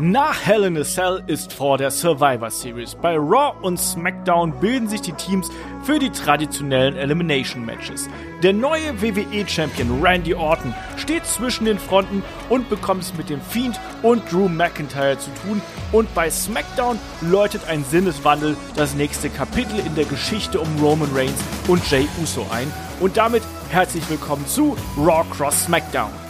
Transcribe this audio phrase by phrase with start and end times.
[0.00, 2.94] Nach Hell in a Cell ist vor der Survivor Series.
[2.94, 5.50] Bei Raw und SmackDown bilden sich die Teams
[5.82, 8.08] für die traditionellen Elimination Matches.
[8.44, 13.80] Der neue WWE-Champion Randy Orton steht zwischen den Fronten und bekommt es mit dem Fiend
[14.04, 15.60] und Drew McIntyre zu tun.
[15.90, 21.42] Und bei SmackDown läutet ein Sinneswandel das nächste Kapitel in der Geschichte um Roman Reigns
[21.66, 22.72] und Jay Uso ein.
[23.00, 26.27] Und damit herzlich willkommen zu Raw Cross SmackDown.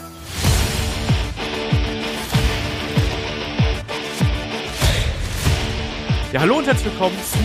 [6.30, 7.38] Ja, hallo und herzlich willkommen zu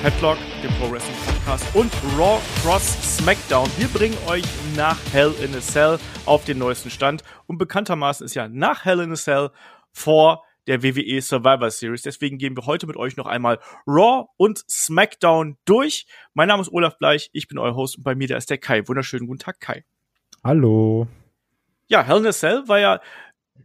[0.00, 3.68] Headlock, dem Pro Wrestling Podcast und Raw Cross SmackDown.
[3.78, 4.44] Wir bringen euch
[4.76, 9.00] nach Hell in a Cell auf den neuesten Stand und bekanntermaßen ist ja nach Hell
[9.00, 9.50] in a Cell
[9.90, 12.02] vor der WWE Survivor Series.
[12.02, 16.06] Deswegen gehen wir heute mit euch noch einmal Raw und SmackDown durch.
[16.32, 18.58] Mein Name ist Olaf Bleich, ich bin euer Host und bei mir da ist der
[18.58, 18.86] Kai.
[18.86, 19.84] Wunderschönen guten Tag, Kai.
[20.44, 21.08] Hallo.
[21.88, 23.00] Ja, Hell in a Cell war ja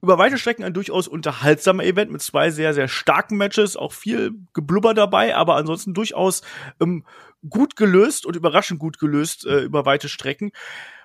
[0.03, 4.31] über weite Strecken ein durchaus unterhaltsamer Event mit zwei sehr, sehr starken Matches, auch viel
[4.53, 6.41] Geblubber dabei, aber ansonsten durchaus
[6.81, 7.05] ähm,
[7.49, 10.51] gut gelöst und überraschend gut gelöst äh, über weite Strecken.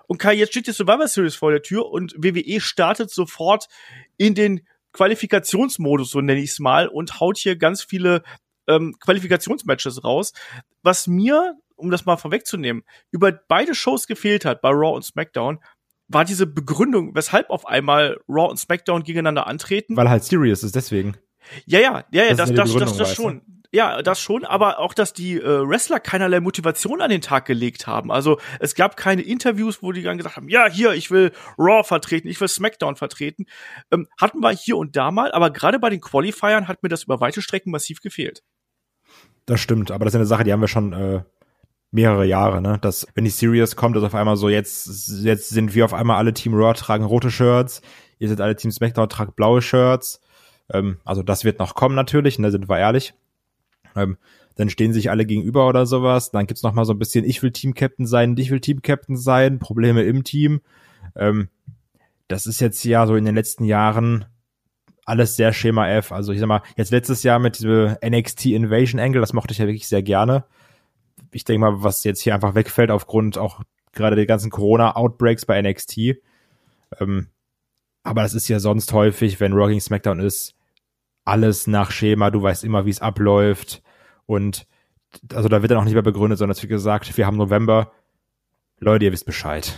[0.09, 3.69] Und Kai, jetzt steht die Survivor Series vor der Tür und WWE startet sofort
[4.17, 8.25] in den Qualifikationsmodus, so nenne ich es mal, und haut hier ganz viele
[8.67, 10.33] ähm, Qualifikationsmatches raus.
[10.83, 15.61] Was mir, um das mal vorwegzunehmen, über beide Shows gefehlt hat, bei Raw und SmackDown,
[16.09, 19.97] war diese Begründung, weshalb auf einmal Raw und SmackDown gegeneinander antreten.
[19.97, 21.17] Weil halt Serious ist, deswegen.
[21.67, 23.43] Ja, ja, ja, ja, das, das, das, das, schon.
[23.71, 27.87] Ja, das schon, aber auch, dass die äh, Wrestler keinerlei Motivation an den Tag gelegt
[27.87, 28.11] haben.
[28.11, 31.85] Also es gab keine Interviews, wo die dann gesagt haben, ja, hier, ich will Raw
[31.85, 33.45] vertreten, ich will SmackDown vertreten.
[33.91, 37.05] Ähm, hatten wir hier und da mal, aber gerade bei den Qualifiern hat mir das
[37.05, 38.43] über weite Strecken massiv gefehlt.
[39.45, 41.23] Das stimmt, aber das ist eine Sache, die haben wir schon äh,
[41.91, 42.79] mehrere Jahre, ne?
[42.81, 46.17] Dass, wenn die Series kommt, ist auf einmal so, jetzt, jetzt sind wir auf einmal
[46.17, 47.81] alle Team Raw tragen rote Shirts,
[48.19, 50.21] ihr seid alle Team SmackDown tragt blaue Shirts.
[50.73, 53.15] Ähm, also das wird noch kommen natürlich, ne, sind wir ehrlich.
[53.97, 54.19] Ähm,
[54.57, 56.31] dann stehen sich alle gegenüber oder sowas.
[56.31, 59.59] Dann gibt's noch mal so ein bisschen, ich will Team-Captain sein, ich will Team-Captain sein,
[59.59, 60.61] Probleme im Team.
[61.17, 61.49] Ähm,
[62.27, 64.27] das ist jetzt ja so in den letzten Jahren
[65.07, 66.13] alles sehr Schema F.
[66.13, 69.59] Also ich sag mal, jetzt letztes Jahr mit diesem NXT Invasion Angle, das mochte ich
[69.59, 70.45] ja wirklich sehr gerne
[71.31, 73.61] ich denke mal, was jetzt hier einfach wegfällt aufgrund auch
[73.93, 76.21] gerade der ganzen Corona-Outbreaks bei NXT.
[77.01, 77.29] Ähm,
[78.03, 80.55] aber das ist ja sonst häufig, wenn Rocking SmackDown ist,
[81.25, 83.83] alles nach Schema, du weißt immer, wie es abläuft.
[84.27, 84.67] Und
[85.33, 87.93] also da wird dann auch nicht mehr begründet, sondern es wird gesagt, wir haben November.
[88.79, 89.77] Leute, ihr wisst Bescheid.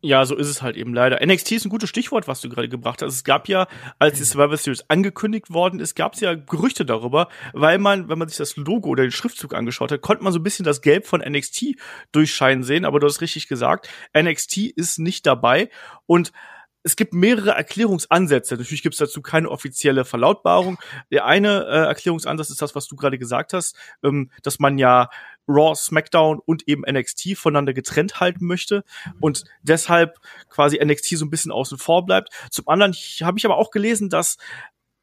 [0.00, 1.24] Ja, so ist es halt eben leider.
[1.24, 3.14] NXT ist ein gutes Stichwort, was du gerade gebracht hast.
[3.14, 3.66] Es gab ja,
[3.98, 8.18] als die Survivor Series angekündigt worden ist, gab es ja Gerüchte darüber, weil man, wenn
[8.18, 10.82] man sich das Logo oder den Schriftzug angeschaut hat, konnte man so ein bisschen das
[10.82, 11.74] Gelb von NXT
[12.12, 12.84] durchscheinen sehen.
[12.84, 15.68] Aber du hast richtig gesagt, NXT ist nicht dabei
[16.06, 16.32] und
[16.82, 18.56] es gibt mehrere Erklärungsansätze.
[18.56, 20.78] Natürlich gibt es dazu keine offizielle Verlautbarung.
[21.10, 25.10] Der eine äh, Erklärungsansatz ist das, was du gerade gesagt hast, ähm, dass man ja
[25.48, 28.84] Raw, SmackDown und eben NXT voneinander getrennt halten möchte
[29.20, 30.18] und deshalb
[30.50, 32.28] quasi NXT so ein bisschen außen vor bleibt.
[32.50, 34.36] Zum anderen habe ich aber auch gelesen, dass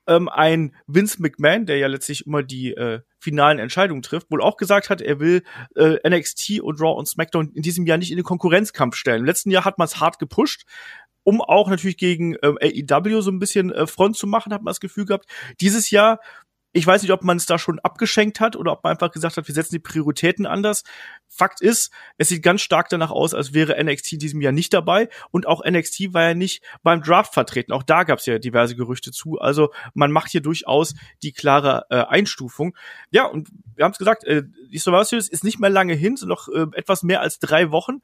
[0.07, 4.57] ähm, ein Vince McMahon, der ja letztlich immer die äh, finalen Entscheidungen trifft, wohl auch
[4.57, 5.43] gesagt hat, er will
[5.75, 9.21] äh, NXT und Raw und SmackDown in diesem Jahr nicht in den Konkurrenzkampf stellen.
[9.21, 10.65] Im letzten Jahr hat man es hart gepusht,
[11.25, 14.71] um auch natürlich gegen ähm, AEW so ein bisschen äh, Front zu machen, hat man
[14.71, 15.25] das Gefühl gehabt.
[15.59, 16.19] Dieses Jahr
[16.75, 19.37] ich weiß nicht, ob man es da schon abgeschenkt hat oder ob man einfach gesagt
[19.37, 20.83] hat, wir setzen die Prioritäten anders.
[21.29, 24.73] Fakt ist, es sieht ganz stark danach aus, als wäre NXT in diesem Jahr nicht
[24.73, 25.07] dabei.
[25.31, 27.71] Und auch NXT war ja nicht beim Draft vertreten.
[27.71, 29.39] Auch da gab es ja diverse Gerüchte zu.
[29.39, 32.75] Also man macht hier durchaus die klare äh, Einstufung.
[33.09, 36.17] Ja, und wir haben es gesagt, äh, die Survivor Series ist nicht mehr lange hin,
[36.17, 38.01] sind noch äh, etwas mehr als drei Wochen.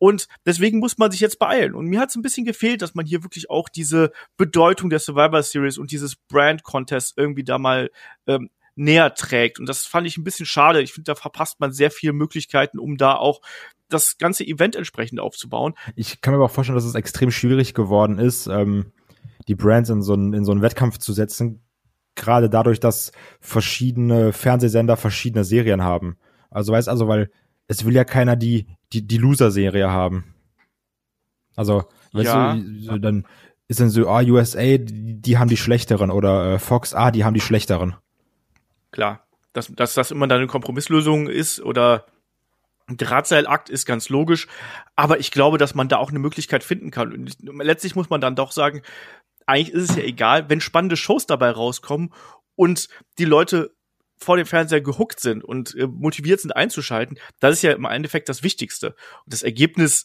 [0.00, 1.74] Und deswegen muss man sich jetzt beeilen.
[1.74, 4.98] Und mir hat es ein bisschen gefehlt, dass man hier wirklich auch diese Bedeutung der
[4.98, 7.90] Survivor Series und dieses Brand Contest irgendwie da mal
[8.26, 9.60] ähm, näher trägt.
[9.60, 10.80] Und das fand ich ein bisschen schade.
[10.80, 13.42] Ich finde, da verpasst man sehr viele Möglichkeiten, um da auch
[13.90, 15.74] das ganze Event entsprechend aufzubauen.
[15.96, 18.92] Ich kann mir aber auch vorstellen, dass es extrem schwierig geworden ist, ähm,
[19.48, 21.62] die Brands in so einen, in so einen Wettkampf zu setzen.
[22.14, 26.16] Gerade dadurch, dass verschiedene Fernsehsender verschiedene Serien haben.
[26.50, 27.30] Also weißt also, weil
[27.70, 30.34] es will ja keiner die, die, die Loser-Serie haben.
[31.54, 32.54] Also, weißt ja.
[32.56, 33.24] du, so, dann
[33.68, 37.24] ist dann so, ah, USA, die, die haben die schlechteren oder äh, Fox, ah, die
[37.24, 37.94] haben die schlechteren.
[38.90, 42.06] Klar, dass, dass das immer dann eine Kompromisslösung ist oder
[42.88, 44.48] ein Drahtseilakt ist ganz logisch,
[44.96, 47.12] aber ich glaube, dass man da auch eine Möglichkeit finden kann.
[47.12, 48.82] Und letztlich muss man dann doch sagen,
[49.46, 52.12] eigentlich ist es ja egal, wenn spannende Shows dabei rauskommen
[52.56, 52.88] und
[53.18, 53.70] die Leute
[54.20, 58.28] vor dem Fernseher gehuckt sind und äh, motiviert sind einzuschalten, das ist ja im Endeffekt
[58.28, 58.88] das Wichtigste.
[59.24, 60.04] Und das Ergebnis,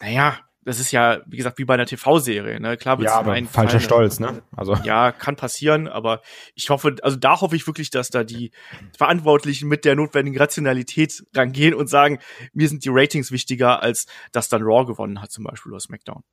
[0.00, 2.76] naja, das ist ja, wie gesagt, wie bei einer TV-Serie, ne?
[2.76, 4.42] Klar ja, aber ein falscher Stolz, ne?
[4.56, 4.74] Also.
[4.82, 6.22] Ja, kann passieren, aber
[6.56, 8.50] ich hoffe, also da hoffe ich wirklich, dass da die
[8.98, 12.18] Verantwortlichen mit der notwendigen Rationalität rangehen und sagen,
[12.52, 16.24] mir sind die Ratings wichtiger, als dass dann Raw gewonnen hat, zum Beispiel oder SmackDown.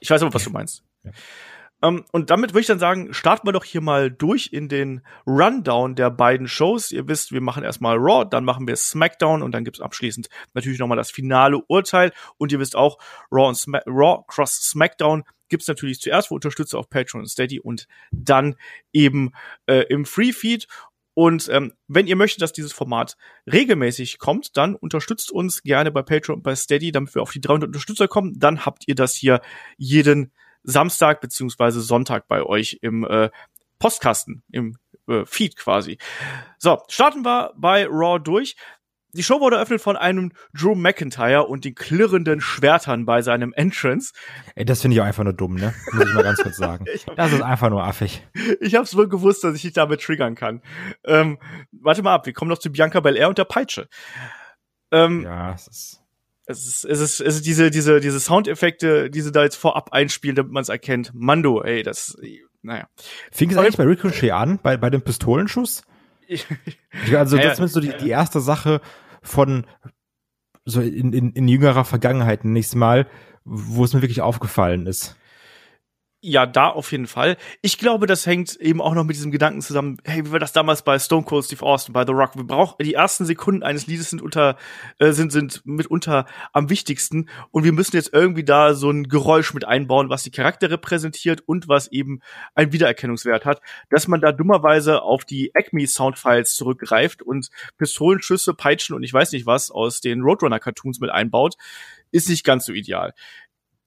[0.00, 0.82] Ich weiß aber, was du meinst.
[1.04, 1.10] Ja.
[1.80, 4.68] Um, ähm, und damit würde ich dann sagen, starten wir doch hier mal durch in
[4.68, 6.90] den Rundown der beiden Shows.
[6.90, 10.80] Ihr wisst, wir machen erstmal Raw, dann machen wir SmackDown und dann gibt's abschließend natürlich
[10.80, 12.12] nochmal das finale Urteil.
[12.36, 12.98] Und ihr wisst auch,
[13.30, 17.60] Raw, und Sma Raw Cross SmackDown gibt's natürlich zuerst für Unterstützer auf Patreon und Steady
[17.60, 18.56] und dann
[18.92, 19.32] eben
[19.66, 20.66] äh, im Free Feed.
[21.14, 23.16] Und ähm, wenn ihr möchtet, dass dieses Format
[23.50, 27.40] regelmäßig kommt, dann unterstützt uns gerne bei Patreon und bei Steady, damit wir auf die
[27.40, 28.38] 300 Unterstützer kommen.
[28.38, 29.40] Dann habt ihr das hier
[29.76, 30.32] jeden
[30.62, 33.30] Samstag beziehungsweise Sonntag bei euch im äh,
[33.78, 34.76] Postkasten, im
[35.08, 35.98] äh, Feed quasi.
[36.58, 38.56] So, starten wir bei Raw durch.
[39.14, 44.12] Die Show wurde eröffnet von einem Drew McIntyre und den klirrenden Schwertern bei seinem Entrance.
[44.54, 45.74] Ey, das finde ich auch einfach nur dumm, ne?
[45.92, 46.84] Muss ich mal ganz kurz sagen.
[47.16, 48.22] Das ist einfach nur affig.
[48.60, 50.62] Ich hab's wohl gewusst, dass ich dich damit triggern kann.
[51.04, 51.38] Ähm,
[51.72, 53.88] warte mal ab, wir kommen noch zu Bianca Belair und der Peitsche.
[54.92, 55.97] Ähm, ja, es ist
[56.48, 59.92] es ist, es ist, es ist diese, diese, diese Soundeffekte, die sie da jetzt vorab
[59.92, 61.12] einspielen, damit man es erkennt.
[61.14, 62.16] Mando, ey, das,
[62.62, 62.88] naja.
[63.30, 65.82] Fing es eigentlich bei Ricochet an, bei, bei dem Pistolenschuss?
[67.14, 68.80] also, das ist so die, die erste Sache
[69.22, 69.66] von,
[70.64, 73.06] so in, in, in jüngerer Vergangenheit nächstes Mal,
[73.44, 75.17] wo es mir wirklich aufgefallen ist.
[76.20, 77.36] Ja, da auf jeden Fall.
[77.62, 80.52] Ich glaube, das hängt eben auch noch mit diesem Gedanken zusammen, hey, wie war das
[80.52, 82.34] damals bei Stone Cold Steve Austin, bei The Rock?
[82.34, 84.56] Wir brauchen, die ersten Sekunden eines Liedes sind unter,
[84.98, 89.54] äh, sind, sind mitunter am wichtigsten und wir müssen jetzt irgendwie da so ein Geräusch
[89.54, 92.18] mit einbauen, was die Charakter repräsentiert und was eben
[92.56, 93.60] einen Wiedererkennungswert hat.
[93.88, 99.30] Dass man da dummerweise auf die Acme Soundfiles zurückgreift und Pistolenschüsse, Peitschen und ich weiß
[99.30, 101.54] nicht was aus den Roadrunner Cartoons mit einbaut,
[102.10, 103.14] ist nicht ganz so ideal.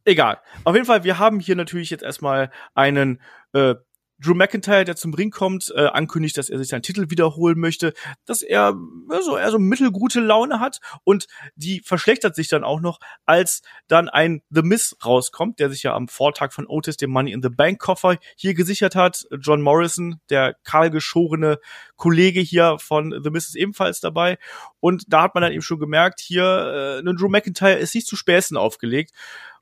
[0.05, 0.39] Egal.
[0.63, 3.21] Auf jeden Fall, wir haben hier natürlich jetzt erstmal einen
[3.53, 3.75] äh,
[4.21, 7.93] Drew McIntyre, der zum Ring kommt, äh, ankündigt, dass er sich seinen Titel wiederholen möchte,
[8.25, 8.75] dass er
[9.21, 11.25] so eher so mittelgute Laune hat und
[11.55, 15.95] die verschlechtert sich dann auch noch, als dann ein The Miss rauskommt, der sich ja
[15.95, 19.25] am Vortag von Otis den Money in the Bank Koffer hier gesichert hat.
[19.39, 21.59] John Morrison, der kahlgeschorene
[21.95, 24.37] Kollege hier von The Miss ist ebenfalls dabei
[24.79, 28.15] und da hat man dann eben schon gemerkt, hier äh, Drew McIntyre ist nicht zu
[28.15, 29.11] Späßen aufgelegt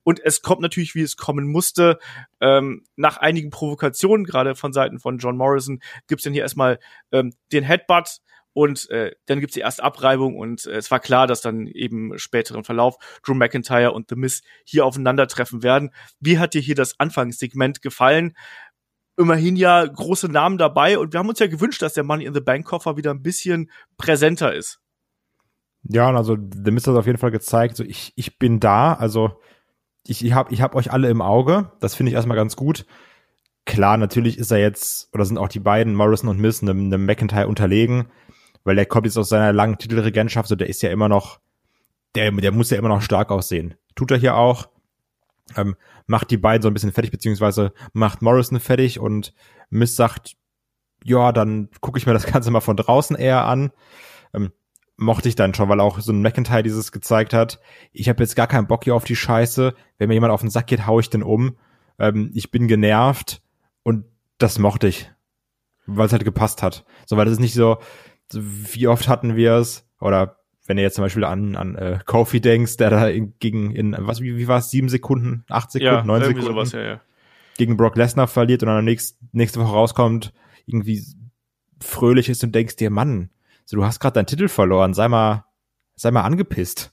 [0.10, 2.00] und es kommt natürlich, wie es kommen musste.
[2.42, 6.80] Ähm, nach einigen Provokationen, gerade von Seiten von John Morrison, gibt's dann hier erstmal
[7.12, 8.22] ähm, den Headbutt.
[8.54, 12.18] Und äh, dann gibt's die erste Abreibung und äh, es war klar, dass dann eben
[12.18, 15.92] späteren Verlauf Drew McIntyre und The Miz hier aufeinandertreffen werden.
[16.20, 18.36] Wie hat dir hier das Anfangssegment gefallen?
[19.16, 22.34] Immerhin ja große Namen dabei und wir haben uns ja gewünscht, dass der Money in
[22.34, 24.80] the Bank Koffer wieder ein bisschen präsenter ist.
[25.84, 29.40] Ja, also The Miz hat auf jeden Fall gezeigt, so ich, ich bin da, also
[30.10, 31.72] ich, ich habe ich hab euch alle im Auge.
[31.80, 32.86] Das finde ich erstmal ganz gut.
[33.66, 37.06] Klar, natürlich ist er jetzt, oder sind auch die beiden, Morrison und Miss, einem, einem
[37.06, 38.08] McIntyre unterlegen,
[38.64, 41.40] weil der kommt jetzt aus seiner langen Titelregentschaft, so der ist ja immer noch,
[42.16, 43.76] der, der muss ja immer noch stark aussehen.
[43.96, 44.70] Tut er hier auch.
[45.56, 45.76] Ähm,
[46.08, 49.34] macht die beiden so ein bisschen fertig, beziehungsweise macht Morrison fertig und
[49.70, 50.36] Miss sagt,
[51.04, 53.72] ja, dann gucke ich mir das Ganze mal von draußen eher an.
[54.34, 54.52] Ähm,
[55.00, 57.60] mochte ich dann schon, weil auch so ein McIntyre dieses gezeigt hat.
[57.94, 59.74] Ich habe jetzt gar keinen Bock hier auf die Scheiße.
[59.98, 61.56] Wenn mir jemand auf den Sack geht, hau ich den um.
[61.98, 63.42] Ähm, ich bin genervt
[63.84, 64.06] und
[64.38, 65.10] das mochte ich,
[65.86, 66.86] weil es halt gepasst hat.
[67.06, 67.78] So, weil das ist nicht so,
[68.34, 70.38] wie oft hatten wir es oder
[70.68, 73.96] wenn du jetzt zum Beispiel an, an äh, Kofi denkst, der da in, gegen in
[73.98, 77.02] was wie, wie war es sieben Sekunden, acht Sekunden, ja, neun Sekunden sowas, ja, ja.
[77.58, 80.32] gegen Brock Lesnar verliert und dann nächst, nächste Woche rauskommt,
[80.68, 81.04] irgendwie
[81.82, 83.32] fröhlich ist und denkst dir, Mann,
[83.70, 85.46] so, du hast gerade deinen Titel verloren, sei mal,
[85.96, 86.92] sei mal angepisst.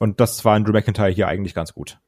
[0.00, 2.00] Und das war in Drew McIntyre hier eigentlich ganz gut.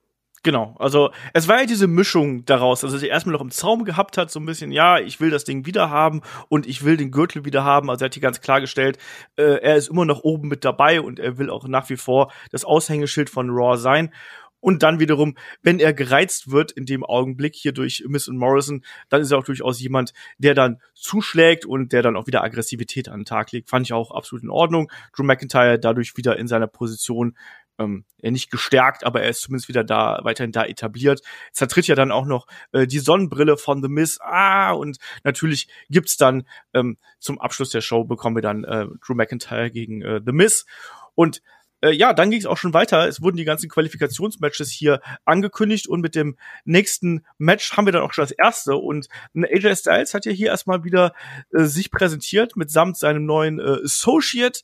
[0.43, 3.85] Genau, also es war ja diese Mischung daraus, dass er sich erstmal noch im Zaum
[3.85, 6.97] gehabt hat, so ein bisschen, ja, ich will das Ding wieder haben und ich will
[6.97, 7.89] den Gürtel wieder haben.
[7.89, 8.99] Also er hat hier ganz klargestellt,
[9.37, 12.33] äh, er ist immer noch oben mit dabei und er will auch nach wie vor
[12.51, 14.13] das Aushängeschild von Raw sein.
[14.61, 18.85] Und dann wiederum, wenn er gereizt wird in dem Augenblick hier durch Miss und Morrison,
[19.09, 23.09] dann ist er auch durchaus jemand, der dann zuschlägt und der dann auch wieder Aggressivität
[23.09, 23.71] an den Tag legt.
[23.71, 24.91] Fand ich auch absolut in Ordnung.
[25.15, 27.37] Drew McIntyre dadurch wieder in seiner Position
[27.81, 31.23] ähm, er nicht gestärkt, aber er ist zumindest wieder da, weiterhin da etabliert.
[31.53, 34.19] Zertritt ja dann auch noch äh, die Sonnenbrille von The Miss.
[34.21, 39.15] Ah, und natürlich gibt's dann ähm, zum Abschluss der Show bekommen wir dann äh, Drew
[39.15, 40.67] McIntyre gegen äh, The Miss.
[41.15, 41.43] Und
[41.83, 43.09] äh, ja, dann ging es auch schon weiter.
[43.09, 48.03] Es wurden die ganzen Qualifikationsmatches hier angekündigt und mit dem nächsten Match haben wir dann
[48.03, 48.77] auch schon das erste.
[48.77, 51.15] Und AJ Styles hat ja hier erstmal wieder
[51.53, 54.61] äh, sich präsentiert mitsamt seinem neuen äh, Associate,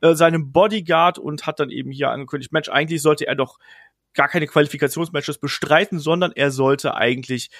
[0.00, 3.58] äh, seinem Bodyguard und hat dann eben hier angekündigt, Match, eigentlich sollte er doch
[4.14, 7.50] gar keine Qualifikationsmatches bestreiten, sondern er sollte eigentlich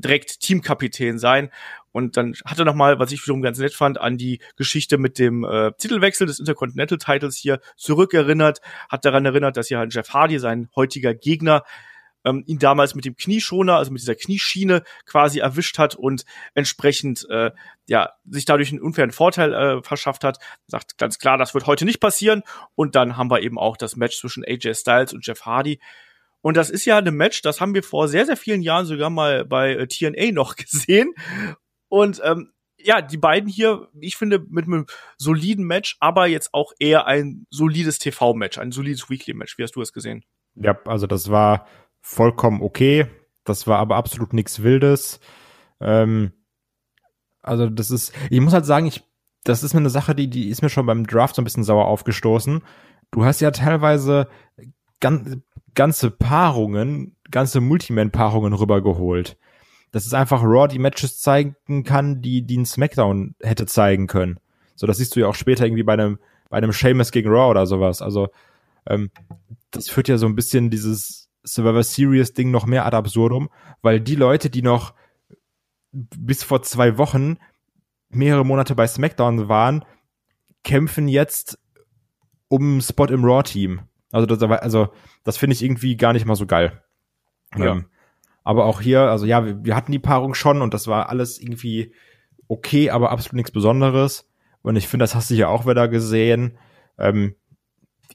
[0.00, 1.50] direkt Teamkapitän sein.
[1.92, 5.18] Und dann hat er nochmal, was ich wiederum ganz nett fand, an die Geschichte mit
[5.18, 10.38] dem äh, Titelwechsel des Intercontinental Titles hier zurückerinnert, hat daran erinnert, dass ja Jeff Hardy,
[10.38, 11.64] sein heutiger Gegner,
[12.24, 17.26] ähm, ihn damals mit dem Knieschoner, also mit dieser Knieschiene quasi erwischt hat und entsprechend
[17.30, 17.50] äh,
[17.86, 20.38] ja sich dadurch einen unfairen Vorteil äh, verschafft hat.
[20.66, 22.42] Sagt ganz klar, das wird heute nicht passieren.
[22.74, 25.80] Und dann haben wir eben auch das Match zwischen AJ Styles und Jeff Hardy.
[26.42, 29.10] Und das ist ja eine Match, das haben wir vor sehr, sehr vielen Jahren sogar
[29.10, 31.14] mal bei äh, TNA noch gesehen.
[31.88, 34.86] Und ähm, ja, die beiden hier, ich finde, mit einem
[35.18, 39.58] soliden Match, aber jetzt auch eher ein solides TV-Match, ein solides Weekly-Match.
[39.58, 40.24] Wie hast du es gesehen?
[40.54, 41.66] Ja, also das war
[42.00, 43.06] vollkommen okay.
[43.44, 45.20] Das war aber absolut nichts Wildes.
[45.80, 46.32] Ähm,
[47.42, 49.02] also das ist, ich muss halt sagen, ich,
[49.44, 51.64] das ist mir eine Sache, die, die ist mir schon beim Draft so ein bisschen
[51.64, 52.62] sauer aufgestoßen.
[53.10, 54.28] Du hast ja teilweise
[55.00, 55.42] gan
[55.74, 59.36] ganze Paarungen, ganze Multiman-Paarungen rübergeholt.
[59.92, 64.38] Das ist einfach Raw die Matches zeigen kann, die, die ein SmackDown hätte zeigen können.
[64.76, 67.50] So, das siehst du ja auch später irgendwie bei einem, bei einem Sheamus gegen Raw
[67.50, 68.02] oder sowas.
[68.02, 68.28] Also,
[68.86, 69.10] ähm,
[69.70, 73.50] das führt ja so ein bisschen dieses Survivor Series Ding noch mehr ad absurdum,
[73.82, 74.94] weil die Leute, die noch
[75.92, 77.38] bis vor zwei Wochen
[78.10, 79.84] mehrere Monate bei SmackDown waren,
[80.62, 81.58] kämpfen jetzt
[82.48, 83.80] um Spot im Raw-Team.
[84.12, 84.88] Also das, also
[85.24, 86.82] das finde ich irgendwie gar nicht mal so geil.
[87.56, 87.72] Ja.
[87.72, 87.86] Ähm,
[88.42, 91.38] aber auch hier, also ja, wir, wir, hatten die Paarung schon und das war alles
[91.38, 91.92] irgendwie
[92.48, 94.28] okay, aber absolut nichts Besonderes.
[94.62, 96.58] Und ich finde, das hast du hier auch wieder gesehen.
[96.98, 97.34] Ähm,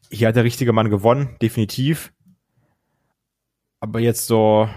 [0.10, 2.14] hier hat der richtige Mann gewonnen, definitiv.
[3.80, 4.70] Aber jetzt so,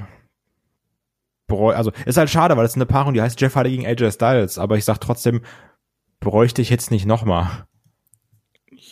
[1.49, 4.13] also ist halt schade, weil das ist eine Paarung, die heißt Jeff Hardy gegen AJ
[4.13, 4.59] Styles.
[4.59, 5.43] Aber ich sag trotzdem,
[6.21, 7.68] bräuchte ich jetzt nicht nochmal.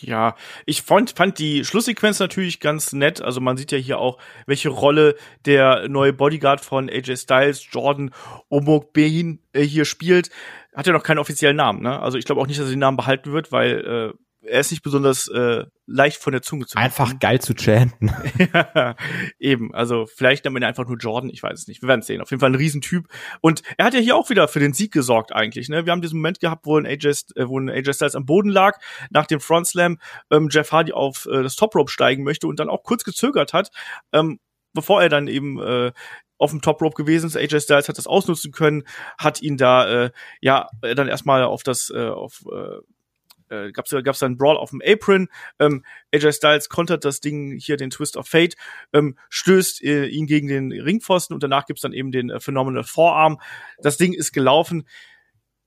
[0.02, 3.20] Ja, ich fand, fand die Schlusssequenz natürlich ganz nett.
[3.20, 8.10] Also man sieht ja hier auch, welche Rolle der neue Bodyguard von AJ Styles, Jordan
[8.48, 10.30] Omok Behin, äh, hier spielt.
[10.74, 12.00] Hat ja noch keinen offiziellen Namen, ne?
[12.00, 14.70] Also ich glaube auch nicht, dass er den Namen behalten wird, weil äh, er ist
[14.70, 16.84] nicht besonders äh, leicht von der Zunge zu machen.
[16.84, 18.12] Einfach geil zu chanten.
[18.54, 18.96] ja,
[19.38, 21.82] eben, also vielleicht nennt man ihn einfach nur Jordan, ich weiß es nicht.
[21.82, 22.20] Wir werden sehen.
[22.20, 23.08] Auf jeden Fall ein Riesentyp.
[23.40, 25.68] Und er hat ja hier auch wieder für den Sieg gesorgt eigentlich.
[25.68, 25.86] Ne?
[25.86, 28.50] Wir haben diesen Moment gehabt, wo ein AJ, äh, wo ein AJ Styles am Boden
[28.50, 28.78] lag,
[29.10, 29.98] nach dem Front Slam
[30.30, 33.52] ähm, Jeff Hardy auf äh, das Top Rope steigen möchte und dann auch kurz gezögert
[33.52, 33.70] hat,
[34.12, 34.40] ähm,
[34.72, 35.92] bevor er dann eben äh,
[36.38, 37.36] auf dem Top Rope gewesen ist.
[37.36, 38.84] AJ Styles hat das ausnutzen können,
[39.18, 40.10] hat ihn da äh,
[40.40, 42.78] ja dann erstmal auf das äh, auf äh,
[43.48, 45.28] äh, gab's gab's dann Brawl auf dem Apron.
[45.58, 45.84] Ähm,
[46.14, 48.56] AJ Styles kontert das Ding hier den Twist of Fate,
[48.92, 52.84] ähm, stößt äh, ihn gegen den Ringpfosten und danach gibt's dann eben den äh, Phenomenal
[52.84, 53.40] Vorarm.
[53.78, 54.86] Das Ding ist gelaufen.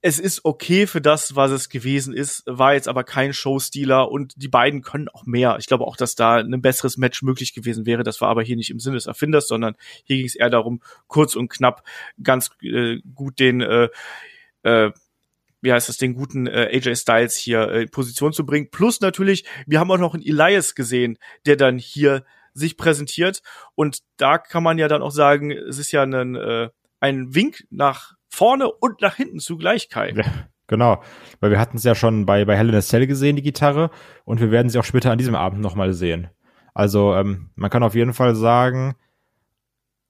[0.01, 4.33] Es ist okay für das, was es gewesen ist, war jetzt aber kein Showstealer und
[4.37, 5.57] die beiden können auch mehr.
[5.59, 8.03] Ich glaube auch, dass da ein besseres Match möglich gewesen wäre.
[8.03, 10.81] Das war aber hier nicht im Sinne des Erfinders, sondern hier ging es eher darum,
[11.07, 11.83] kurz und knapp
[12.23, 13.89] ganz äh, gut den äh,
[14.63, 14.91] äh,
[15.61, 18.69] wie heißt das, den guten äh, AJ Styles hier äh, in Position zu bringen.
[18.71, 22.23] Plus natürlich, wir haben auch noch einen Elias gesehen, der dann hier
[22.53, 23.41] sich präsentiert.
[23.75, 27.65] Und da kann man ja dann auch sagen, es ist ja ein, äh, ein Wink
[27.69, 30.13] nach vorne und nach hinten zugleich, Kai.
[30.15, 30.23] Ja,
[30.67, 31.01] genau,
[31.39, 33.89] weil wir hatten es ja schon bei, bei a Cell gesehen, die Gitarre,
[34.25, 36.29] und wir werden sie auch später an diesem Abend nochmal sehen.
[36.73, 38.95] Also ähm, man kann auf jeden Fall sagen,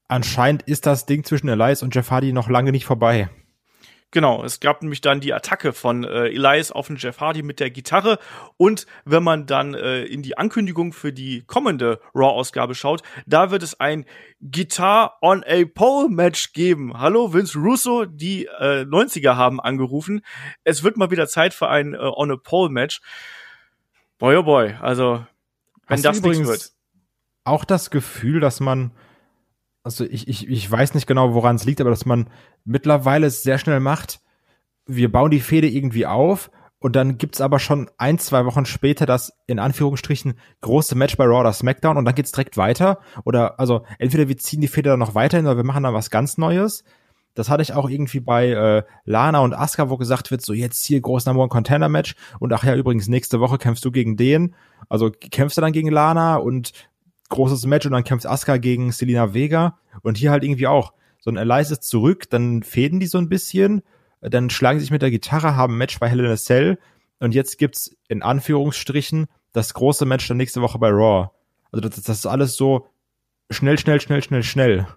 [0.08, 3.30] anscheinend ist das Ding zwischen Elias und Jeff Hardy noch lange nicht vorbei.
[4.12, 7.60] Genau, es gab nämlich dann die Attacke von äh, Elias auf den Jeff Hardy mit
[7.60, 8.18] der Gitarre
[8.58, 13.62] und wenn man dann äh, in die Ankündigung für die kommende Raw-Ausgabe schaut, da wird
[13.62, 14.06] es ein
[14.42, 17.00] Guitar on a Pole Match geben.
[17.00, 20.22] Hallo Vince Russo, die äh, 90er haben angerufen.
[20.64, 23.02] Es wird mal wieder Zeit für ein äh, on a Pole Match.
[24.18, 25.24] Boy oh boy, also
[25.88, 26.72] wenn Hast das nichts wird.
[27.44, 28.92] Auch das Gefühl, dass man
[29.84, 32.30] also ich, ich, ich weiß nicht genau, woran es liegt, aber dass man
[32.66, 34.22] mittlerweile es sehr schnell macht,
[34.86, 39.06] wir bauen die Fehde irgendwie auf und dann gibt's aber schon ein, zwei Wochen später
[39.06, 43.00] das in Anführungsstrichen große Match bei Raw oder SmackDown und dann geht's direkt weiter.
[43.26, 46.10] Oder also entweder wir ziehen die Fehde dann noch weiterhin oder wir machen dann was
[46.10, 46.84] ganz Neues.
[47.36, 50.84] Das hatte ich auch irgendwie bei äh, Lana und Asuka, wo gesagt wird, so jetzt
[50.86, 54.18] hier groß Number One Contender Match und ach ja, übrigens nächste Woche kämpfst du gegen
[54.18, 54.56] den.
[54.88, 56.72] Also kämpfst du dann gegen Lana und
[57.30, 60.94] großes Match und dann kämpft Asuka gegen Selina Vega und hier halt irgendwie auch.
[61.20, 63.82] So ein Elias ist zurück, dann fäden die so ein bisschen,
[64.22, 66.80] dann schlagen sie sich mit der Gitarre, haben ein Match bei Hell Cell
[67.20, 71.30] und jetzt gibt's in Anführungsstrichen das große Match dann nächste Woche bei Raw.
[71.72, 72.88] Also das, das ist alles so
[73.50, 74.88] schnell, schnell, schnell, schnell, schnell.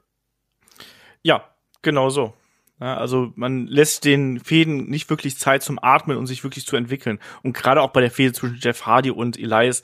[1.23, 1.45] Ja,
[1.83, 2.33] genau so.
[2.79, 7.21] Also man lässt den Fäden nicht wirklich Zeit zum Atmen und sich wirklich zu entwickeln.
[7.43, 9.83] Und gerade auch bei der Fehde zwischen Jeff Hardy und Elias,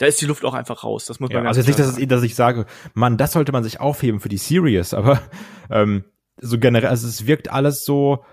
[0.00, 1.04] da ist die Luft auch einfach raus.
[1.04, 2.64] Das muss man ja, Also jetzt nicht, dass, es, dass ich sage,
[2.94, 5.20] Mann, das sollte man sich aufheben für die Series, aber
[5.70, 6.04] ähm,
[6.40, 8.24] so generell, also es wirkt alles so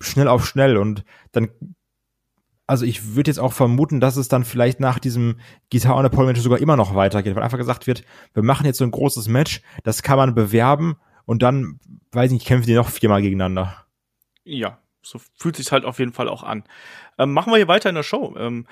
[0.00, 1.50] schnell auf schnell und dann
[2.66, 5.38] also ich würde jetzt auch vermuten, dass es dann vielleicht nach diesem
[5.70, 8.84] Guitar on Appointment sogar immer noch weitergeht, weil einfach gesagt wird, wir machen jetzt so
[8.84, 11.78] ein großes Match, das kann man bewerben und dann,
[12.12, 13.84] weiß ich nicht, kämpfen die noch viermal gegeneinander.
[14.44, 16.64] Ja, so fühlt sich halt auf jeden Fall auch an.
[17.18, 18.34] Ähm, machen wir hier weiter in der Show.
[18.38, 18.66] Ähm,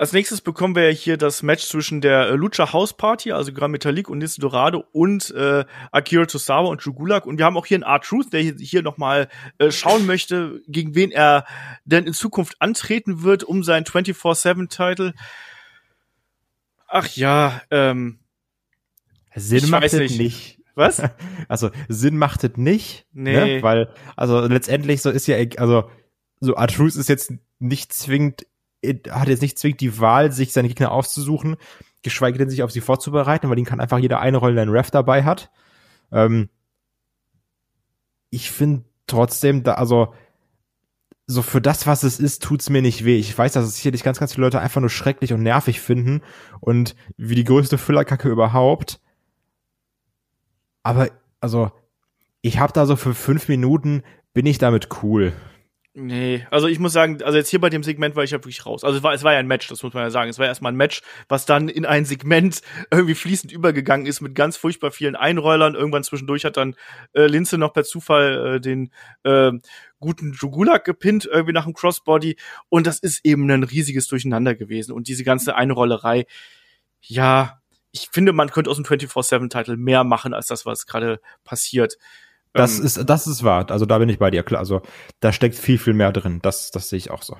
[0.00, 3.70] als nächstes bekommen wir hier das Match zwischen der äh, Lucha House Party, also Gran
[3.70, 7.26] Metalik und Nis Dorado und äh, Akira Tosawa und Jugulak.
[7.26, 9.28] Und wir haben auch hier einen R-Truth, der hier, hier nochmal
[9.58, 11.44] äh, schauen möchte, gegen wen er
[11.84, 15.12] denn in Zukunft antreten wird, um seinen 24-7-Title.
[16.88, 18.20] Ach ja, ähm.
[19.34, 20.18] Sinn macht es nicht.
[20.18, 20.58] nicht.
[20.76, 21.02] Was?
[21.48, 23.04] Also Sinn macht es nicht.
[23.12, 23.56] Nee.
[23.56, 23.62] Ne?
[23.62, 25.90] Weil, also letztendlich so ist ja, also
[26.40, 28.46] so R-Truth ist jetzt nicht zwingend
[28.82, 31.56] hat jetzt nicht zwingend die Wahl, sich seine Gegner auszusuchen,
[32.02, 34.90] geschweige denn sich auf sie vorzubereiten, weil ihn kann einfach jeder eine Rolle, einen Ref
[34.90, 35.50] dabei hat.
[36.12, 36.48] Ähm,
[38.30, 40.14] ich finde trotzdem, da, also
[41.26, 43.16] so für das, was es ist, tut's mir nicht weh.
[43.16, 46.22] Ich weiß, dass es sicherlich ganz, ganz viele Leute einfach nur schrecklich und nervig finden
[46.60, 49.00] und wie die größte Füllerkacke überhaupt.
[50.82, 51.08] Aber,
[51.40, 51.70] also,
[52.40, 55.32] ich habe da so für fünf Minuten bin ich damit cool.
[56.02, 58.64] Nee, also ich muss sagen, also jetzt hier bei dem Segment war ich ja wirklich
[58.64, 58.84] raus.
[58.84, 60.30] Also es war, es war ja ein Match, das muss man ja sagen.
[60.30, 64.34] Es war erstmal ein Match, was dann in ein Segment irgendwie fließend übergegangen ist mit
[64.34, 65.74] ganz furchtbar vielen Einrollern.
[65.74, 66.74] Irgendwann zwischendurch hat dann
[67.12, 68.92] äh, Linze noch per Zufall äh, den
[69.24, 69.52] äh,
[69.98, 72.36] guten Jugulak gepinnt, irgendwie nach dem Crossbody.
[72.70, 74.92] Und das ist eben ein riesiges Durcheinander gewesen.
[74.92, 76.24] Und diese ganze Einrollerei,
[77.02, 77.60] ja,
[77.92, 81.98] ich finde, man könnte aus dem 24-7-Titel mehr machen, als das, was gerade passiert.
[82.52, 83.70] Das ähm, ist, das ist wahr.
[83.70, 84.60] Also da bin ich bei dir klar.
[84.60, 84.82] Also
[85.20, 86.40] da steckt viel, viel mehr drin.
[86.42, 87.36] Das, das sehe ich auch so.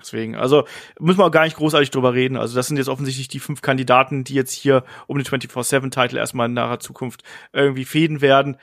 [0.00, 0.66] Deswegen, also
[0.98, 2.36] müssen wir auch gar nicht großartig drüber reden.
[2.36, 6.48] Also das sind jetzt offensichtlich die fünf Kandidaten, die jetzt hier um den 24-7-Titel erstmal
[6.48, 8.56] in naher Zukunft irgendwie fäden werden.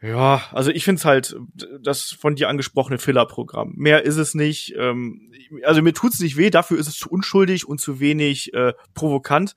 [0.00, 1.36] Ja, also ich finde es halt
[1.80, 3.72] das von dir angesprochene Filler-Programm.
[3.76, 4.74] Mehr ist es nicht.
[4.76, 5.32] Ähm,
[5.64, 9.54] also mir tut's nicht weh, dafür ist es zu unschuldig und zu wenig äh, provokant.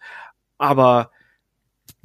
[0.57, 1.11] Aber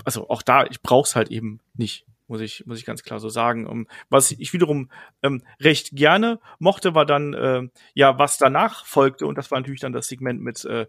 [0.04, 3.28] also auch da, ich brauch's halt eben nicht muss ich, muss ich ganz klar so
[3.28, 3.66] sagen.
[3.66, 4.90] Um, was ich wiederum
[5.22, 9.80] ähm, recht gerne mochte, war dann, äh, ja, was danach folgte, und das war natürlich
[9.82, 10.86] dann das Segment mit äh,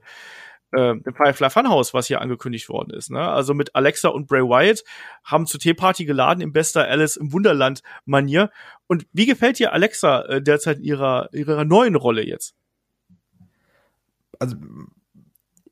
[0.72, 3.12] äh, dem Firefly Funhouse, was hier angekündigt worden ist.
[3.12, 3.20] Ne?
[3.20, 4.86] Also mit Alexa und Bray Wyatt
[5.26, 8.50] haben zur Teeparty geladen im bester Alice im Wunderland Manier.
[8.88, 12.56] Und wie gefällt dir Alexa äh, derzeit in ihrer, ihrer neuen Rolle jetzt?
[14.40, 14.56] Also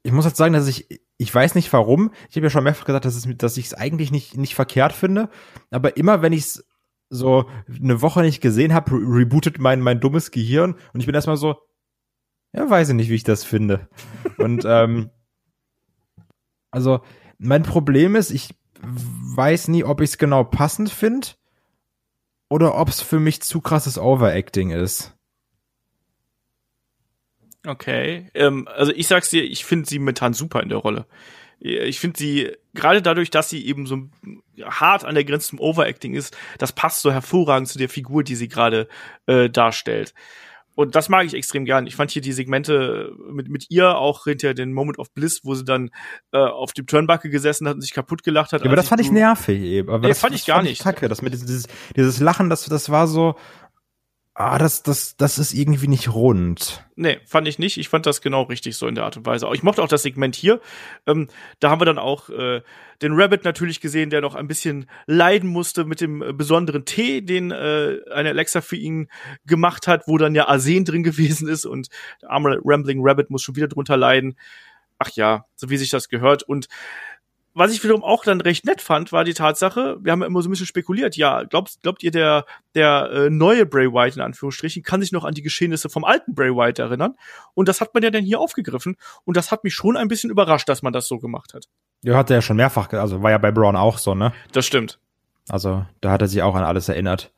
[0.04, 0.88] ich muss jetzt sagen, dass ich
[1.22, 2.12] ich weiß nicht warum.
[2.30, 4.92] Ich habe ja schon mehrfach gesagt, dass, es, dass ich es eigentlich nicht, nicht verkehrt
[4.92, 5.30] finde.
[5.70, 6.66] Aber immer, wenn ich es
[7.12, 11.14] so eine Woche nicht gesehen habe, re rebootet mein, mein dummes Gehirn und ich bin
[11.14, 11.58] erstmal so,
[12.54, 13.88] ja, weiß ich nicht, wie ich das finde.
[14.40, 15.12] und ähm,
[16.72, 17.02] also
[17.38, 21.28] mein Problem ist, ich weiß nie, ob ich es genau passend finde
[22.50, 25.16] oder ob es für mich zu krasses Overacting ist.
[27.65, 28.30] Okay.
[28.34, 31.06] Ähm, also ich sag's dir, ich finde sie momentan super in der Rolle.
[31.60, 34.10] Ich finde sie, gerade dadurch, dass sie eben so
[34.63, 38.36] hart an der Grenze zum Overacting ist, das passt so hervorragend zu der Figur, die
[38.36, 38.88] sie gerade
[39.28, 40.15] äh, darstellt.
[40.74, 41.86] Und das mag ich extrem gern.
[41.86, 45.54] Ich fand hier die Segmente mit, mit ihr auch hinter den Moment of Bliss, wo
[45.54, 45.91] sie dann
[46.32, 48.62] äh, auf dem Turnbuckle gesessen hat und sich kaputt gelacht hat.
[48.62, 49.89] Ja, aber das fand ich nervig eben.
[49.89, 50.82] Aber nee, das fand ich gar fand nicht.
[50.82, 51.10] Kacke.
[51.10, 53.36] Das mit dieses, dieses Lachen, das, das war so,
[54.34, 56.86] ah, das, das, das ist irgendwie nicht rund.
[56.96, 57.78] Nee, fand ich nicht.
[57.78, 59.48] Ich fand das genau richtig so in der Art und Weise.
[59.54, 60.62] Ich mochte auch das Segment hier.
[61.06, 61.28] Ähm,
[61.60, 62.62] da haben wir dann auch äh,
[63.02, 67.22] den Rabbit natürlich gesehen, der noch ein bisschen leiden musste mit dem äh, besonderen Tee,
[67.22, 69.10] den äh, eine Alexa für ihn
[69.46, 71.89] gemacht hat, wo dann ja Arsen drin gewesen ist und
[72.22, 74.36] der arme Rambling Rabbit muss schon wieder drunter leiden.
[75.00, 76.44] Ach ja, so wie sich das gehört.
[76.44, 76.67] Und
[77.54, 80.42] was ich wiederum auch dann recht nett fand, war die Tatsache, wir haben ja immer
[80.42, 84.22] so ein bisschen spekuliert, ja, glaubt, glaubt ihr, der, der äh, neue Bray White in
[84.22, 87.16] Anführungsstrichen kann sich noch an die Geschehnisse vom alten Bray White erinnern?
[87.54, 90.30] Und das hat man ja dann hier aufgegriffen und das hat mich schon ein bisschen
[90.30, 91.68] überrascht, dass man das so gemacht hat.
[92.04, 94.34] Ja, hat er ja schon mehrfach, also war ja bei Braun auch so, ne?
[94.54, 95.00] Das stimmt.
[95.50, 97.34] Also da hat er sich auch an alles erinnert.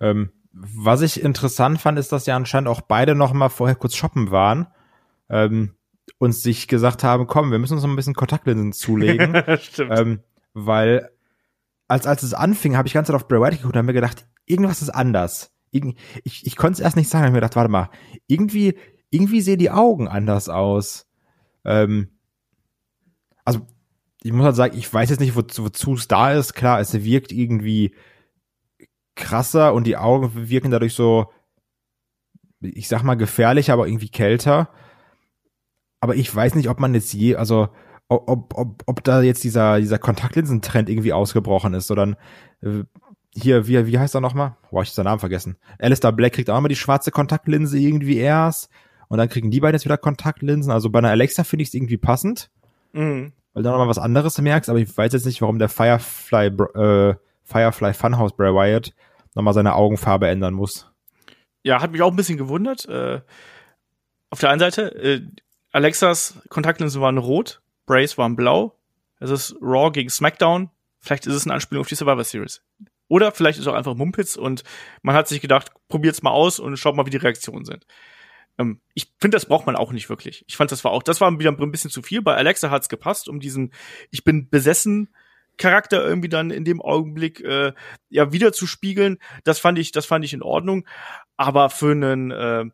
[0.00, 3.96] Ähm, was ich interessant fand, ist, dass ja anscheinend auch beide noch mal vorher kurz
[3.96, 4.66] shoppen waren.
[5.30, 5.74] Ähm,
[6.18, 9.42] und sich gesagt haben, komm, wir müssen uns noch ein bisschen Kontaktlinsen zulegen.
[9.60, 9.98] Stimmt.
[9.98, 10.20] Ähm,
[10.54, 11.10] weil
[11.88, 13.92] als, als es anfing, habe ich ganz Zeit auf Bray Wyatt geguckt und habe mir
[13.92, 15.52] gedacht, irgendwas ist anders.
[15.70, 17.90] Irgend, ich ich konnte es erst nicht sagen, habe mir gedacht, warte mal,
[18.26, 18.78] irgendwie,
[19.10, 21.06] irgendwie sehen die Augen anders aus.
[21.64, 22.08] Ähm,
[23.44, 23.66] also,
[24.22, 26.54] ich muss halt sagen, ich weiß jetzt nicht, wozu, wozu es da ist.
[26.54, 27.94] Klar, es wirkt irgendwie
[29.14, 31.30] krasser und die Augen wirken dadurch so,
[32.60, 34.70] ich sag mal, gefährlicher, aber irgendwie kälter.
[36.02, 37.68] Aber ich weiß nicht, ob man jetzt je, also
[38.08, 42.16] ob, ob, ob da jetzt dieser, dieser Kontaktlinsentrend irgendwie ausgebrochen ist, sondern
[42.60, 42.82] äh,
[43.32, 44.56] hier, wie, wie heißt er nochmal?
[44.72, 45.56] Boah, ich hab seinen Namen vergessen.
[45.78, 48.68] Alistair Black kriegt auch immer die schwarze Kontaktlinse irgendwie erst
[49.06, 50.72] und dann kriegen die beiden jetzt wieder Kontaktlinsen.
[50.72, 52.50] Also bei einer Alexa finde ich es irgendwie passend,
[52.92, 53.32] mhm.
[53.54, 57.14] weil du nochmal was anderes merkst, aber ich weiß jetzt nicht, warum der Firefly, äh,
[57.44, 58.92] Firefly Funhouse Bray Wyatt
[59.36, 60.90] nochmal seine Augenfarbe ändern muss.
[61.62, 62.88] Ja, hat mich auch ein bisschen gewundert.
[62.88, 63.20] Äh,
[64.30, 65.20] auf der einen Seite, äh,
[65.72, 68.78] Alexas Kontaktlinsen waren rot, Brays waren blau.
[69.18, 70.70] Es ist Raw gegen SmackDown.
[71.00, 72.62] Vielleicht ist es eine Anspielung auf die Survivor Series.
[73.08, 74.62] Oder vielleicht ist es auch einfach Mumpitz und
[75.02, 77.86] man hat sich gedacht, probiert's mal aus und schaut mal, wie die Reaktionen sind.
[78.58, 80.44] Ähm, ich finde, das braucht man auch nicht wirklich.
[80.46, 82.22] Ich fand, das war auch, das war wieder ein bisschen zu viel.
[82.22, 83.72] Bei Alexa hat's gepasst, um diesen
[84.10, 85.14] Ich bin besessen
[85.58, 87.72] Charakter irgendwie dann in dem Augenblick äh,
[88.08, 89.18] ja wieder zu spiegeln.
[89.44, 90.86] Das fand ich, das fand ich in Ordnung.
[91.36, 92.64] Aber für einen äh,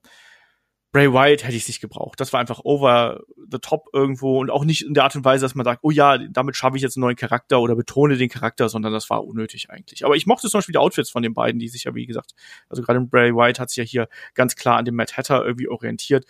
[0.91, 2.19] Bray Wyatt hätte ich nicht gebraucht.
[2.19, 5.45] Das war einfach over the top irgendwo und auch nicht in der Art und Weise,
[5.45, 8.31] dass man sagt, oh ja, damit schaffe ich jetzt einen neuen Charakter oder betone den
[8.31, 10.07] Charakter, sondern das war unnötig eigentlich.
[10.07, 12.33] Aber ich mochte zum Beispiel die Outfits von den beiden, die sich ja, wie gesagt,
[12.71, 15.69] also gerade Bray Wyatt hat sich ja hier ganz klar an dem Matt Hatter irgendwie
[15.69, 16.25] orientiert.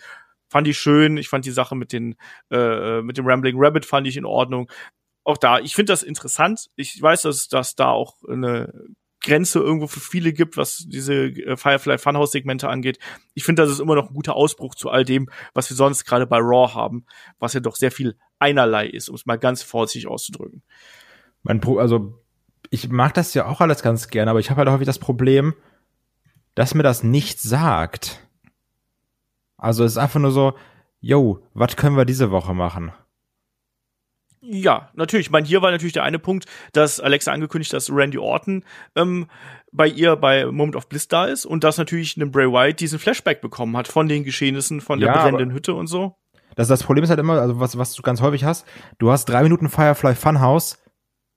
[0.49, 1.17] Fand ich schön.
[1.17, 2.15] Ich fand die Sache mit den
[2.51, 4.69] äh, mit dem Rambling Rabbit fand ich in Ordnung.
[5.23, 6.69] Auch da, ich finde das interessant.
[6.75, 8.73] Ich weiß, dass, dass da auch eine
[9.21, 12.99] Grenze irgendwo für viele gibt, was diese äh, Firefly Funhouse Segmente angeht.
[13.33, 16.05] Ich finde, das ist immer noch ein guter Ausbruch zu all dem, was wir sonst
[16.05, 17.05] gerade bei Raw haben,
[17.39, 20.63] was ja doch sehr viel einerlei ist, um es mal ganz vorsichtig auszudrücken.
[21.43, 22.21] Mein Pro also
[22.69, 25.53] ich mag das ja auch alles ganz gerne, aber ich habe halt häufig das Problem,
[26.55, 28.27] dass mir das nicht sagt.
[29.57, 30.53] Also es ist einfach nur so,
[31.01, 32.91] yo, was können wir diese Woche machen?
[34.41, 35.27] Ja, natürlich.
[35.27, 38.63] Ich meine, hier war natürlich der eine Punkt, dass Alexa angekündigt, dass Randy Orton
[38.95, 39.27] ähm,
[39.71, 42.99] bei ihr bei Moment of Bliss da ist und dass natürlich ein Bray Wyatt diesen
[42.99, 46.15] Flashback bekommen hat von den Geschehnissen, von der ja, brennenden Hütte und so.
[46.55, 48.65] Das, das Problem ist halt immer, also was, was du ganz häufig hast,
[48.97, 50.77] du hast drei Minuten Firefly Funhouse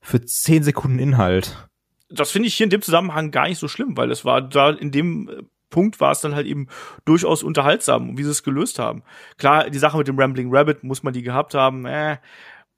[0.00, 1.68] für zehn Sekunden Inhalt.
[2.08, 4.70] Das finde ich hier in dem Zusammenhang gar nicht so schlimm, weil es war da
[4.70, 6.68] in dem äh, Punkt war es dann halt eben
[7.04, 9.02] durchaus unterhaltsam, wie sie es gelöst haben.
[9.38, 12.18] Klar, die Sache mit dem Rambling Rabbit muss man die gehabt haben, äh,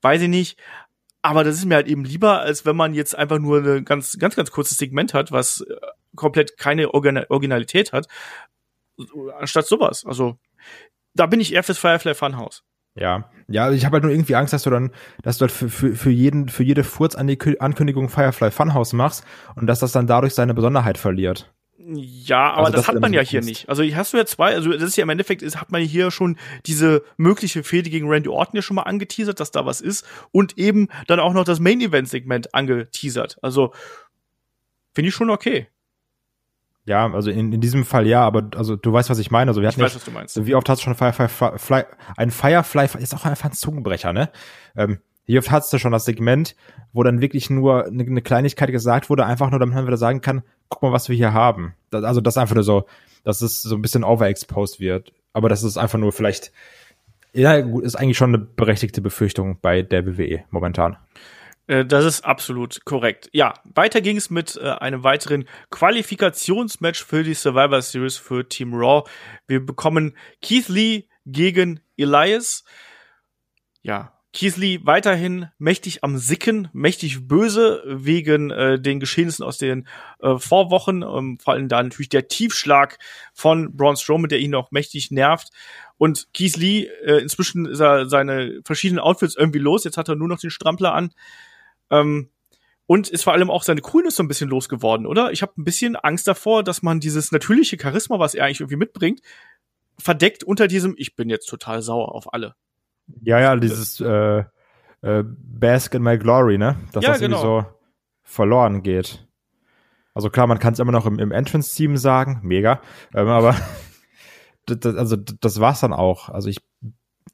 [0.05, 0.61] weiß ich nicht.
[1.23, 4.19] Aber das ist mir halt eben lieber, als wenn man jetzt einfach nur ein ganz,
[4.19, 5.75] ganz, ganz kurzes Segment hat, was äh,
[6.15, 8.07] komplett keine Originalität hat,
[9.39, 10.05] anstatt sowas.
[10.05, 10.39] Also,
[11.15, 12.63] da bin ich eher fürs Firefly Funhouse.
[12.97, 15.69] Ja, ja, ich habe halt nur irgendwie Angst, dass du dann, dass du halt für,
[15.69, 19.25] für, für jeden, für jede Furz-Ankündigung Firefly Funhouse machst
[19.57, 21.54] und dass das dann dadurch seine Besonderheit verliert.
[21.77, 23.69] Ja, aber also das, das, hat man ja hier nicht.
[23.69, 25.83] Also hier hast du ja zwei, also das ist ja im Endeffekt, ist, hat man
[25.83, 29.81] hier schon diese mögliche Fehde gegen Randy Orton ja schon mal angeteasert, dass da was
[29.81, 33.39] ist und eben dann auch noch das Main Event Segment angeteasert.
[33.43, 33.73] Also
[34.95, 35.69] finde ich schon okay.
[36.87, 39.51] Ja, also in, in diesem Fall ja, aber also du weißt, was ich meine.
[39.51, 40.47] Also wir hatten ich weiß, was du meinst.
[40.47, 41.85] Wie oft hast du schon Firefly, Fly,
[42.17, 44.31] ein Firefly, ist auch einfach ein Zungenbrecher, ne?
[44.77, 46.55] Ähm, wie oft hattest du schon das Segment,
[46.93, 50.21] wo dann wirklich nur eine, eine Kleinigkeit gesagt wurde, einfach nur, damit man wieder sagen
[50.21, 51.75] kann, guck mal, was wir hier haben.
[51.91, 52.87] Das, also das einfach nur so,
[53.25, 55.13] dass es so ein bisschen overexposed wird.
[55.33, 56.53] Aber das ist einfach nur vielleicht,
[57.33, 60.97] ja, ist eigentlich schon eine berechtigte Befürchtung bei der WWE momentan.
[61.67, 63.29] Äh, das ist absolut korrekt.
[63.33, 68.75] Ja, weiter ging es mit äh, einem weiteren Qualifikationsmatch für die Survivor Series für Team
[68.75, 69.09] Raw.
[69.47, 72.65] Wir bekommen Keith Lee gegen Elias.
[73.83, 79.87] Ja, Keithley weiterhin mächtig am Sicken, mächtig böse wegen äh, den Geschehnissen aus den
[80.21, 82.99] äh, Vorwochen, ähm, vor allem da natürlich der Tiefschlag
[83.33, 85.51] von Braun Strowman, der ihn noch mächtig nervt.
[85.97, 90.29] Und Lee, äh, inzwischen ist er seine verschiedenen Outfits irgendwie los, jetzt hat er nur
[90.29, 91.13] noch den Strampler an.
[91.91, 92.31] Ähm,
[92.87, 95.33] und ist vor allem auch seine Coolness so ein bisschen losgeworden, oder?
[95.33, 98.77] Ich habe ein bisschen Angst davor, dass man dieses natürliche Charisma, was er eigentlich irgendwie
[98.77, 99.21] mitbringt,
[99.99, 102.57] verdeckt unter diesem, ich bin jetzt total sauer auf alle.
[103.23, 104.45] Ja, ja, dieses äh,
[105.03, 106.77] äh, Bask in My Glory, ne?
[106.93, 107.37] Dass ja, das genau.
[107.43, 107.75] irgendwie so
[108.23, 109.27] verloren geht.
[110.15, 112.81] Also klar, man kann es immer noch im, im Entrance-Team sagen, mega,
[113.15, 113.57] ähm, aber
[114.67, 116.29] das, also das war's dann auch.
[116.29, 116.59] Also ich,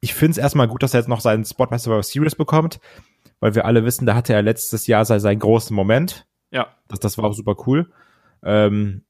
[0.00, 2.80] ich finde es erstmal gut, dass er jetzt noch seinen Spot bei Survivor Series bekommt,
[3.38, 6.26] weil wir alle wissen, da hatte er letztes Jahr seinen, seinen großen Moment.
[6.50, 6.74] Ja.
[6.88, 7.92] Das, das war auch super cool.
[8.42, 9.04] Ähm,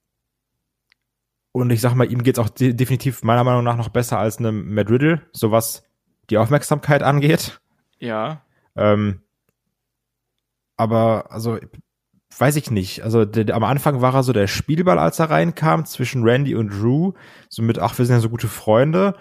[1.52, 4.38] und ich sag mal, ihm geht's auch de definitiv meiner Meinung nach noch besser als
[4.38, 5.84] einem Matt Riddle, so was
[6.30, 7.60] die Aufmerksamkeit angeht.
[7.98, 8.42] Ja.
[8.76, 9.20] Ähm,
[10.76, 11.58] aber, also,
[12.38, 13.02] weiß ich nicht.
[13.02, 16.70] Also der, am Anfang war er so der Spielball, als er reinkam, zwischen Randy und
[16.70, 17.12] Drew.
[17.48, 19.14] So mit, ach, wir sind ja so gute Freunde.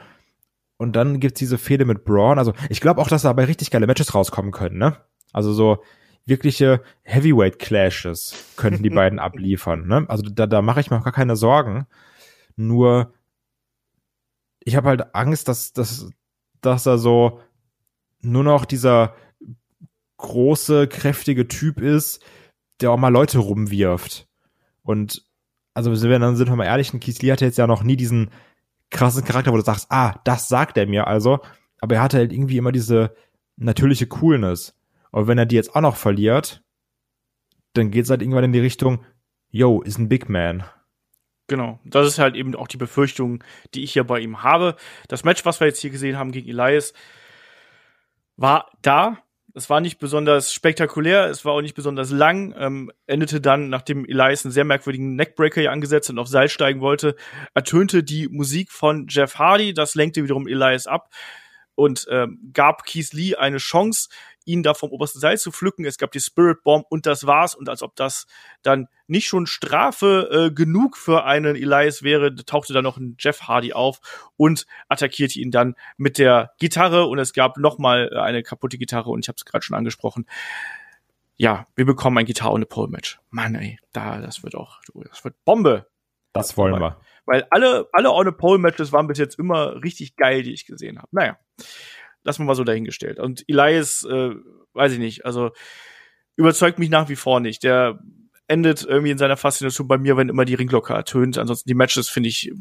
[0.77, 2.39] Und dann gibt's diese Fehde mit Braun.
[2.39, 4.97] Also ich glaube auch, dass dabei richtig geile Matches rauskommen können, ne?
[5.33, 5.83] Also so
[6.25, 10.05] wirkliche Heavyweight-Clashes könnten die beiden abliefern, ne?
[10.07, 11.85] Also da, da mache ich mir auch gar keine Sorgen.
[12.55, 13.13] Nur
[14.59, 16.09] ich habe halt Angst, dass, dass
[16.61, 17.41] dass er so
[18.21, 19.15] nur noch dieser
[20.17, 22.23] große, kräftige Typ ist,
[22.81, 24.27] der auch mal Leute rumwirft.
[24.83, 25.25] Und
[25.73, 28.31] also wenn dann sind wir mal ehrlich, Keith Lee hatte jetzt ja noch nie diesen
[28.89, 31.39] krassen Charakter, wo du sagst, ah, das sagt er mir also.
[31.79, 33.15] Aber er hatte halt irgendwie immer diese
[33.55, 34.75] natürliche Coolness.
[35.11, 36.63] Und wenn er die jetzt auch noch verliert,
[37.73, 39.05] dann geht's halt irgendwann in die Richtung,
[39.49, 40.63] yo, ist ein Big Man.
[41.49, 44.75] Genau, das ist halt eben auch die Befürchtung, die ich hier bei ihm habe.
[45.07, 46.93] Das Match, was wir jetzt hier gesehen haben gegen Elias,
[48.38, 49.17] war da.
[49.55, 52.53] Es war nicht besonders spektakulär, es war auch nicht besonders lang.
[52.55, 56.81] Ähm, endete dann, nachdem Elias einen sehr merkwürdigen Neckbreaker hier angesetzt und auf Seil steigen
[56.81, 57.15] wollte,
[57.55, 59.73] ertönte die Musik von Jeff Hardy.
[59.73, 61.09] Das lenkte wiederum Elias ab
[61.73, 64.09] und ähm, gab Keith Lee eine Chance,
[64.49, 65.85] ihn da vom obersten Seil zu pflücken.
[65.85, 67.53] Es gab die Spirit Bomb und das war's.
[67.53, 68.25] Und als ob das
[68.63, 73.41] dann nicht schon Strafe äh, genug für einen Elias wäre, tauchte da noch ein Jeff
[73.41, 77.05] Hardy auf und attackierte ihn dann mit der Gitarre.
[77.05, 79.77] Und es gab noch mal äh, eine kaputte Gitarre und ich habe es gerade schon
[79.77, 80.25] angesprochen.
[81.38, 83.19] Ja, wir bekommen ein Gitarre- und eine Pole-Match.
[83.29, 85.88] Mann, ey, da, das wird auch, das wird Bombe.
[86.33, 86.99] Das wollen wir.
[87.25, 90.65] Weil alle, alle on a pole Matches waren bis jetzt immer richtig geil, die ich
[90.65, 91.07] gesehen habe.
[91.12, 91.38] Naja
[92.23, 93.19] wir mal so dahingestellt.
[93.19, 94.36] Und Elias, äh,
[94.73, 95.51] weiß ich nicht, also
[96.36, 97.63] überzeugt mich nach wie vor nicht.
[97.63, 97.99] Der
[98.47, 101.38] endet irgendwie in seiner Faszination bei mir, wenn immer die Ringglocke ertönt.
[101.38, 102.51] Ansonsten die Matches finde ich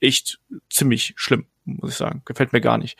[0.00, 0.40] echt
[0.70, 2.22] ziemlich schlimm, muss ich sagen.
[2.24, 2.98] Gefällt mir gar nicht.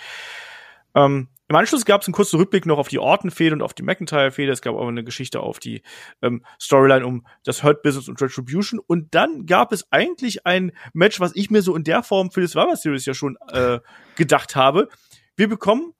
[0.95, 3.83] Ähm, Im Anschluss gab es einen kurzen Rückblick noch auf die Orton-Fehde und auf die
[3.83, 4.53] McIntyre-Fehde.
[4.53, 5.83] Es gab aber eine Geschichte auf die
[6.23, 8.81] ähm, Storyline um das Hurt Business und Retribution.
[8.87, 12.41] Und dann gab es eigentlich ein Match, was ich mir so in der Form für
[12.41, 13.81] das Survivor Series ja schon äh,
[14.17, 14.89] gedacht habe.
[15.37, 15.95] Wir bekommen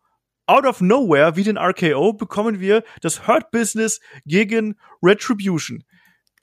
[0.49, 5.85] out of nowhere, wie den RKO, bekommen wir das Hurt Business gegen Retribution.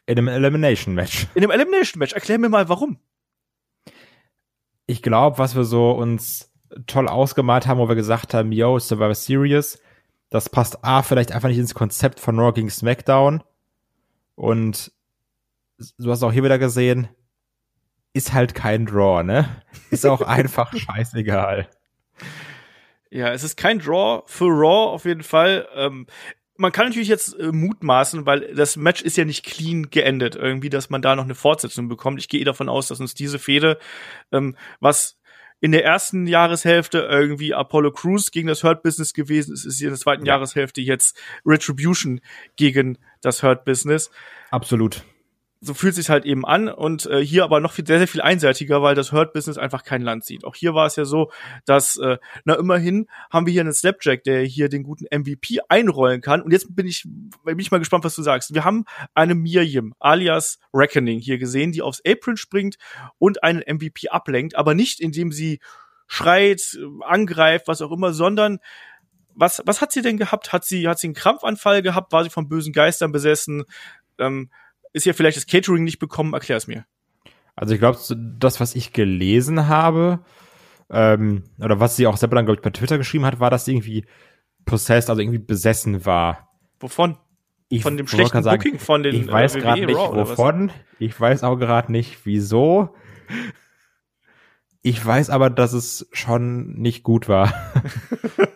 [0.05, 1.27] In einem Elimination Match.
[1.33, 2.13] In einem Elimination Match.
[2.13, 2.99] Erklär mir mal, warum.
[4.85, 6.53] Ich glaube, was wir so uns
[6.85, 9.81] toll ausgemalt haben, wo wir gesagt haben, yo, Survivor Series,
[10.29, 13.43] das passt A, vielleicht einfach nicht ins Konzept von Raw gegen SmackDown.
[14.35, 14.91] Und
[15.97, 17.07] du hast auch hier wieder gesehen,
[18.13, 19.63] ist halt kein Draw, ne?
[19.89, 21.67] Ist auch einfach scheißegal.
[23.15, 25.69] Ja, es ist kein Draw für Raw auf jeden Fall.
[25.73, 26.05] Ähm,
[26.57, 30.69] man kann natürlich jetzt äh, mutmaßen, weil das Match ist ja nicht clean geendet, irgendwie,
[30.69, 32.19] dass man da noch eine Fortsetzung bekommt.
[32.19, 33.79] Ich gehe davon aus, dass uns diese Fehde,
[34.33, 35.17] ähm, was
[35.61, 39.87] in der ersten Jahreshälfte irgendwie Apollo Crews gegen das Hurt Business gewesen ist, ist in
[39.87, 40.33] der zweiten ja.
[40.33, 42.19] Jahreshälfte jetzt Retribution
[42.57, 44.11] gegen das Hurt Business.
[44.51, 45.05] Absolut
[45.65, 48.21] so fühlt sich halt eben an und äh, hier aber noch viel, sehr, sehr viel
[48.21, 50.45] einseitiger, weil das Hurt-Business einfach kein Land sieht.
[50.45, 51.31] Auch hier war es ja so,
[51.65, 56.21] dass, äh, na immerhin haben wir hier einen Slapjack, der hier den guten MVP einrollen
[56.21, 56.41] kann.
[56.41, 57.07] Und jetzt bin ich,
[57.43, 58.53] bin ich mal gespannt, was du sagst.
[58.53, 62.75] Wir haben eine Miriam alias Reckoning hier gesehen, die aufs Apron springt
[63.17, 65.59] und einen MVP ablenkt, aber nicht indem sie
[66.07, 68.59] schreit, angreift, was auch immer, sondern
[69.33, 70.53] was, was hat sie denn gehabt?
[70.53, 72.13] Hat sie, hat sie einen Krampfanfall gehabt?
[72.13, 73.65] War sie von bösen Geistern besessen?
[74.17, 74.49] Ähm,
[74.95, 76.33] ist ja vielleicht das Catering nicht bekommen?
[76.33, 76.85] Erklär es mir.
[77.55, 77.99] Also ich glaube,
[78.39, 80.19] das, was ich gelesen habe,
[80.89, 83.65] ähm, oder was sie auch selber dann, glaube ich, bei Twitter geschrieben hat, war, dass
[83.65, 84.05] sie irgendwie
[84.65, 86.49] possessed, also irgendwie besessen war.
[86.79, 87.17] Wovon?
[87.67, 90.71] Ich von dem schlechten sagen, Booking von den Ich weiß äh, gerade nicht, Raw, wovon.
[90.99, 92.95] Ich weiß auch gerade nicht, wieso.
[94.81, 97.53] Ich weiß aber, dass es schon nicht gut war.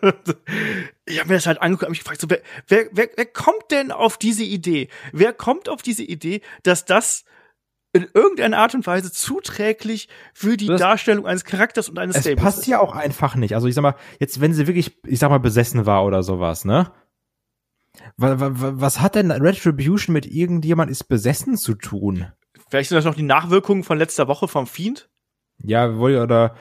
[1.10, 3.70] ich habe mir das halt angeguckt und mich gefragt, so, wer, wer, wer, wer kommt
[3.70, 4.88] denn auf diese Idee?
[5.12, 7.24] Wer kommt auf diese Idee, dass das
[7.92, 12.22] in irgendeiner Art und Weise zuträglich für die das, Darstellung eines Charakters und eines es
[12.22, 12.66] Stables passt ist?
[12.66, 13.54] ja auch einfach nicht.
[13.54, 16.64] Also ich sag mal, jetzt wenn sie wirklich, ich sag mal, besessen war oder sowas,
[16.64, 16.92] ne?
[18.16, 22.30] Was, was hat denn Retribution mit irgendjemand ist besessen zu tun?
[22.68, 25.08] Vielleicht sind das noch die Nachwirkungen von letzter Woche vom Fiend?
[25.62, 26.54] Ja, wohl, oder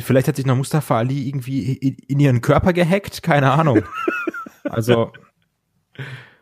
[0.00, 3.82] vielleicht hat sich noch Mustafa Ali irgendwie in ihren Körper gehackt, keine Ahnung.
[4.64, 5.12] also,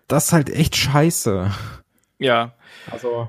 [0.09, 1.51] das ist halt echt scheiße.
[2.19, 2.55] Ja.
[2.91, 3.29] Also.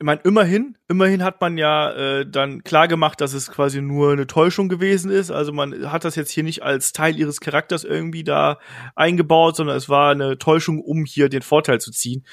[0.00, 4.12] Ich meine, immerhin, immerhin hat man ja äh, dann klar gemacht, dass es quasi nur
[4.12, 5.32] eine Täuschung gewesen ist.
[5.32, 8.60] Also man hat das jetzt hier nicht als Teil ihres Charakters irgendwie da
[8.94, 12.24] eingebaut, sondern es war eine Täuschung, um hier den Vorteil zu ziehen.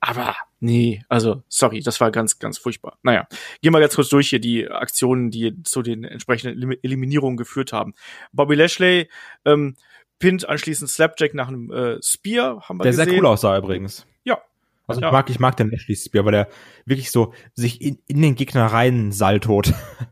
[0.00, 2.98] Aber nee, also sorry, das war ganz, ganz furchtbar.
[3.02, 3.26] Naja,
[3.60, 7.94] gehen wir ganz kurz durch hier die Aktionen, die zu den entsprechenden Eliminierungen geführt haben.
[8.32, 9.08] Bobby Lashley
[9.44, 9.76] ähm,
[10.18, 13.08] pinnt anschließend Slapjack nach einem äh, Spear, haben wir Der gesehen.
[13.10, 14.06] sehr cool aussah übrigens.
[14.24, 14.38] Ja.
[14.86, 15.08] Also ja.
[15.08, 16.48] ich mag, ich mag den Lashley Spear, weil der
[16.86, 19.74] wirklich so sich in, in den Gegner rein saltot.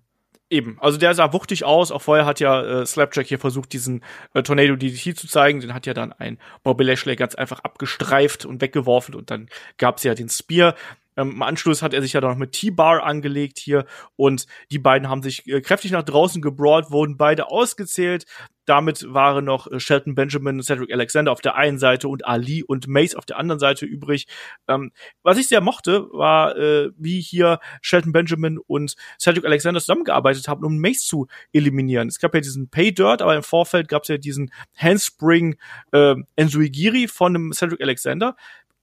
[0.52, 1.92] Eben, also der sah wuchtig aus.
[1.92, 4.02] Auch vorher hat ja äh, Slapjack hier versucht, diesen
[4.34, 5.60] äh, Tornado DDT zu zeigen.
[5.60, 10.02] Den hat ja dann ein Bobby Lashley ganz einfach abgestreift und weggeworfen und dann gab's
[10.02, 10.74] ja den Spear.
[11.16, 14.78] Ähm, Im Anschluss hat er sich ja dann noch mit T-Bar angelegt hier und die
[14.78, 18.26] beiden haben sich äh, kräftig nach draußen gebrawlt, wurden beide ausgezählt.
[18.66, 22.62] Damit waren noch äh, Shelton Benjamin und Cedric Alexander auf der einen Seite und Ali
[22.62, 24.26] und Mace auf der anderen Seite übrig.
[24.68, 24.92] Ähm,
[25.22, 30.64] was ich sehr mochte, war, äh, wie hier Shelton Benjamin und Cedric Alexander zusammengearbeitet haben,
[30.64, 32.08] um Mace zu eliminieren.
[32.08, 35.56] Es gab ja diesen Pay Dirt, aber im Vorfeld gab es ja diesen Handspring
[35.90, 38.36] äh, Ensuigiri von einem Cedric Alexander.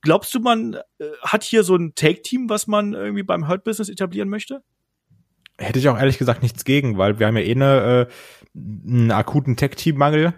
[0.08, 4.30] Glaubst du, man äh, hat hier so ein Take-Team, was man irgendwie beim Hurt-Business etablieren
[4.30, 4.64] möchte?
[5.58, 9.12] Hätte ich auch ehrlich gesagt nichts gegen, weil wir haben ja eh eine, äh, einen
[9.12, 10.34] akuten Tech-Team-Mangel.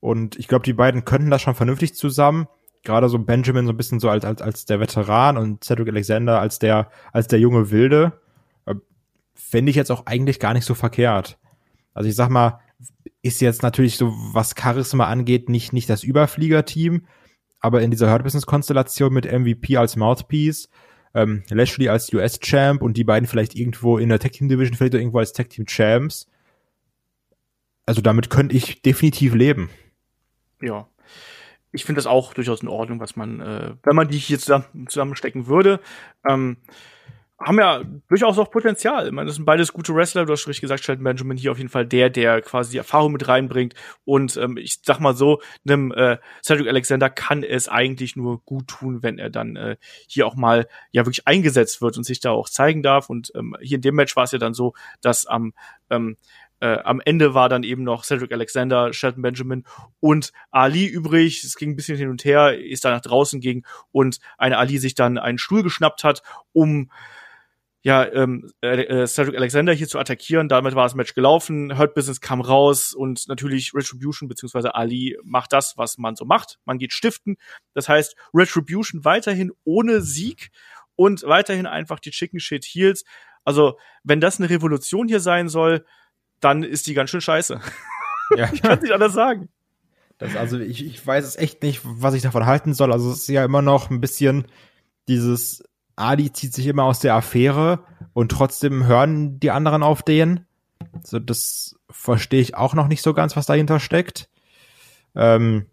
[0.00, 2.48] Und ich glaube, die beiden könnten das schon vernünftig zusammen.
[2.82, 6.38] Gerade so Benjamin so ein bisschen so als, als, als der Veteran und Cedric Alexander
[6.38, 8.12] als der, als der junge Wilde.
[8.66, 8.74] Äh,
[9.32, 11.38] Fände ich jetzt auch eigentlich gar nicht so verkehrt.
[11.94, 12.60] Also ich sag mal,
[13.22, 17.06] ist jetzt natürlich so, was Charisma angeht, nicht, nicht das Überflieger-Team,
[17.60, 20.68] aber in dieser Hurt Business Konstellation mit MVP als Mouthpiece,
[21.14, 24.76] ähm, Lashley als US Champ und die beiden vielleicht irgendwo in der Tag Team Division,
[24.76, 26.28] vielleicht irgendwo als Tag Team Champs.
[27.86, 29.70] Also damit könnte ich definitiv leben.
[30.60, 30.86] Ja.
[31.72, 34.86] Ich finde das auch durchaus in Ordnung, was man, äh, wenn man die hier zusammen,
[34.88, 35.80] zusammenstecken würde.
[36.28, 36.58] Ähm,
[37.40, 39.06] haben ja durchaus auch Potenzial.
[39.06, 40.26] Ich meine, das sind beides gute Wrestler.
[40.26, 42.78] Du hast schon richtig gesagt, Shelton Benjamin hier auf jeden Fall der, der quasi die
[42.78, 43.74] Erfahrung mit reinbringt.
[44.04, 48.66] Und ähm, ich sag mal so, einem äh, Cedric Alexander kann es eigentlich nur gut
[48.66, 49.76] tun, wenn er dann äh,
[50.08, 53.08] hier auch mal ja wirklich eingesetzt wird und sich da auch zeigen darf.
[53.08, 55.52] Und ähm, hier in dem Match war es ja dann so, dass am
[55.90, 56.16] ähm,
[56.60, 59.64] äh, am Ende war dann eben noch Cedric Alexander, Shelton Benjamin
[60.00, 61.44] und Ali übrig.
[61.44, 64.78] Es ging ein bisschen hin und her, ist da nach draußen ging und eine Ali
[64.78, 66.22] sich dann einen Stuhl geschnappt hat,
[66.52, 66.90] um
[67.82, 70.48] ja, ähm, äh, Cedric Alexander hier zu attackieren.
[70.48, 71.78] Damit war das Match gelaufen.
[71.78, 76.58] Hurt Business kam raus und natürlich Retribution beziehungsweise Ali macht das, was man so macht.
[76.64, 77.36] Man geht stiften.
[77.74, 80.50] Das heißt, Retribution weiterhin ohne Sieg
[80.96, 83.04] und weiterhin einfach die Chicken Shit Heels.
[83.44, 85.86] Also, wenn das eine Revolution hier sein soll,
[86.40, 87.60] dann ist die ganz schön scheiße.
[88.36, 88.52] Ja.
[88.52, 89.48] ich kann nicht anders sagen.
[90.18, 92.92] Das, also ich, ich weiß es echt nicht, was ich davon halten soll.
[92.92, 94.44] Also es ist ja immer noch ein bisschen
[95.08, 95.64] dieses
[95.98, 100.46] Ali zieht sich immer aus der Affäre und trotzdem hören die anderen auf den.
[101.02, 104.28] So, das verstehe ich auch noch nicht so ganz, was dahinter steckt.
[105.14, 105.66] Ähm,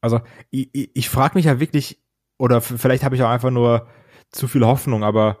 [0.00, 2.00] also ich, ich, ich frage mich ja wirklich,
[2.38, 3.88] oder vielleicht habe ich auch einfach nur
[4.30, 5.38] zu viel Hoffnung, aber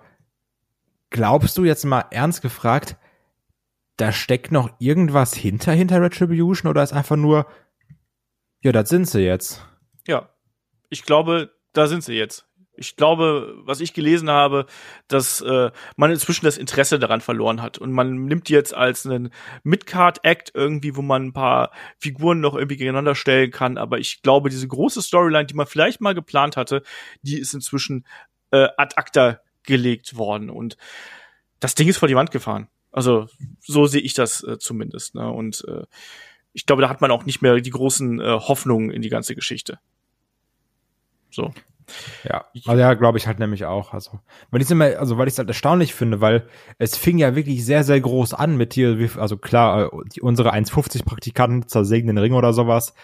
[1.10, 2.96] glaubst du jetzt mal ernst gefragt,
[3.96, 7.46] da steckt noch irgendwas hinter, hinter Retribution oder ist einfach nur,
[8.60, 9.66] ja, das sind sie jetzt?
[10.06, 10.30] Ja,
[10.88, 12.46] ich glaube, da sind sie jetzt.
[12.76, 14.66] Ich glaube, was ich gelesen habe,
[15.08, 19.30] dass äh, man inzwischen das Interesse daran verloren hat und man nimmt jetzt als einen
[19.62, 23.78] Midcard-Act irgendwie, wo man ein paar Figuren noch irgendwie gegeneinander stellen kann.
[23.78, 26.82] Aber ich glaube, diese große Storyline, die man vielleicht mal geplant hatte,
[27.22, 28.06] die ist inzwischen
[28.50, 30.76] äh, ad acta gelegt worden und
[31.60, 32.68] das Ding ist vor die Wand gefahren.
[32.92, 33.26] Also
[33.60, 35.14] so sehe ich das äh, zumindest.
[35.14, 35.30] Ne?
[35.30, 35.84] Und äh,
[36.52, 39.34] ich glaube, da hat man auch nicht mehr die großen äh, Hoffnungen in die ganze
[39.34, 39.80] Geschichte.
[41.30, 41.52] So.
[42.24, 43.92] Ja, also ja, glaube ich halt nämlich auch.
[43.92, 44.20] Also,
[44.50, 47.64] weil ich immer, also weil ich es halt erstaunlich finde, weil es fing ja wirklich
[47.64, 52.32] sehr, sehr groß an mit hier, also klar, die, unsere 1,50 Praktikanten zersägen den Ring
[52.32, 52.94] oder sowas,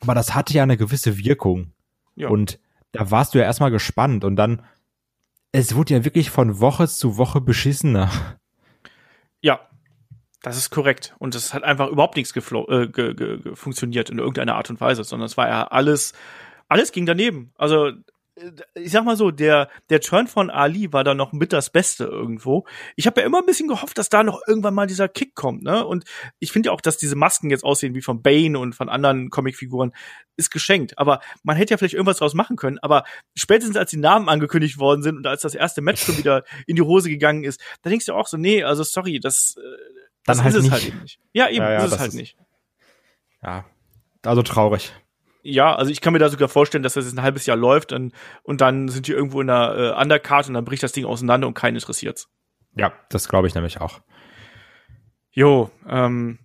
[0.00, 1.72] aber das hatte ja eine gewisse Wirkung.
[2.14, 2.28] Ja.
[2.28, 2.58] Und
[2.92, 4.62] da warst du ja erstmal gespannt und dann,
[5.52, 8.10] es wurde ja wirklich von Woche zu Woche beschissener.
[9.40, 9.60] Ja,
[10.42, 11.14] das ist korrekt.
[11.18, 15.36] Und es hat einfach überhaupt nichts äh, funktioniert in irgendeiner Art und Weise, sondern es
[15.36, 16.12] war ja alles,
[16.68, 17.52] alles ging daneben.
[17.56, 17.92] Also
[18.74, 22.04] ich sag mal so, der, der Turn von Ali war da noch mit das Beste
[22.04, 22.66] irgendwo.
[22.96, 25.62] Ich habe ja immer ein bisschen gehofft, dass da noch irgendwann mal dieser Kick kommt,
[25.62, 25.84] ne?
[25.86, 26.04] Und
[26.38, 29.30] ich finde ja auch, dass diese Masken jetzt aussehen wie von Bane und von anderen
[29.30, 29.92] Comicfiguren,
[30.36, 30.98] ist geschenkt.
[30.98, 32.78] Aber man hätte ja vielleicht irgendwas draus machen können.
[32.80, 33.04] Aber
[33.36, 36.76] spätestens als die Namen angekündigt worden sind und als das erste Match schon wieder in
[36.76, 39.60] die Hose gegangen ist, da denkst du auch so, nee, also sorry, das, äh,
[40.24, 40.72] das Dann halt ist es nicht.
[40.72, 41.18] halt eben nicht.
[41.32, 42.36] Ja, eben, Ja, ja, ist es halt ist- nicht.
[43.42, 43.64] Ja,
[44.24, 44.92] also traurig.
[45.50, 47.92] Ja, also ich kann mir da sogar vorstellen, dass das jetzt ein halbes Jahr läuft
[47.92, 51.06] und, und dann sind die irgendwo in der äh, Undercard und dann bricht das Ding
[51.06, 52.28] auseinander und keinen interessiert's.
[52.74, 54.00] Ja, das glaube ich nämlich auch.
[55.30, 56.38] Jo, ähm,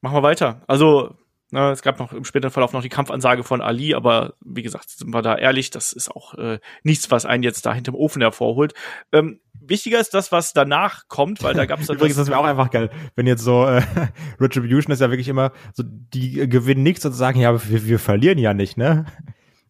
[0.00, 0.62] machen wir weiter.
[0.66, 1.16] Also,
[1.50, 4.90] ne, es gab noch im späteren Verlauf noch die Kampfansage von Ali, aber wie gesagt,
[4.90, 8.22] sind wir da ehrlich, das ist auch äh, nichts, was einen jetzt da hinterm Ofen
[8.22, 8.74] hervorholt.
[9.12, 12.44] Ähm, wichtiger ist das, was danach kommt, weil da gab es Übrigens, das wäre auch
[12.44, 13.82] einfach geil, wenn jetzt so äh,
[14.40, 17.86] Retribution ist ja wirklich immer so, die äh, gewinnen nichts und sagen, ja, aber wir,
[17.86, 19.06] wir verlieren ja nicht, ne?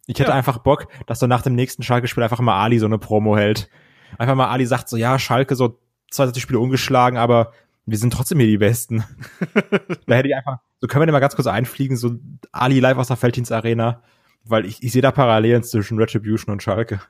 [0.07, 0.35] Ich hätte Ja.
[0.37, 3.69] einfach Bock, dass so nach dem nächsten Schalke-Spiel einfach mal Ali so eine Promo hält.
[4.17, 7.53] Einfach mal Ali sagt so, ja, Schalke so 20 Spiele ungeschlagen, aber
[7.85, 9.03] wir sind trotzdem hier die Besten.
[10.07, 12.17] da hätte ich einfach, so können wir den mal ganz kurz einfliegen, so
[12.51, 14.03] Ali live aus der Felddienst Arena,
[14.43, 17.01] weil ich, ich sehe da Parallelen zwischen Retribution und Schalke.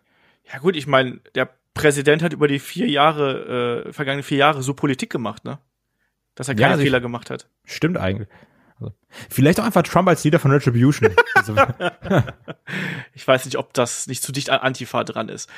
[0.51, 4.63] Ja gut, ich meine, der Präsident hat über die vier Jahre, äh, vergangenen vier Jahre
[4.63, 5.59] so Politik gemacht, ne?
[6.35, 7.47] Dass er keine ja, also Fehler ich, gemacht hat.
[7.65, 8.27] Stimmt eigentlich.
[8.79, 8.93] Also,
[9.29, 11.13] vielleicht auch einfach Trump als Leader von Retribution.
[11.35, 11.55] also,
[13.13, 15.49] ich weiß nicht, ob das nicht zu dicht an Antifa dran ist.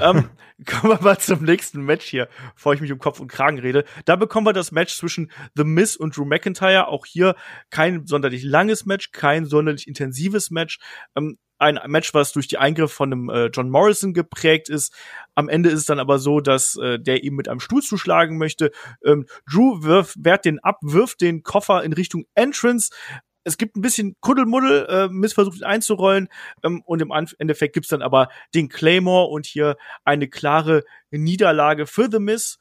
[0.00, 0.30] ähm,
[0.66, 3.84] kommen wir mal zum nächsten Match hier, bevor ich mich um Kopf und Kragen rede.
[4.04, 6.88] Da bekommen wir das Match zwischen The Miz und Drew McIntyre.
[6.88, 7.36] Auch hier
[7.70, 10.78] kein sonderlich langes Match, kein sonderlich intensives Match.
[11.14, 14.94] Ähm, ein Match, was durch die Eingriffe von einem äh, John Morrison geprägt ist.
[15.34, 18.38] Am Ende ist es dann aber so, dass äh, der ihm mit einem Stuhl zuschlagen
[18.38, 18.72] möchte.
[19.04, 22.90] Ähm, Drew wirft, wehrt den ab, wirft den Koffer in Richtung Entrance.
[23.44, 26.28] Es gibt ein bisschen Kuddelmuddel, äh, Miss versucht ihn einzurollen
[26.62, 32.08] ähm, und im Endeffekt gibt's dann aber den Claymore und hier eine klare Niederlage für
[32.10, 32.58] The Miss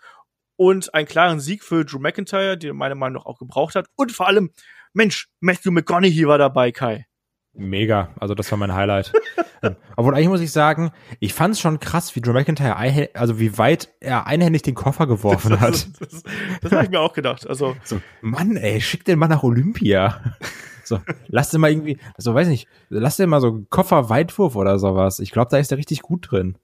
[0.57, 3.87] und einen klaren Sieg für Drew McIntyre, den meiner Meinung nach auch gebraucht hat.
[3.95, 4.51] Und vor allem,
[4.91, 7.08] Mensch, Matthew McConaughey war dabei, Kai.
[7.53, 9.11] Mega, also das war mein Highlight.
[9.63, 12.75] ähm, obwohl eigentlich muss ich sagen, ich fand es schon krass, wie Drew McIntyre,
[13.13, 15.73] also wie weit er einhändig den Koffer geworfen das, hat.
[15.73, 16.23] Das, das,
[16.61, 17.47] das habe ich mir auch gedacht.
[17.47, 20.21] Also so, Mann, ey, schick den mal nach Olympia.
[20.83, 25.19] so, lass den mal irgendwie, also weiß nicht, lass den mal so Koffer-Weitwurf oder sowas.
[25.19, 26.55] Ich glaube, da ist er richtig gut drin.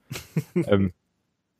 [0.56, 0.94] ähm,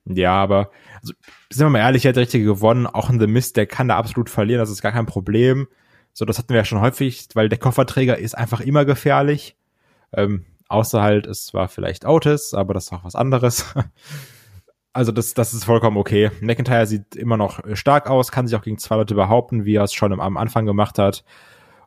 [0.06, 0.70] ja, aber
[1.02, 1.14] also,
[1.50, 2.86] sind wir mal ehrlich, er hat der Richtige gewonnen.
[2.86, 5.68] Auch in The Mist, der kann da absolut verlieren, das ist gar kein Problem.
[6.18, 9.58] So, das hatten wir ja schon häufig, weil der Kofferträger ist einfach immer gefährlich.
[10.14, 13.76] Ähm, außer halt, es war vielleicht Otis, aber das ist auch was anderes.
[14.94, 16.32] also das, das ist vollkommen okay.
[16.40, 19.84] McIntyre sieht immer noch stark aus, kann sich auch gegen zwei Leute behaupten, wie er
[19.84, 21.26] es schon am Anfang gemacht hat.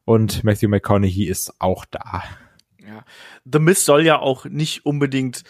[0.05, 2.23] Und Matthew McConaughey ist auch da.
[2.87, 3.05] Ja.
[3.51, 5.43] The Mist soll ja auch nicht unbedingt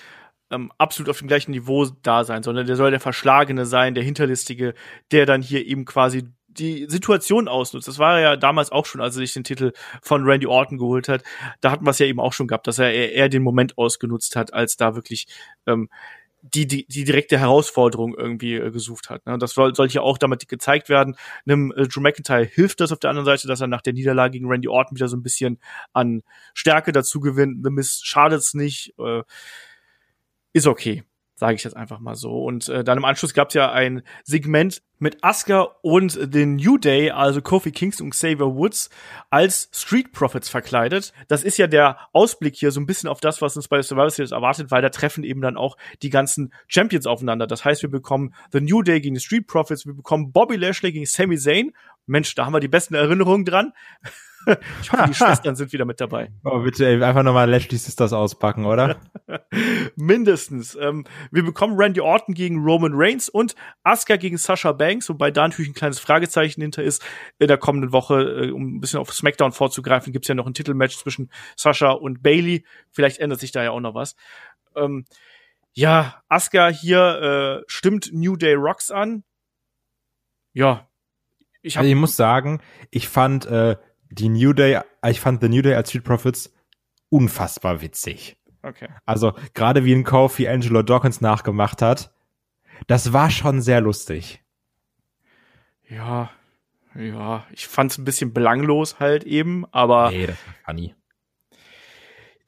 [0.52, 4.04] ähm, absolut auf dem gleichen Niveau da sein, sondern der soll der Verschlagene sein, der
[4.04, 4.74] Hinterlistige,
[5.10, 7.88] der dann hier eben quasi die Situation ausnutzt.
[7.88, 11.08] Das war ja damals auch schon, als er sich den Titel von Randy Orton geholt
[11.08, 11.22] hat.
[11.60, 14.36] Da hatten wir es ja eben auch schon gehabt, dass er eher den Moment ausgenutzt
[14.36, 15.26] hat, als da wirklich
[15.66, 15.88] ähm,
[16.42, 19.26] die, die, die direkte Herausforderung irgendwie äh, gesucht hat.
[19.26, 19.38] Ne?
[19.38, 21.16] Das soll, soll hier auch damit gezeigt werden.
[21.46, 24.32] Einem äh, Drew McIntyre hilft das auf der anderen Seite, dass er nach der Niederlage
[24.32, 25.58] gegen Randy Orton wieder so ein bisschen
[25.92, 26.22] an
[26.54, 27.64] Stärke dazu gewinnt.
[27.64, 28.94] The Miss schadet's nicht.
[28.98, 29.22] Äh,
[30.52, 31.04] ist okay
[31.38, 32.42] sage ich jetzt einfach mal so.
[32.42, 36.78] Und äh, dann im Anschluss gab es ja ein Segment mit Asuka und den New
[36.78, 38.90] Day, also Kofi Kingston und Xavier Woods,
[39.30, 41.12] als Street Profits verkleidet.
[41.28, 44.10] Das ist ja der Ausblick hier so ein bisschen auf das, was uns bei Survivor
[44.10, 47.46] Series erwartet, weil da treffen eben dann auch die ganzen Champions aufeinander.
[47.46, 50.90] Das heißt, wir bekommen The New Day gegen die Street Profits, wir bekommen Bobby Lashley
[50.90, 51.72] gegen Sami Zayn.
[52.06, 53.72] Mensch, da haben wir die besten Erinnerungen dran.
[54.80, 56.30] Ich hoffe, die Schwestern sind wieder mit dabei.
[56.44, 58.96] Oh, bitte, ey, einfach nochmal Lashley Sisters auspacken, oder?
[59.96, 60.76] Mindestens.
[60.80, 65.46] Ähm, wir bekommen Randy Orton gegen Roman Reigns und Asuka gegen Sasha Banks, wobei da
[65.46, 67.04] natürlich ein kleines Fragezeichen hinter ist.
[67.38, 70.54] In der kommenden Woche, äh, um ein bisschen auf SmackDown vorzugreifen, gibt's ja noch ein
[70.54, 72.64] Titelmatch zwischen Sasha und Bailey.
[72.90, 74.16] Vielleicht ändert sich da ja auch noch was.
[74.76, 75.04] Ähm,
[75.74, 79.24] ja, Asuka hier äh, stimmt New Day Rocks an.
[80.52, 80.88] Ja.
[81.62, 82.60] Ich, hab, also ich muss sagen,
[82.90, 83.76] ich fand äh,
[84.10, 86.52] die New Day, ich fand The New Day als Street Profits
[87.10, 88.36] unfassbar witzig.
[88.62, 88.88] Okay.
[89.06, 92.12] Also gerade wie ein Kofi Angelo Dawkins nachgemacht hat,
[92.86, 94.42] das war schon sehr lustig.
[95.88, 96.30] Ja,
[96.94, 100.10] ja, ich fand's ein bisschen belanglos halt eben, aber.
[100.10, 100.94] Nee, das war funny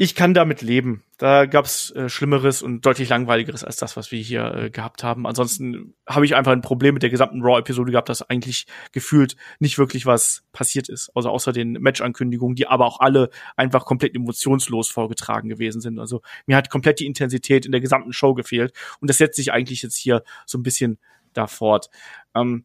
[0.03, 1.03] ich kann damit leben.
[1.18, 5.26] Da gab's äh, Schlimmeres und deutlich langweiligeres als das, was wir hier äh, gehabt haben.
[5.26, 9.76] Ansonsten habe ich einfach ein Problem mit der gesamten Raw-Episode gehabt, dass eigentlich gefühlt nicht
[9.76, 11.11] wirklich was passiert ist.
[11.14, 13.28] Also außer den Match-Ankündigungen, die aber auch alle
[13.59, 15.98] einfach komplett emotionslos vorgetragen gewesen sind.
[15.98, 18.72] Also mir hat komplett die Intensität in der gesamten Show gefehlt.
[19.03, 20.98] Und das setzt sich eigentlich jetzt hier so ein bisschen
[21.34, 21.90] da fort.
[22.34, 22.64] Ähm,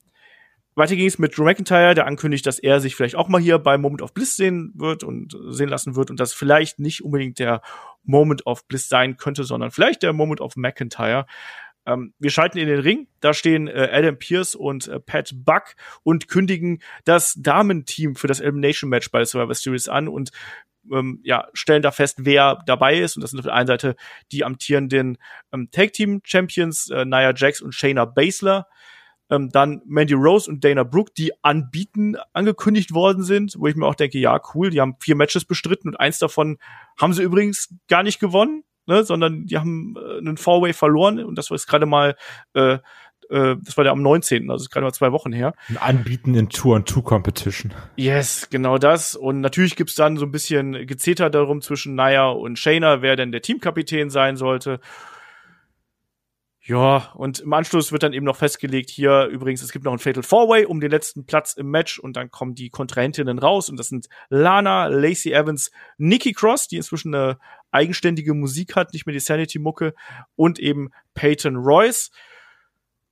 [0.76, 3.60] weiter ging es mit Drew McIntyre, der ankündigt, dass er sich vielleicht auch mal hier
[3.60, 7.40] bei Moment of Bliss sehen wird und sehen lassen wird und das vielleicht nicht unbedingt
[7.40, 7.62] der
[8.04, 11.26] Moment of Bliss sein könnte, sondern vielleicht der Moment of McIntyre.
[11.86, 15.76] Ähm, wir schalten in den Ring, da stehen äh, Adam Pierce und äh, Pat Buck
[16.04, 20.32] und kündigen das Damenteam für das Elimination Match bei Survivor Series an und
[20.92, 23.16] ähm, ja, stellen da fest, wer dabei ist.
[23.16, 23.96] Und das sind auf der einen Seite
[24.32, 25.18] die amtierenden
[25.52, 28.68] ähm, Tag Team Champions, äh, Nia Jax und Shayna Baszler.
[29.30, 33.88] Ähm, dann Mandy Rose und Dana Brooke, die anbieten angekündigt worden sind, wo ich mir
[33.88, 36.58] auch denke, ja, cool, die haben vier Matches bestritten und eins davon
[37.00, 41.36] haben sie übrigens gar nicht gewonnen, ne, sondern die haben äh, einen Four-Way verloren und
[41.36, 42.16] das war jetzt gerade mal
[42.54, 42.78] äh,
[43.30, 45.54] äh, das war der am 19., also gerade mal zwei Wochen her.
[45.70, 47.74] Ein Anbieten in Tour-and-Two-Competition.
[47.96, 49.16] Yes, genau das.
[49.16, 53.32] Und natürlich gibt's dann so ein bisschen Gezeter darum zwischen Naya und Shayna, wer denn
[53.32, 54.80] der Teamkapitän sein sollte.
[56.68, 60.00] Ja, und im Anschluss wird dann eben noch festgelegt, hier übrigens, es gibt noch ein
[60.00, 63.78] Fatal Four-Way um den letzten Platz im Match und dann kommen die Kontrahentinnen raus und
[63.78, 67.38] das sind Lana, Lacey Evans, Nikki Cross, die inzwischen eine
[67.70, 69.94] eigenständige Musik hat, nicht mehr die Sanity-Mucke
[70.36, 72.10] und eben Peyton Royce.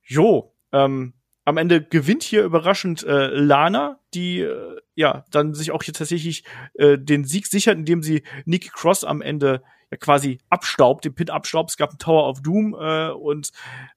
[0.02, 5.84] Jo, ähm, am Ende gewinnt hier überraschend äh, Lana, die äh, ja dann sich auch
[5.84, 6.42] hier tatsächlich
[6.74, 9.62] äh, den Sieg sichert, indem sie Nikki Cross am Ende
[9.98, 11.70] quasi abstaubt, den Pin abstaubt.
[11.70, 13.50] Es gab einen Tower of Doom äh, und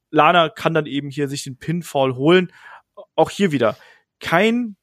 [0.09, 2.51] Lana kann dann eben hier sich den Pinfall holen.
[3.15, 3.77] Auch hier wieder
[4.19, 4.75] kein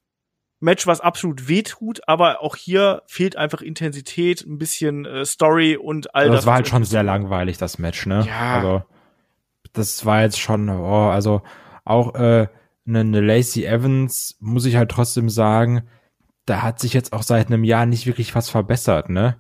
[0.60, 6.14] Match, was absolut wehtut, aber auch hier fehlt einfach Intensität, ein bisschen äh, Story und
[6.14, 6.40] all also das.
[6.40, 8.24] Das war halt schon sehr langweilig, das Match, ne?
[8.26, 8.56] Ja.
[8.56, 8.82] Also,
[9.74, 11.42] das war jetzt schon, oh, also
[11.84, 12.48] auch äh,
[12.86, 15.88] eine, eine Lacey Evans, muss ich halt trotzdem sagen,
[16.46, 19.36] da hat sich jetzt auch seit einem Jahr nicht wirklich was verbessert, ne?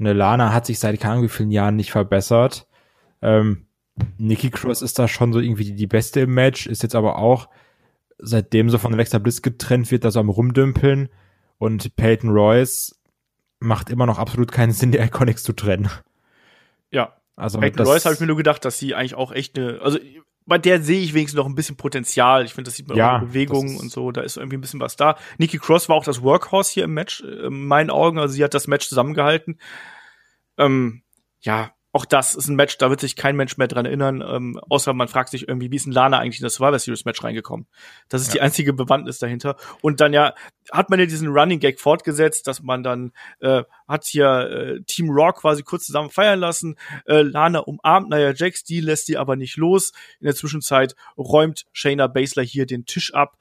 [0.00, 2.66] Eine Lana hat sich seit keine Ahnung wie vielen Jahren nicht verbessert.
[3.22, 3.66] Ähm,
[4.16, 7.18] Nikki Cross ist da schon so irgendwie die, die Beste im Match, ist jetzt aber
[7.18, 7.48] auch,
[8.18, 11.10] seitdem so von Alexa Bliss getrennt wird, da so am Rumdümpeln
[11.58, 12.98] und Peyton Royce
[13.58, 15.90] macht immer noch absolut keinen Sinn, die Iconics zu trennen.
[16.90, 17.16] Ja.
[17.36, 19.98] Also Peyton Royce habe ich mir nur gedacht, dass sie eigentlich auch echt eine, also
[20.46, 22.44] bei der sehe ich wenigstens noch ein bisschen Potenzial.
[22.44, 24.10] Ich finde, das sieht man Ja, auch in Bewegungen und so.
[24.10, 25.16] Da ist irgendwie ein bisschen was da.
[25.38, 28.18] Nikki Cross war auch das Workhorse hier im Match, äh, in meinen Augen.
[28.18, 29.60] Also sie hat das Match zusammengehalten.
[30.58, 31.02] Ähm,
[31.40, 34.60] ja, auch das ist ein Match, da wird sich kein Mensch mehr dran erinnern, ähm,
[34.68, 37.22] außer man fragt sich irgendwie, wie ist denn Lana eigentlich in das Survivor Series Match
[37.24, 37.66] reingekommen?
[38.08, 39.56] Das ist die einzige Bewandtnis dahinter.
[39.82, 40.34] Und dann ja,
[40.70, 45.10] hat man ja diesen Running Gag fortgesetzt, dass man dann äh, hat hier äh, Team
[45.10, 46.76] Raw quasi kurz zusammen feiern lassen.
[47.06, 49.92] Äh, Lana umarmt Nia Jax, die lässt die aber nicht los.
[50.20, 53.36] In der Zwischenzeit räumt Shayna Baszler hier den Tisch ab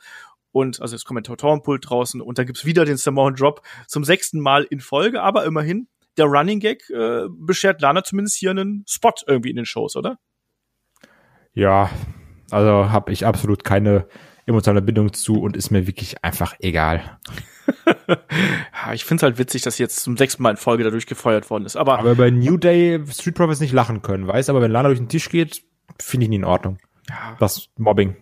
[0.51, 4.63] und also das Kommentatorenpult draußen und da gibt's wieder den Samoan Drop zum sechsten Mal
[4.63, 5.87] in Folge, aber immerhin
[6.17, 10.17] der Running Gag äh, beschert Lana zumindest hier einen Spot irgendwie in den Shows, oder?
[11.53, 11.89] Ja,
[12.51, 14.07] also habe ich absolut keine
[14.45, 17.19] emotionale Bindung zu und ist mir wirklich einfach egal.
[18.07, 21.49] Ja, ich find's halt witzig, dass sie jetzt zum sechsten Mal in Folge dadurch gefeuert
[21.51, 21.75] worden ist.
[21.75, 24.99] Aber, Aber bei New Day Street Profits nicht lachen können, weißt aber wenn Lana durch
[24.99, 25.63] den Tisch geht,
[25.99, 26.79] finde ich nie in Ordnung.
[27.07, 28.15] ja, Das Mobbing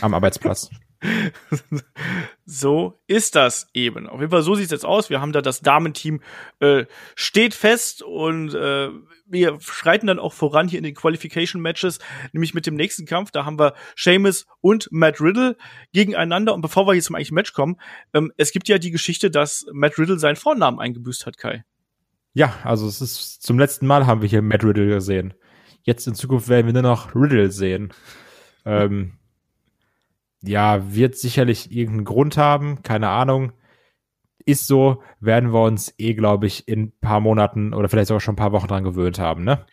[0.00, 0.70] am Arbeitsplatz.
[2.46, 4.08] so ist das eben.
[4.08, 5.10] Auf jeden Fall, so sieht's jetzt aus.
[5.10, 6.20] Wir haben da das Damenteam
[6.60, 8.88] äh, steht fest und äh,
[9.26, 11.98] wir schreiten dann auch voran hier in den Qualification Matches,
[12.32, 13.30] nämlich mit dem nächsten Kampf.
[13.30, 15.56] Da haben wir Sheamus und Matt Riddle
[15.92, 16.54] gegeneinander.
[16.54, 17.76] Und bevor wir hier zum eigentlichen Match kommen,
[18.12, 21.64] ähm, es gibt ja die Geschichte, dass Matt Riddle seinen Vornamen eingebüßt hat, Kai.
[22.32, 25.34] Ja, also es ist zum letzten Mal haben wir hier Matt Riddle gesehen.
[25.82, 27.92] Jetzt in Zukunft werden wir nur noch Riddle sehen.
[28.64, 29.18] ähm,
[30.46, 33.52] ja, wird sicherlich irgendeinen Grund haben, keine Ahnung.
[34.46, 38.20] Ist so, werden wir uns eh, glaube ich, in ein paar Monaten oder vielleicht sogar
[38.20, 39.64] schon ein paar Wochen dran gewöhnt haben, ne?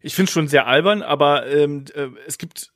[0.00, 2.72] Ich finde schon sehr albern, aber ähm, äh, es gibt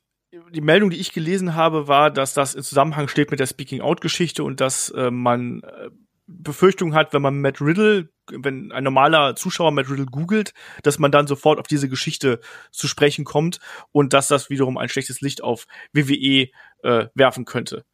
[0.49, 3.81] die Meldung, die ich gelesen habe, war, dass das in Zusammenhang steht mit der Speaking
[3.81, 5.89] Out Geschichte und dass äh, man äh,
[6.27, 10.53] Befürchtung hat, wenn man Matt Riddle, wenn ein normaler Zuschauer Matt Riddle googelt,
[10.83, 12.39] dass man dann sofort auf diese Geschichte
[12.71, 13.59] zu sprechen kommt
[13.91, 16.47] und dass das wiederum ein schlechtes Licht auf WWE
[16.83, 17.85] äh, werfen könnte.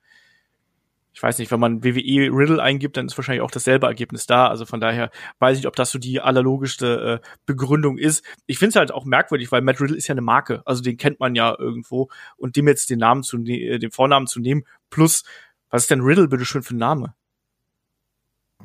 [1.17, 4.49] Ich weiß nicht, wenn man WWE Riddle eingibt, dann ist wahrscheinlich auch dasselbe Ergebnis da.
[4.49, 5.09] Also von daher
[5.39, 8.23] weiß ich ob das so die allerlogischste äh, Begründung ist.
[8.45, 10.61] Ich finde es halt auch merkwürdig, weil Matt Riddle ist ja eine Marke.
[10.65, 12.09] Also den kennt man ja irgendwo.
[12.35, 15.23] Und dem jetzt den Namen zu ne äh, den Vornamen zu nehmen, plus,
[15.71, 17.15] was ist denn Riddle bitte schön für ein Name?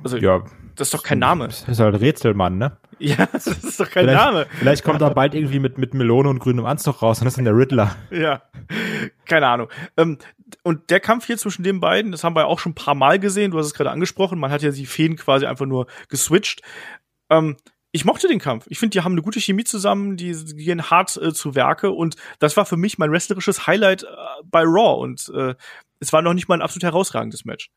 [0.03, 0.45] Also, Ja.
[0.77, 1.49] Das ist doch kein Name.
[1.49, 2.77] Das ist halt Rätselmann, ne?
[2.99, 4.47] Ja, das ist doch kein Vielleicht, Name.
[4.61, 7.37] vielleicht kommt er bald irgendwie mit, mit Melone und grünem Anzug raus und das ist
[7.39, 7.97] dann der Riddler.
[8.13, 8.43] Ja,
[9.25, 9.69] keine Ahnung.
[9.97, 10.19] Ähm,
[10.63, 12.95] und der Kampf hier zwischen den beiden, das haben wir ja auch schon ein paar
[12.95, 13.51] Mal gesehen.
[13.51, 14.39] Du hast es gerade angesprochen.
[14.39, 16.63] Man hat ja die Fäden quasi einfach nur geswitcht.
[17.29, 17.57] Ähm,
[17.91, 18.67] ich mochte den Kampf.
[18.69, 21.91] Ich finde, die haben eine gute Chemie zusammen, die, die gehen hart äh, zu Werke
[21.91, 24.07] und das war für mich mein wrestlerisches Highlight äh,
[24.45, 25.55] bei Raw und äh,
[25.99, 27.71] es war noch nicht mal ein absolut herausragendes Match.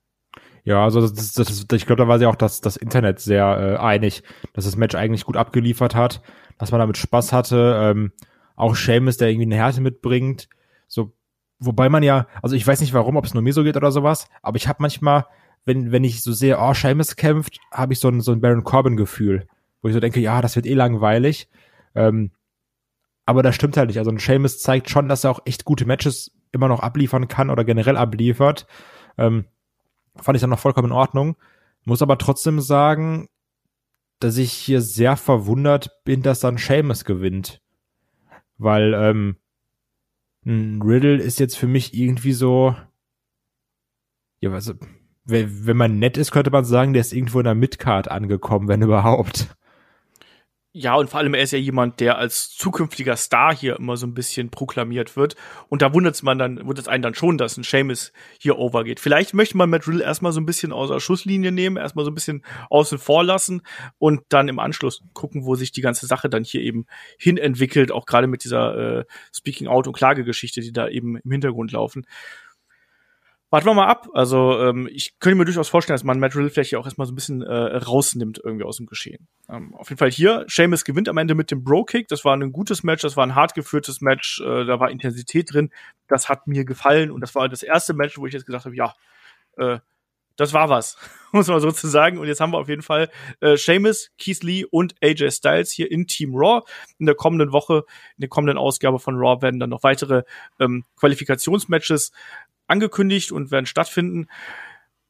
[0.65, 3.45] Ja, also das, das, das, ich glaube, da war sich auch das, das Internet sehr
[3.45, 6.21] äh, einig, dass das Match eigentlich gut abgeliefert hat,
[6.57, 7.79] dass man damit Spaß hatte.
[7.79, 8.11] Ähm,
[8.55, 10.49] auch Seamus, der irgendwie eine Härte mitbringt.
[10.87, 11.13] So,
[11.59, 13.91] wobei man ja, also ich weiß nicht warum, ob es nur mir so geht oder
[13.91, 15.25] sowas, aber ich habe manchmal,
[15.65, 18.63] wenn, wenn ich so sehe, oh, Seamus kämpft, habe ich so ein, so ein Baron
[18.63, 19.47] Corbin-Gefühl,
[19.83, 21.47] wo ich so denke, ja, das wird eh langweilig.
[21.93, 22.31] Ähm,
[23.27, 23.99] aber das stimmt halt nicht.
[23.99, 27.51] Also ein Seamus zeigt schon, dass er auch echt gute Matches immer noch abliefern kann
[27.51, 28.65] oder generell abliefert.
[29.17, 29.45] Ähm,
[30.21, 31.35] fand ich dann noch vollkommen in Ordnung.
[31.83, 33.27] Muss aber trotzdem sagen,
[34.19, 37.61] dass ich hier sehr verwundert bin, dass dann Seamus gewinnt.
[38.57, 39.37] Weil ähm,
[40.45, 42.75] ein Riddle ist jetzt für mich irgendwie so,
[44.39, 44.73] ja, also,
[45.25, 48.67] wenn, wenn man nett ist, könnte man sagen, der ist irgendwo in der Midcard angekommen,
[48.67, 49.55] wenn überhaupt.
[50.77, 54.05] Ja, und vor allem er ist ja jemand, der als zukünftiger Star hier immer so
[54.05, 55.37] ein bisschen proklamiert wird.
[55.69, 58.11] Und da wundert man dann, wundert es einen dann schon, dass ein Seamus
[58.41, 58.99] hier overgeht.
[58.99, 62.11] Vielleicht möchte man Matt Riddle erstmal so ein bisschen aus der Schusslinie nehmen, erstmal so
[62.11, 63.61] ein bisschen außen vor lassen
[63.99, 67.93] und dann im Anschluss gucken, wo sich die ganze Sache dann hier eben hin entwickelt,
[67.93, 72.05] auch gerade mit dieser äh, Speaking Out und Klagegeschichte, die da eben im Hintergrund laufen
[73.49, 74.07] warten wir mal ab.
[74.13, 77.13] Also ähm, ich könnte mir durchaus vorstellen, dass man Matt Riddle vielleicht auch erstmal so
[77.13, 79.27] ein bisschen äh, rausnimmt irgendwie aus dem Geschehen.
[79.49, 82.07] Ähm, auf jeden Fall hier, Seamus gewinnt am Ende mit dem Bro-Kick.
[82.07, 85.53] Das war ein gutes Match, das war ein hart geführtes Match, äh, da war Intensität
[85.53, 85.71] drin.
[86.07, 88.75] Das hat mir gefallen und das war das erste Match, wo ich jetzt gesagt habe,
[88.75, 88.93] ja,
[89.57, 89.79] äh,
[90.37, 90.97] das war was,
[91.31, 92.17] muss man so zu sagen.
[92.17, 95.89] Und jetzt haben wir auf jeden Fall äh, Seamus, Keith Lee und AJ Styles hier
[95.91, 96.61] in Team Raw.
[96.97, 97.85] In der kommenden Woche,
[98.17, 100.23] in der kommenden Ausgabe von Raw werden dann noch weitere
[100.59, 102.11] ähm, Qualifikationsmatches
[102.67, 104.27] angekündigt und werden stattfinden.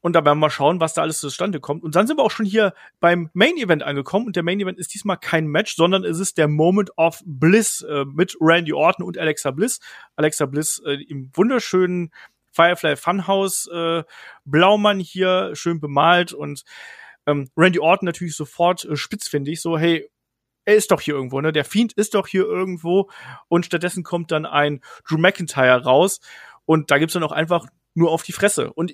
[0.01, 1.83] Und da werden wir mal schauen, was da alles zustande kommt.
[1.83, 4.27] Und dann sind wir auch schon hier beim Main Event angekommen.
[4.27, 7.81] Und der Main Event ist diesmal kein Match, sondern es ist der Moment of Bliss
[7.81, 9.79] äh, mit Randy Orton und Alexa Bliss.
[10.15, 12.11] Alexa Bliss äh, im wunderschönen
[12.51, 14.03] Firefly Funhouse äh,
[14.45, 16.33] Blaumann hier, schön bemalt.
[16.33, 16.65] Und
[17.25, 20.07] ähm, Randy Orton natürlich sofort äh, spitzfindig, so, hey,
[20.65, 21.51] er ist doch hier irgendwo, ne?
[21.51, 23.09] Der Fiend ist doch hier irgendwo.
[23.47, 26.19] Und stattdessen kommt dann ein Drew McIntyre raus.
[26.65, 28.73] Und da gibt's dann auch einfach nur auf die Fresse.
[28.73, 28.91] Und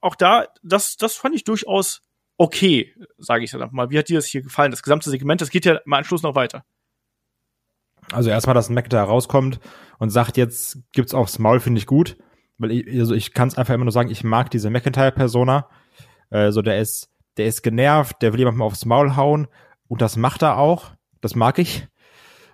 [0.00, 2.02] auch da, das, das fand ich durchaus
[2.40, 3.90] okay, sage ich dann mal.
[3.90, 4.70] Wie hat dir das hier gefallen?
[4.70, 6.64] Das gesamte Segment, das geht ja im Anschluss noch weiter.
[8.12, 9.60] Also erstmal, dass ein Mac da rauskommt
[9.98, 12.16] und sagt, jetzt gibt's aufs Maul, finde ich gut.
[12.56, 15.68] Weil ich, also ich kann es einfach immer nur sagen, ich mag diese McIntyre-Persona.
[16.30, 19.46] Also der ist, der ist genervt, der will jemandem aufs Maul hauen
[19.86, 20.92] und das macht er auch.
[21.20, 21.88] Das mag ich.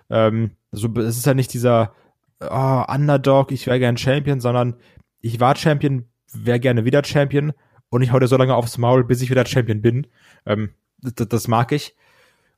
[0.09, 1.93] Ähm, also es ist ja nicht dieser
[2.39, 4.75] oh, Underdog, ich wäre gern Champion, sondern
[5.21, 7.53] ich war Champion, wäre gerne wieder Champion
[7.89, 10.07] und ich hau dir so lange aufs Maul, bis ich wieder Champion bin.
[10.45, 10.71] Ähm,
[11.01, 11.95] das, mag ich.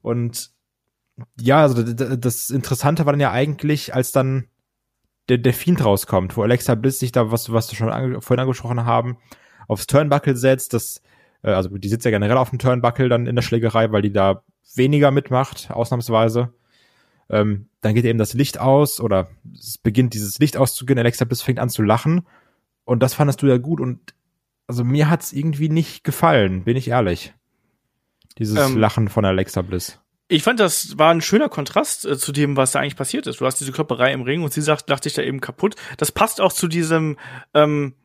[0.01, 0.51] Und
[1.39, 4.47] ja, also das Interessante war dann ja eigentlich, als dann
[5.27, 8.41] der, der Fiend rauskommt, wo Alexa Bliss sich da, was, was wir schon ange vorhin
[8.41, 9.17] angesprochen haben,
[9.67, 11.01] aufs Turnbuckle setzt, das,
[11.43, 14.13] äh, also die sitzt ja generell auf dem Turnbuckle dann in der Schlägerei, weil die
[14.13, 14.43] da
[14.75, 16.53] weniger mitmacht, ausnahmsweise.
[17.29, 20.99] Ähm, dann geht eben das Licht aus oder es beginnt dieses Licht auszugehen.
[20.99, 22.25] Alexa Bliss fängt an zu lachen.
[22.85, 23.79] Und das fandest du ja gut.
[23.79, 24.13] Und
[24.67, 27.33] also mir hat's irgendwie nicht gefallen, bin ich ehrlich.
[28.37, 29.99] Dieses ähm, Lachen von Alexa Bliss.
[30.31, 33.41] Ich fand, das war ein schöner Kontrast äh, zu dem, was da eigentlich passiert ist.
[33.41, 35.75] Du hast diese Klopperei im Ring und sie sagt, dachte ich da eben kaputt.
[35.97, 37.17] Das passt auch zu diesem,
[37.55, 37.95] ähm,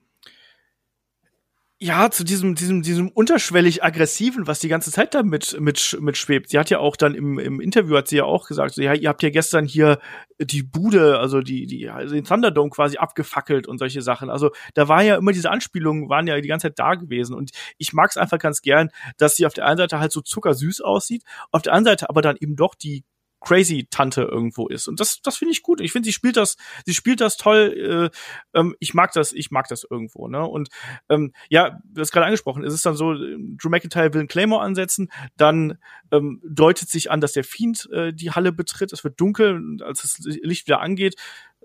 [1.80, 6.16] ja, zu diesem, diesem, diesem unterschwellig aggressiven, was die ganze Zeit da mit, mit, mit
[6.16, 6.50] schwebt.
[6.50, 8.94] Sie hat ja auch dann im, im Interview hat sie ja auch gesagt, so, ja,
[8.94, 9.98] ihr habt ja gestern hier
[10.38, 14.30] die Bude, also die, die, also den Thunderdome quasi abgefackelt und solche Sachen.
[14.30, 17.34] Also da war ja immer diese Anspielungen, waren ja die ganze Zeit da gewesen.
[17.34, 20.20] Und ich mag es einfach ganz gern, dass sie auf der einen Seite halt so
[20.20, 23.04] zuckersüß aussieht, auf der anderen Seite aber dann eben doch die
[23.44, 24.88] crazy Tante irgendwo ist.
[24.88, 25.80] Und das, das finde ich gut.
[25.80, 28.10] Ich finde, sie spielt das, sie spielt das toll.
[28.54, 30.28] Äh, ähm, ich mag das, ich mag das irgendwo.
[30.28, 30.44] Ne?
[30.44, 30.70] Und
[31.08, 34.62] ähm, ja, du hast gerade angesprochen, es ist dann so, Drew McIntyre will einen Claymore
[34.62, 35.78] ansetzen, dann
[36.10, 38.92] ähm, deutet sich an, dass der Fiend äh, die Halle betritt.
[38.92, 41.16] Es wird dunkel, als das Licht wieder angeht,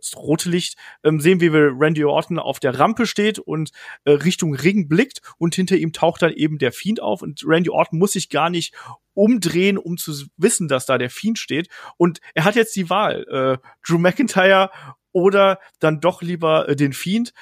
[0.02, 3.72] das rote Licht, ähm, sehen wir, wie Randy Orton auf der Rampe steht und
[4.06, 7.70] äh, Richtung Ring blickt und hinter ihm taucht dann eben der Fiend auf und Randy
[7.70, 8.74] Orton muss sich gar nicht
[9.14, 11.68] umdrehen, um zu wissen, dass da der Fiend steht.
[11.97, 14.70] Und er hat jetzt die Wahl, äh, Drew McIntyre
[15.12, 17.34] oder dann doch lieber äh, den Fiend.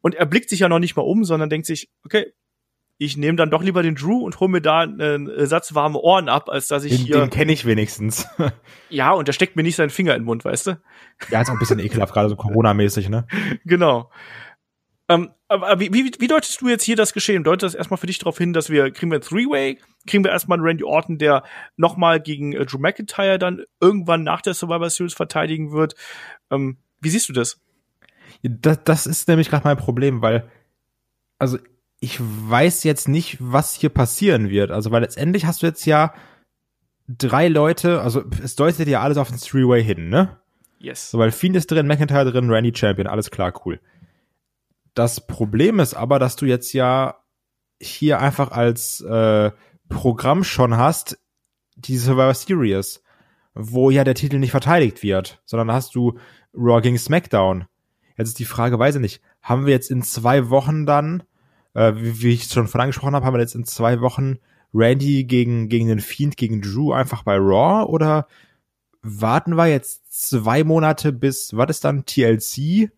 [0.00, 2.32] Und er blickt sich ja noch nicht mal um, sondern denkt sich, okay,
[2.96, 6.28] ich nehme dann doch lieber den Drew und hole mir da einen Satz warme Ohren
[6.28, 7.20] ab, als dass ich den, hier.
[7.20, 8.28] Den kenne ich wenigstens.
[8.88, 10.80] ja, und der steckt mir nicht seinen Finger in den Mund, weißt du?
[11.30, 13.26] Ja, ist auch ein bisschen ekelhaft, gerade so Corona-mäßig, ne?
[13.64, 14.10] Genau.
[15.08, 17.44] Ähm, aber wie, wie, wie deutest du jetzt hier das Geschehen?
[17.44, 19.78] Deutet das erstmal für dich darauf hin, dass wir, kriegen wir ein Three-Way?
[20.06, 21.42] Kriegen wir erstmal einen Randy Orton, der
[21.76, 25.94] nochmal gegen äh, Drew McIntyre dann irgendwann nach der Survivor Series verteidigen wird?
[26.50, 27.60] Ähm, wie siehst du das?
[28.42, 30.48] Das, das ist nämlich gerade mein Problem, weil,
[31.38, 31.58] also
[32.04, 34.70] ich weiß jetzt nicht, was hier passieren wird.
[34.70, 36.12] Also, weil letztendlich hast du jetzt ja
[37.08, 40.38] drei Leute, also es deutet ja alles auf den Three-Way hin, ne?
[40.78, 41.10] Yes.
[41.10, 43.80] So, weil Fiend ist drin, McIntyre drin, Randy Champion, alles klar, cool.
[44.92, 47.16] Das Problem ist aber, dass du jetzt ja
[47.80, 49.50] hier einfach als äh,
[49.88, 51.18] Programm schon hast,
[51.74, 53.02] die Survivor Series,
[53.54, 56.18] wo ja der Titel nicht verteidigt wird, sondern hast du
[56.54, 57.64] Raw gegen SmackDown.
[58.18, 61.22] Jetzt ist die Frage, weiß ich nicht, haben wir jetzt in zwei Wochen dann
[61.74, 64.38] äh, wie, wie ich schon von angesprochen habe, haben wir jetzt in zwei Wochen
[64.72, 68.26] Randy gegen, gegen den Fiend, gegen Drew einfach bei Raw oder
[69.02, 72.90] warten wir jetzt zwei Monate bis, was ist dann, TLC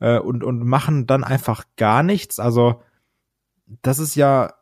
[0.00, 2.40] äh, und, und machen dann einfach gar nichts?
[2.40, 2.82] Also,
[3.82, 4.54] das ist ja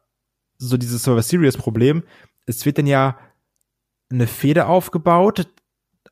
[0.58, 2.02] so dieses Server Serious Problem.
[2.46, 3.16] Es wird denn ja
[4.10, 5.48] eine Fehde aufgebaut,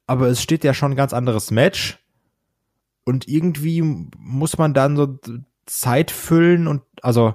[0.06, 1.98] aber es steht ja schon ein ganz anderes Match.
[3.04, 5.18] Und irgendwie muss man dann so
[5.68, 7.34] Zeit füllen und also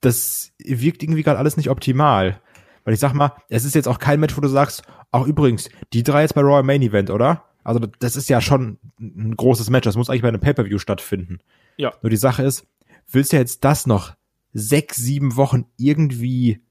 [0.00, 2.40] das wirkt irgendwie gerade alles nicht optimal.
[2.84, 5.70] Weil ich sag mal, es ist jetzt auch kein Match, wo du sagst, auch übrigens,
[5.92, 7.44] die drei jetzt bei Royal Main Event, oder?
[7.62, 11.38] Also das ist ja schon ein großes Match, das muss eigentlich bei einem Pay-Per-View stattfinden.
[11.78, 11.94] Ja.
[12.02, 12.66] Nur die Sache ist,
[13.10, 14.14] willst du jetzt das noch
[14.52, 16.62] sechs, sieben Wochen irgendwie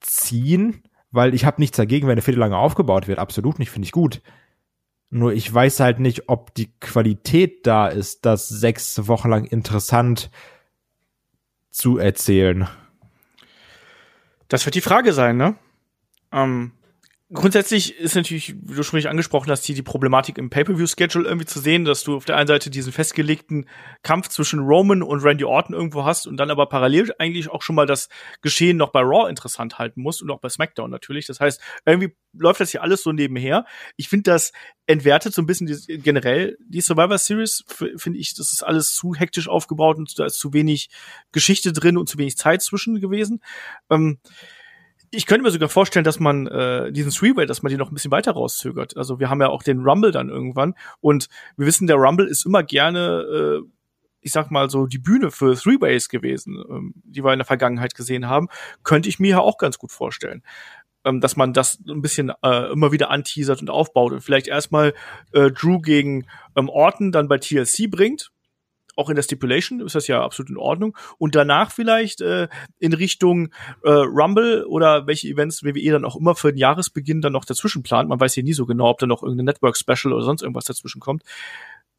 [0.00, 0.82] ziehen?
[1.10, 3.18] Weil ich habe nichts dagegen, wenn eine Viertel lange aufgebaut wird.
[3.18, 4.20] Absolut nicht, finde ich gut.
[5.14, 10.28] Nur ich weiß halt nicht, ob die Qualität da ist, das sechs Wochen lang interessant
[11.70, 12.66] zu erzählen.
[14.48, 15.54] Das wird die Frage sein, ne?
[16.32, 16.72] Ähm,
[17.34, 21.46] grundsätzlich ist natürlich, wie du schon richtig angesprochen hast, hier die Problematik im Pay-Per-View-Schedule irgendwie
[21.46, 23.68] zu sehen, dass du auf der einen Seite diesen festgelegten
[24.02, 27.76] Kampf zwischen Roman und Randy Orton irgendwo hast und dann aber parallel eigentlich auch schon
[27.76, 28.08] mal das
[28.40, 31.26] Geschehen noch bei Raw interessant halten musst und auch bei SmackDown natürlich.
[31.26, 33.66] Das heißt, irgendwie läuft das hier alles so nebenher.
[33.96, 34.52] Ich finde, das
[34.86, 37.64] entwertet so ein bisschen die, generell die Survivor Series,
[37.96, 40.88] finde ich, das ist alles zu hektisch aufgebaut und da ist zu wenig
[41.32, 43.42] Geschichte drin und zu wenig Zeit zwischen gewesen.
[43.90, 44.18] Ähm,
[45.14, 47.94] ich könnte mir sogar vorstellen, dass man äh, diesen Three-Way, dass man den noch ein
[47.94, 48.96] bisschen weiter rauszögert.
[48.96, 52.46] Also wir haben ja auch den Rumble dann irgendwann und wir wissen, der Rumble ist
[52.46, 53.68] immer gerne, äh,
[54.20, 57.94] ich sag mal so, die Bühne für Three-Ways gewesen, ähm, die wir in der Vergangenheit
[57.94, 58.48] gesehen haben.
[58.82, 60.42] Könnte ich mir ja auch ganz gut vorstellen.
[61.04, 64.94] Ähm, dass man das ein bisschen äh, immer wieder anteasert und aufbaut und vielleicht erstmal
[65.32, 68.30] äh, Drew gegen ähm, Orton dann bei TLC bringt,
[68.96, 70.96] auch in der Stipulation ist das ja absolut in Ordnung.
[71.18, 73.50] Und danach vielleicht äh, in Richtung
[73.82, 77.82] äh, Rumble oder welche Events WWE dann auch immer für den Jahresbeginn dann noch dazwischen
[77.82, 78.08] plant.
[78.08, 81.00] Man weiß ja nie so genau, ob da noch irgendein Network-Special oder sonst irgendwas dazwischen
[81.00, 81.22] kommt.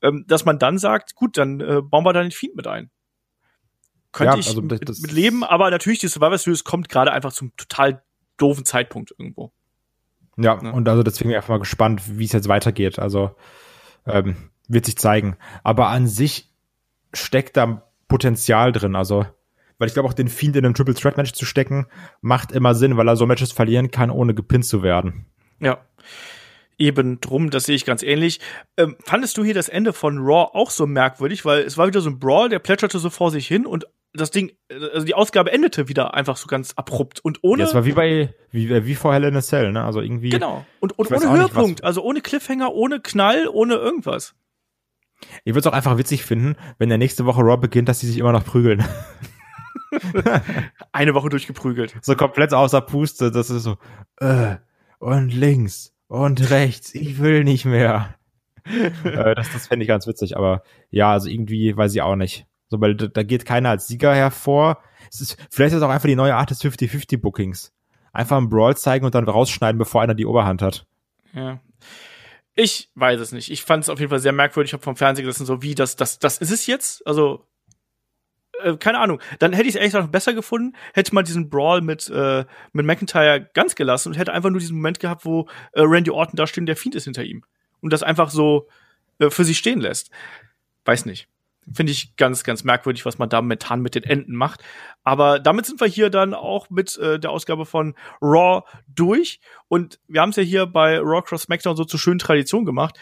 [0.02, 2.90] Ähm, dass man dann sagt, gut, dann äh, bauen wir da den Feed mit ein.
[4.12, 7.34] Könnte ja, ich also mit, mit leben, aber natürlich, die Survivor Series kommt gerade einfach
[7.34, 8.02] zum total
[8.38, 9.52] doofen Zeitpunkt irgendwo.
[10.38, 13.00] Ja, ja, und also deswegen bin ich einfach mal gespannt, wie es jetzt weitergeht.
[13.00, 13.36] Also
[14.06, 14.36] ähm,
[14.68, 15.38] wird sich zeigen.
[15.64, 16.55] Aber an sich
[17.16, 18.96] steckt da Potenzial drin.
[18.96, 19.26] Also,
[19.78, 21.88] weil ich glaube, auch den Fiend in einem Triple Threat Match zu stecken,
[22.22, 25.26] macht immer Sinn, weil er so Matches verlieren kann, ohne gepinnt zu werden.
[25.60, 25.80] Ja.
[26.78, 28.42] Eben drum, das sehe ich ganz ähnlich.
[28.76, 32.02] Ähm, fandest du hier das Ende von Raw auch so merkwürdig, weil es war wieder
[32.02, 33.86] so ein Brawl, der plätscherte so vor sich hin und
[34.16, 34.52] das Ding,
[34.94, 37.64] also die Ausgabe endete wieder einfach so ganz abrupt und ohne.
[37.64, 39.84] Ja, es war wie bei, wie, wie vor Hell in a Cell, ne?
[39.84, 40.30] Also irgendwie.
[40.30, 40.66] Genau.
[40.80, 44.36] Und, und ohne Höhepunkt, nicht, also ohne Cliffhanger, ohne Knall, ohne irgendwas.
[45.44, 48.08] Ich würde es auch einfach witzig finden, wenn der nächste Woche Raw beginnt, dass sie
[48.08, 48.84] sich immer noch prügeln.
[50.92, 51.96] Eine Woche durchgeprügelt.
[52.02, 53.78] So komplett außer Puste, das ist so,
[54.20, 54.56] äh,
[55.00, 58.16] und links und rechts, ich will nicht mehr.
[59.04, 62.46] äh, das das fände ich ganz witzig, aber ja, also irgendwie weiß ich auch nicht.
[62.68, 64.80] So, weil da, da geht keiner als Sieger hervor.
[65.12, 67.72] Es ist, vielleicht ist es auch einfach die neue Art des 50-50 Bookings.
[68.12, 70.88] Einfach einen Brawl zeigen und dann rausschneiden, bevor einer die Oberhand hat.
[71.34, 71.60] Ja.
[72.56, 73.52] Ich weiß es nicht.
[73.52, 74.70] Ich fand es auf jeden Fall sehr merkwürdig.
[74.70, 77.06] Ich habe vom Fernseher gesessen, so wie das, das, das ist es jetzt.
[77.06, 77.46] Also
[78.64, 79.22] äh, keine Ahnung.
[79.40, 82.86] Dann hätte ich es ehrlich gesagt besser gefunden, hätte man diesen Brawl mit äh, mit
[82.86, 86.48] McIntyre ganz gelassen und hätte einfach nur diesen Moment gehabt, wo äh, Randy Orton da
[86.48, 87.44] steht und der Fiend ist hinter ihm
[87.82, 88.70] und das einfach so
[89.20, 90.10] äh, für sich stehen lässt.
[90.86, 91.28] Weiß nicht.
[91.72, 94.64] Finde ich ganz, ganz merkwürdig, was man da momentan mit den Enden macht.
[95.04, 99.40] Aber damit sind wir hier dann auch mit äh, der Ausgabe von Raw durch.
[99.68, 103.00] Und wir haben es ja hier bei Raw Cross SmackDown so zur schönen Tradition gemacht.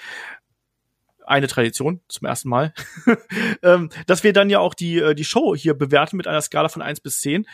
[1.26, 2.74] Eine Tradition zum ersten Mal.
[3.64, 6.70] ähm, dass wir dann ja auch die, äh, die Show hier bewerten mit einer Skala
[6.70, 7.46] von eins bis zehn.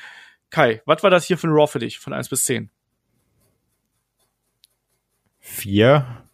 [0.52, 2.70] Kai, was war das hier für ein Raw für dich von eins bis zehn?
[5.40, 6.29] Vier.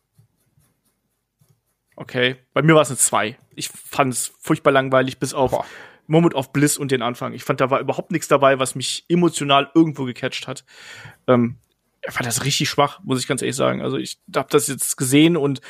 [1.96, 3.38] Okay, bei mir war es eine 2.
[3.56, 5.66] Ich fand es furchtbar langweilig, bis auf Boah.
[6.08, 7.34] Moment of Bliss und den Anfang.
[7.34, 10.66] Ich fand, da war überhaupt nichts dabei, was mich emotional irgendwo gecatcht hat.
[11.28, 11.58] Ähm,
[12.08, 13.82] ich fand das richtig schwach, muss ich ganz ehrlich sagen.
[13.82, 15.62] Also ich habe das jetzt gesehen und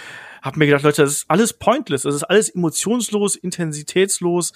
[0.42, 4.52] habe mir gedacht, Leute, das ist alles pointless, das ist alles emotionslos, intensitätslos,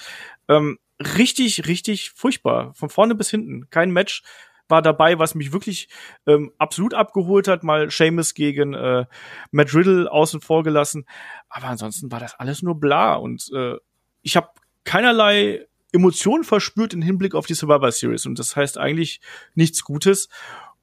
[0.48, 0.78] ähm,
[1.18, 3.70] richtig, richtig furchtbar, von vorne bis hinten.
[3.70, 4.24] Kein Match,
[4.70, 5.90] war dabei, was mich wirklich
[6.26, 7.64] ähm, absolut abgeholt hat.
[7.64, 9.06] Mal Seamus gegen äh,
[9.52, 11.06] Matt Riddle außen vor gelassen.
[11.50, 13.16] Aber ansonsten war das alles nur bla.
[13.16, 13.76] Und äh,
[14.22, 14.50] ich habe
[14.84, 18.26] keinerlei Emotionen verspürt im Hinblick auf die Survivor Series.
[18.26, 19.22] Und das heißt eigentlich
[19.56, 20.30] nichts Gutes.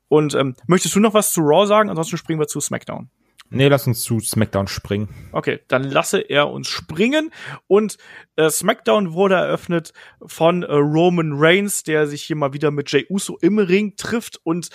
[0.08, 1.88] Und ähm, möchtest du noch was zu Raw sagen?
[1.88, 3.10] Ansonsten springen wir zu SmackDown.
[3.50, 5.08] Nee, lass uns zu SmackDown springen.
[5.32, 7.30] Okay, dann lasse er uns springen.
[7.68, 7.96] Und
[8.34, 9.92] äh, SmackDown wurde eröffnet
[10.24, 14.40] von äh, Roman Reigns, der sich hier mal wieder mit Jey Uso im Ring trifft.
[14.42, 14.70] Und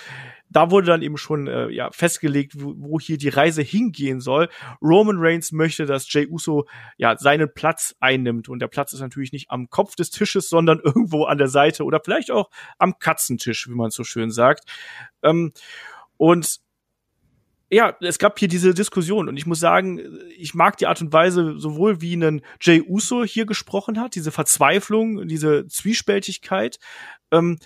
[0.48, 4.48] da wurde dann eben schon äh, ja, festgelegt, wo, wo hier die Reise hingehen soll.
[4.80, 6.66] Roman Reigns möchte, dass Jey Uso
[6.96, 8.48] ja seinen Platz einnimmt.
[8.48, 11.84] Und der Platz ist natürlich nicht am Kopf des Tisches, sondern irgendwo an der Seite
[11.84, 14.64] oder vielleicht auch am Katzentisch, wie man so schön sagt.
[15.22, 15.52] Ähm,
[16.16, 16.60] Und
[17.72, 19.98] ja, es gab hier diese Diskussion und ich muss sagen,
[20.36, 24.30] ich mag die Art und Weise, sowohl wie einen Jay Uso hier gesprochen hat, diese
[24.30, 26.78] Verzweiflung, diese Zwiespältigkeit,
[27.30, 27.58] ähm,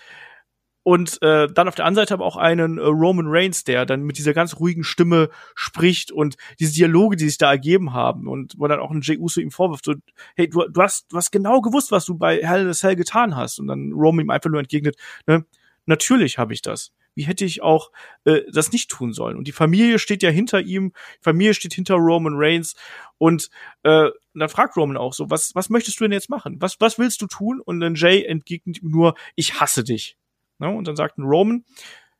[0.84, 4.04] und äh, dann auf der anderen Seite aber auch einen äh, Roman Reigns, der dann
[4.04, 8.54] mit dieser ganz ruhigen Stimme spricht und diese Dialoge, die sich da ergeben haben und
[8.56, 9.94] wo dann auch ein Jay Uso ihm vorwirft, so,
[10.36, 12.94] hey, du, du hast du hast genau gewusst, was du bei Hell in a Cell
[12.94, 14.96] getan hast und dann Roman ihm einfach nur entgegnet,
[15.26, 15.44] ne,
[15.86, 17.90] natürlich habe ich das wie hätte ich auch
[18.24, 19.36] äh, das nicht tun sollen?
[19.36, 22.76] Und die Familie steht ja hinter ihm, die Familie steht hinter Roman Reigns
[23.18, 23.50] und
[23.82, 26.56] äh, dann fragt Roman auch so, was, was möchtest du denn jetzt machen?
[26.60, 27.60] Was, was willst du tun?
[27.60, 30.16] Und dann Jay entgegnet ihm nur, ich hasse dich.
[30.58, 30.68] Ne?
[30.68, 31.64] Und dann sagt Roman,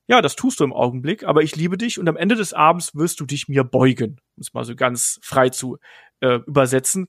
[0.09, 2.95] ja, das tust du im Augenblick, aber ich liebe dich und am Ende des Abends
[2.95, 5.79] wirst du dich mir beugen, um es mal so ganz frei zu
[6.21, 7.09] äh, übersetzen.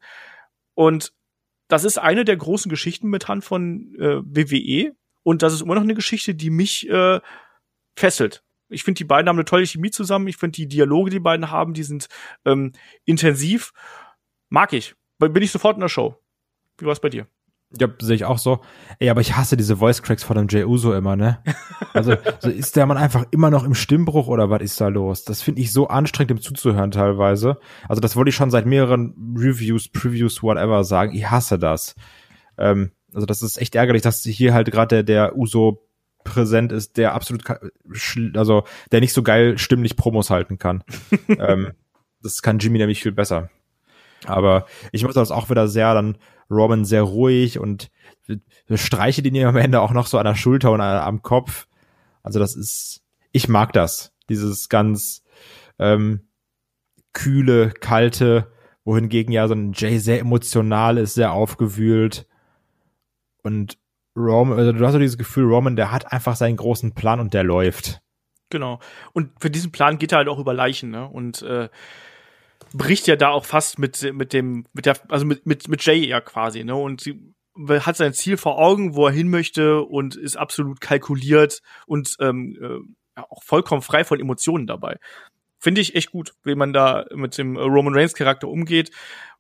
[0.74, 1.14] Und
[1.68, 4.96] das ist eine der großen Geschichten mit Hand von äh, WWE
[5.28, 7.20] und das ist immer noch eine Geschichte, die mich äh,
[7.98, 8.44] fesselt.
[8.70, 10.28] Ich finde, die beiden haben eine tolle Chemie zusammen.
[10.28, 12.08] Ich finde, die Dialoge, die beiden haben, die sind
[12.46, 12.74] ähm,
[13.06, 13.72] intensiv.
[14.50, 14.96] Mag ich.
[15.20, 16.16] Bin ich sofort in der Show.
[16.78, 17.28] Wie war es bei dir?
[17.78, 18.62] Ja, sehe ich auch so.
[19.00, 21.44] Ey, aber ich hasse diese Voice Cracks von dem Jey Uso immer, ne?
[21.94, 25.26] Also, so ist der Mann einfach immer noch im Stimmbruch oder was ist da los?
[25.26, 27.58] Das finde ich so anstrengend, ihm zuzuhören teilweise.
[27.90, 31.14] Also, das wollte ich schon seit mehreren Reviews, Previews, whatever sagen.
[31.14, 31.96] Ich hasse das.
[32.58, 35.87] Ähm, also, das ist echt ärgerlich, dass hier halt gerade der, der Uso
[36.28, 37.44] präsent ist, der absolut,
[38.36, 40.84] also der nicht so geil stimmlich Promos halten kann.
[41.28, 41.74] ähm,
[42.22, 43.50] das kann Jimmy nämlich viel besser.
[44.26, 46.18] Aber ich mochte das auch wieder sehr, dann
[46.50, 47.92] Roman sehr ruhig und
[48.74, 51.68] streiche den am Ende auch noch so an der Schulter und am Kopf.
[52.24, 54.14] Also das ist, ich mag das.
[54.30, 55.24] Dieses ganz
[55.80, 56.28] ähm,
[57.14, 58.52] kühle, kalte,
[58.84, 62.28] wohingegen ja so ein Jay sehr emotional ist, sehr aufgewühlt.
[63.44, 63.78] Und
[64.18, 67.34] Roman, also du hast so dieses Gefühl, Roman, der hat einfach seinen großen Plan und
[67.34, 68.02] der läuft.
[68.50, 68.80] Genau.
[69.14, 71.08] Und für diesen Plan geht er halt auch über Leichen, ne?
[71.08, 71.70] Und äh,
[72.74, 76.06] bricht ja da auch fast mit mit dem mit der also mit mit mit Jay
[76.06, 76.76] ja quasi, ne?
[76.76, 77.34] Und sie
[77.70, 82.58] hat sein Ziel vor Augen, wo er hin möchte und ist absolut kalkuliert und ähm,
[83.16, 84.98] äh, auch vollkommen frei von Emotionen dabei.
[85.60, 88.92] Finde ich echt gut, wie man da mit dem Roman Reigns Charakter umgeht.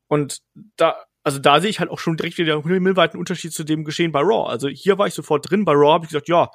[0.08, 0.42] Und
[0.78, 0.96] da
[1.28, 4.14] also da sehe ich halt auch schon direkt wieder einen himmelweiten Unterschied zu dem Geschehen
[4.14, 4.50] bei Raw.
[4.50, 6.50] Also hier war ich sofort drin, bei Raw habe ich gesagt, ja,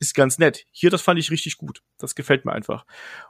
[0.00, 0.64] ist ganz nett.
[0.72, 1.80] Hier, das fand ich richtig gut.
[1.96, 2.86] Das gefällt mir einfach.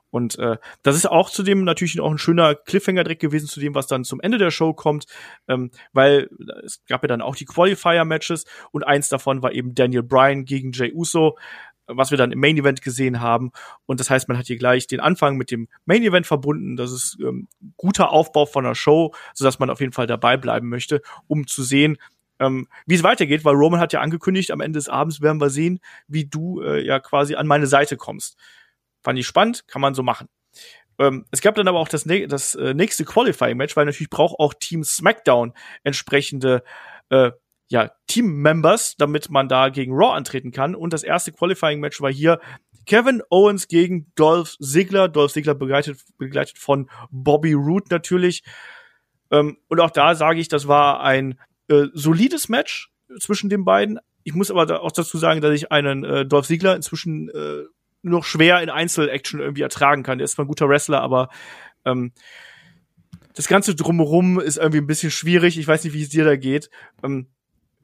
[0.09, 3.74] Und äh, das ist auch zudem natürlich auch ein schöner Cliffhanger direkt gewesen zu dem,
[3.74, 5.05] was dann zum Ende der Show kommt,
[5.49, 6.30] ähm, weil
[6.64, 10.72] es gab ja dann auch die Qualifier-Matches und eins davon war eben Daniel Bryan gegen
[10.72, 11.36] Jay Uso
[11.87, 13.53] was wir dann im Main Event gesehen haben.
[13.87, 16.76] Und das heißt, man hat hier gleich den Anfang mit dem Main Event verbunden.
[16.76, 20.68] Das ist ähm, guter Aufbau von der Show, sodass man auf jeden Fall dabei bleiben
[20.68, 21.99] möchte, um zu sehen,
[22.39, 25.51] ähm, wie es weitergeht, weil Roman hat ja angekündigt, am Ende des Abends werden wir
[25.51, 28.37] sehen, wie du äh, ja quasi an meine Seite kommst.
[29.03, 30.28] Fand ich spannend, kann man so machen.
[30.99, 34.55] Ähm, es gab dann aber auch das, das äh, nächste Qualifying-Match, weil natürlich braucht auch
[34.55, 35.53] Team SmackDown
[35.84, 36.62] entsprechende
[37.11, 37.30] äh,
[37.68, 40.74] ja, Team-Members, damit man da gegen Raw antreten kann.
[40.74, 42.40] Und das erste Qualifying-Match war hier
[42.86, 45.08] Kevin Owens gegen Dolph Ziggler.
[45.08, 48.44] Dolph Ziggler begleitet, begleitet von Bobby Roode natürlich.
[49.30, 51.38] Ähm, und auch da sage ich, das war ein
[51.68, 53.98] äh, solides Match zwischen den beiden.
[54.22, 57.64] Ich muss aber da auch dazu sagen, dass ich einen äh, Dolph Ziggler inzwischen äh,
[58.02, 60.18] noch schwer in Einzel-Action irgendwie ertragen kann.
[60.18, 61.28] Der ist zwar ein guter Wrestler, aber
[61.84, 62.12] ähm,
[63.34, 65.58] das Ganze drumherum ist irgendwie ein bisschen schwierig.
[65.58, 66.70] Ich weiß nicht, wie es dir da geht.
[67.02, 67.28] Ähm,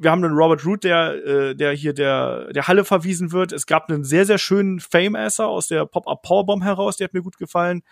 [0.03, 3.53] wir haben einen Robert Root, der, äh, der hier der, der Halle verwiesen wird.
[3.53, 7.23] Es gab einen sehr, sehr schönen Fame-Asser aus der Pop-Up Powerbomb heraus, der hat mir
[7.23, 7.83] gut gefallen.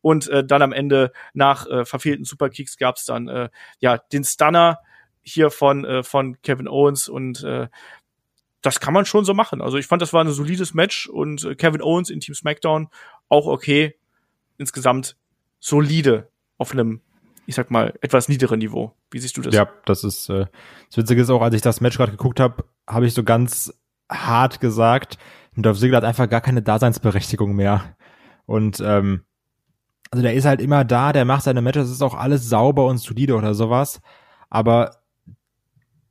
[0.00, 3.48] Und äh, dann am Ende nach äh, verfehlten Superkicks gab es dann äh,
[3.80, 4.78] ja den Stunner
[5.22, 7.66] hier von, äh, von Kevin Owens und äh,
[8.62, 9.60] das kann man schon so machen.
[9.60, 12.88] Also ich fand, das war ein solides Match und äh, Kevin Owens in Team SmackDown
[13.28, 13.96] auch okay.
[14.58, 15.16] Insgesamt
[15.58, 17.00] solide auf einem
[17.46, 18.92] ich sag mal, etwas niederen Niveau.
[19.10, 19.54] Wie siehst du das?
[19.54, 20.46] Ja, das ist, äh,
[20.88, 23.72] das Witzige ist auch, als ich das Match gerade geguckt habe, habe ich so ganz
[24.10, 25.18] hart gesagt,
[25.56, 27.96] Dolph Ziggler hat einfach gar keine Daseinsberechtigung mehr.
[28.44, 29.22] Und ähm,
[30.10, 32.98] also der ist halt immer da, der macht seine Matches, ist auch alles sauber und
[32.98, 34.00] solide oder sowas,
[34.50, 34.98] aber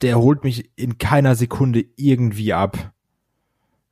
[0.02, 2.92] der holt mich in keiner Sekunde irgendwie ab.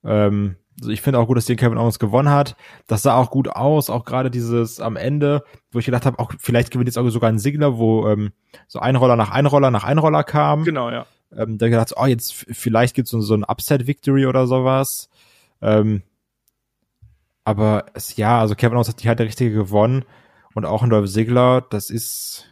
[0.03, 2.55] Ähm, also ich finde auch gut, dass den Kevin Owens gewonnen hat.
[2.88, 6.34] Das sah auch gut aus, auch gerade dieses am Ende, wo ich gedacht habe, auch
[6.39, 8.32] vielleicht gewinnt jetzt auch sogar ein Sigler, wo ähm,
[8.67, 10.63] so ein Roller nach ein Roller nach ein Roller kam.
[10.63, 11.05] Genau, ja.
[11.36, 15.09] Ähm, da gedacht, oh, jetzt vielleicht gibt's so, so ein Upset-Victory oder sowas.
[15.61, 16.03] Ähm,
[17.43, 20.05] aber es, ja, also Kevin Owens hat die halt der Richtige gewonnen
[20.53, 22.47] und auch ein Dolph Ziggler, das ist,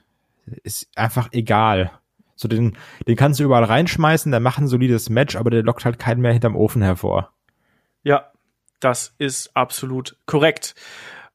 [0.64, 1.92] ist einfach egal.
[2.36, 2.76] So den,
[3.08, 6.22] den kannst du überall reinschmeißen, der macht ein solides Match, aber der lockt halt keinen
[6.22, 7.32] mehr hinterm Ofen hervor.
[8.04, 8.32] Ja,
[8.80, 10.74] Das ist absolut korrekt.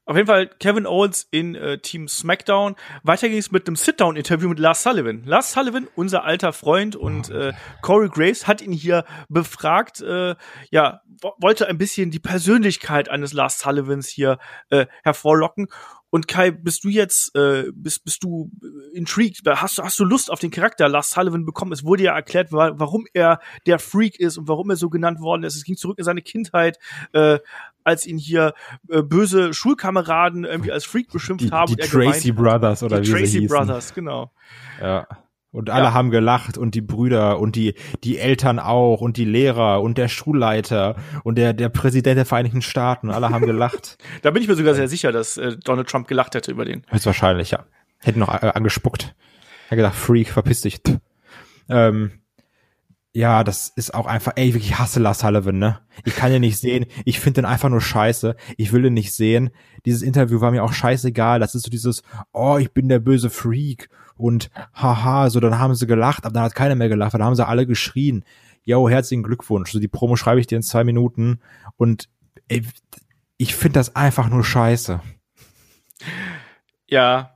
[0.04, 2.76] Auf jeden Fall Kevin Owens in äh, Team SmackDown.
[3.02, 5.24] Weiter ging es mit einem Sit-Down-Interview mit Lars Sullivan.
[5.24, 7.52] Lars Sullivan, unser alter Freund und äh,
[7.82, 10.00] Corey Graves hat ihn hier befragt.
[10.02, 10.36] Äh,
[10.70, 11.00] ja,
[11.38, 14.38] wollte ein bisschen die Persönlichkeit eines Lars Sullivans hier
[14.70, 15.66] äh, hervorlocken.
[16.16, 18.50] Und Kai, bist du jetzt, äh, bist, bist du
[18.94, 19.42] intrigued?
[19.46, 21.72] Hast du, hast du Lust auf den Charakter Lars Sullivan bekommen?
[21.72, 25.42] Es wurde ja erklärt, warum er der Freak ist und warum er so genannt worden
[25.42, 25.56] ist.
[25.56, 26.78] Es ging zurück in seine Kindheit.
[27.12, 27.40] Äh,
[27.84, 28.54] als ihn hier
[28.88, 31.76] äh, böse Schulkameraden irgendwie als Freak beschimpft die, haben.
[31.76, 33.54] Die Tracy Brothers oder die wie Tracy sie hießen.
[33.54, 34.32] Brothers, genau.
[34.80, 35.06] Ja.
[35.57, 35.94] Und alle ja.
[35.94, 40.09] haben gelacht und die Brüder und die, die Eltern auch und die Lehrer und der
[40.09, 43.11] Schulleiter und der, der Präsident der Vereinigten Staaten.
[43.11, 43.96] Alle haben gelacht.
[44.22, 46.82] da bin ich mir sogar sehr sicher, dass äh, Donald Trump gelacht hätte über den.
[46.88, 47.64] Höchstwahrscheinlich, ja.
[48.00, 49.14] Hätte noch äh, angespuckt.
[49.68, 50.78] Er hat gesagt, Freak, verpiss dich.
[51.70, 52.11] Ähm,
[53.16, 55.80] ja, das ist auch einfach, ey, wirklich hasse Lars Sullivan, ne?
[56.04, 56.84] Ich kann ihn nicht sehen.
[57.06, 58.36] Ich finde den einfach nur scheiße.
[58.58, 59.52] Ich will ihn nicht sehen.
[59.86, 61.40] Dieses Interview war mir auch scheißegal.
[61.40, 62.02] Das ist so dieses,
[62.34, 63.88] oh, ich bin der böse Freak
[64.18, 67.34] und haha, so dann haben sie gelacht, aber dann hat keiner mehr gelacht, dann haben
[67.34, 68.22] sie alle geschrien.
[68.64, 69.72] Yo, herzlichen Glückwunsch.
[69.72, 71.40] So die Promo schreibe ich dir in zwei Minuten
[71.78, 72.10] und
[72.48, 72.64] ey,
[73.38, 75.00] ich finde das einfach nur scheiße.
[76.86, 77.34] Ja,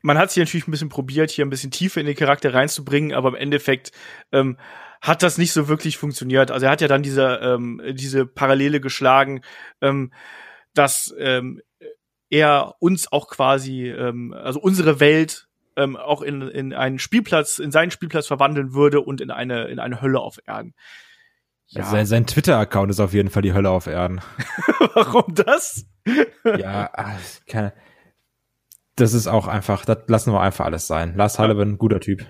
[0.00, 3.12] man hat sich natürlich ein bisschen probiert, hier ein bisschen Tiefe in den Charakter reinzubringen,
[3.12, 3.92] aber im Endeffekt
[4.32, 4.56] ähm,
[5.00, 6.50] hat das nicht so wirklich funktioniert.
[6.50, 9.40] Also er hat ja dann diese, ähm, diese Parallele geschlagen,
[9.80, 10.12] ähm,
[10.74, 11.60] dass ähm,
[12.28, 17.72] er uns auch quasi, ähm, also unsere Welt ähm, auch in, in einen Spielplatz, in
[17.72, 20.74] seinen Spielplatz verwandeln würde und in eine, in eine Hölle auf Erden.
[21.68, 21.84] Ja.
[21.84, 24.20] Sein, sein Twitter-Account ist auf jeden Fall die Hölle auf Erden.
[24.94, 25.86] Warum das?
[26.44, 26.90] ja,
[27.46, 27.72] keine,
[28.96, 31.14] das ist auch einfach, das lassen wir einfach alles sein.
[31.16, 32.26] Lars Sullivan, guter Typ.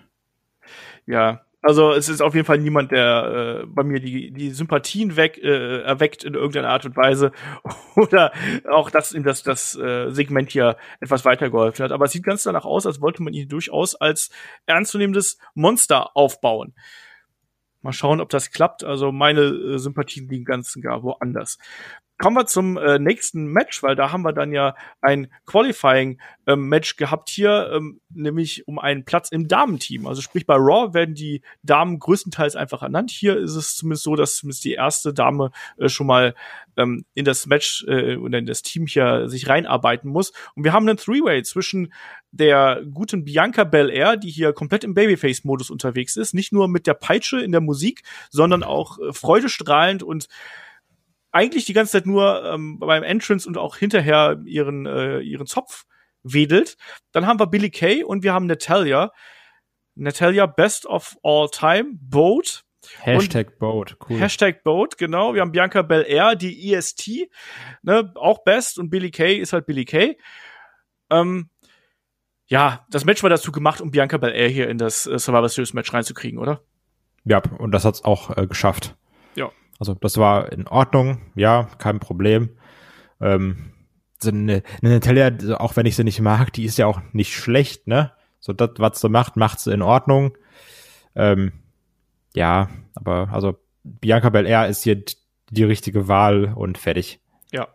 [1.07, 5.17] Ja, also es ist auf jeden Fall niemand, der äh, bei mir die, die Sympathien
[5.17, 7.33] weg, äh, erweckt in irgendeiner Art und Weise
[7.97, 8.33] oder
[8.71, 11.93] auch, dass ihm das, das äh, Segment hier etwas weitergeholfen hat.
[11.93, 14.31] Aber es sieht ganz danach aus, als wollte man ihn durchaus als
[14.67, 16.75] ernstzunehmendes Monster aufbauen.
[17.83, 18.83] Mal schauen, ob das klappt.
[18.85, 21.59] Also meine äh, Sympathien liegen ganz gar woanders.
[22.21, 26.97] Kommen wir zum äh, nächsten Match, weil da haben wir dann ja ein Qualifying-Match ähm,
[26.99, 30.07] gehabt hier, ähm, nämlich um einen Platz im Damenteam.
[30.07, 33.11] Also sprich bei Raw werden die Damen größtenteils einfach ernannt.
[33.11, 36.35] Hier ist es zumindest so, dass zumindest die erste Dame äh, schon mal
[36.77, 40.35] ähm, in das Match äh, in das Team hier sich reinarbeiten muss.
[40.55, 41.91] Und wir haben einen Three-Way zwischen
[42.33, 46.95] der guten Bianca Belair, die hier komplett im Babyface-Modus unterwegs ist, nicht nur mit der
[46.95, 50.29] Peitsche in der Musik, sondern auch äh, freudestrahlend und
[51.33, 55.85] eigentlich die ganze Zeit nur ähm, beim Entrance und auch hinterher ihren, äh, ihren Zopf
[56.23, 56.77] wedelt.
[57.13, 59.13] Dann haben wir Billy Kay und wir haben Natalia.
[59.95, 62.65] Natalia Best of All Time, Boat.
[63.01, 64.19] Hashtag Boat, cool.
[64.19, 65.35] Hashtag Boat, genau.
[65.35, 67.29] Wir haben Bianca Belair, die EST,
[67.83, 70.17] ne, auch Best und Billy Kay ist halt Billy Kay.
[71.11, 71.51] Ähm,
[72.47, 75.75] ja, das Match war dazu gemacht, um Bianca Belair hier in das äh, Survivor Series
[75.75, 76.63] Match reinzukriegen, oder?
[77.25, 78.97] Ja, und das hat's auch äh, geschafft.
[79.35, 79.51] Ja.
[79.81, 82.51] Also das war in Ordnung, ja, kein Problem.
[83.21, 83.73] Ähm,
[84.23, 87.35] so eine, eine Natalia, auch wenn ich sie nicht mag, die ist ja auch nicht
[87.35, 88.13] schlecht, ne?
[88.41, 90.37] So das, was sie macht, macht sie in Ordnung.
[91.15, 91.53] Ähm,
[92.35, 95.03] ja, aber also Bianca Belair ist hier
[95.51, 97.21] die richtige Wahl und fertig.
[97.51, 97.69] Ja.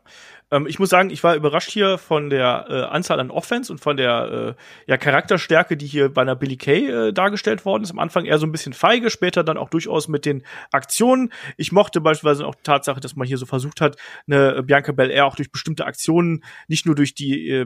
[0.51, 3.79] Ähm, ich muss sagen, ich war überrascht hier von der äh, Anzahl an Offense und
[3.79, 7.91] von der äh, ja, Charakterstärke, die hier bei einer Billy Kay äh, dargestellt worden ist.
[7.91, 11.31] Am Anfang eher so ein bisschen feige, später dann auch durchaus mit den Aktionen.
[11.57, 15.25] Ich mochte beispielsweise auch die Tatsache, dass man hier so versucht hat, eine Bianca Belair
[15.25, 17.65] auch durch bestimmte Aktionen, nicht nur durch die äh,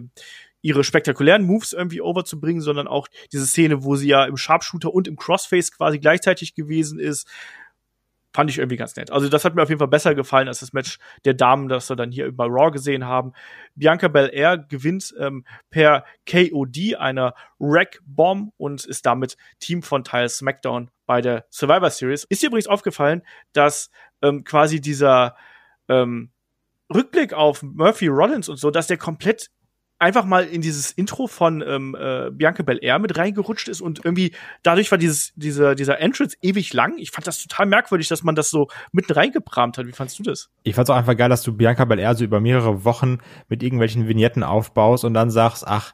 [0.62, 5.08] ihre spektakulären Moves irgendwie overzubringen, sondern auch diese Szene, wo sie ja im Sharpshooter und
[5.08, 7.28] im Crossface quasi gleichzeitig gewesen ist,
[8.34, 9.12] fand ich irgendwie ganz nett.
[9.12, 11.90] Also das hat mir auf jeden Fall besser gefallen als das Match der Damen, das
[11.90, 13.34] wir dann hier bei Raw gesehen haben.
[13.76, 20.30] Bianca Belair gewinnt ähm, per KOD einer Wreck Bomb und ist damit Team von Teil
[20.30, 22.24] SmackDown bei der Survivor Series.
[22.26, 23.24] Ist dir übrigens aufgefallen,
[23.54, 23.90] dass
[24.22, 25.36] ähm, quasi dieser
[25.88, 26.32] ähm,
[26.94, 29.50] Rückblick auf Murphy Rollins und so, dass der komplett
[30.00, 34.34] einfach mal in dieses Intro von ähm, äh, Bianca Belair mit reingerutscht ist und irgendwie
[34.64, 36.98] dadurch war dieses dieser dieser Entrance ewig lang.
[36.98, 39.86] Ich fand das total merkwürdig, dass man das so mitten reingebramt hat.
[39.86, 40.50] Wie fandst du das?
[40.64, 43.20] Ich fand's auch einfach geil, dass du Bianca Belair so über mehrere Wochen
[43.50, 45.94] mit irgendwelchen Vignetten aufbaust und dann sagst, ach,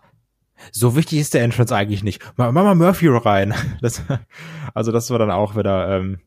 [0.72, 2.22] so wichtig ist der Entrance eigentlich nicht.
[2.38, 3.54] Mach mal Murphy rein.
[3.82, 4.02] Das,
[4.74, 6.20] also das war dann auch wieder ähm,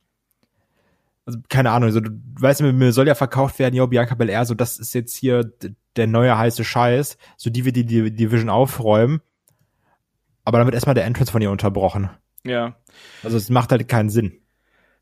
[1.29, 2.11] also keine Ahnung, so, du
[2.41, 5.53] weißt, mir soll ja verkauft werden, yo, Bianca Belair, so, das ist jetzt hier
[5.97, 9.21] der neue heiße Scheiß, so die wir die, die Division aufräumen.
[10.47, 12.09] Aber dann wird erstmal der Entrance von ihr unterbrochen.
[12.45, 12.77] Ja.
[13.23, 14.41] Also es macht halt keinen Sinn.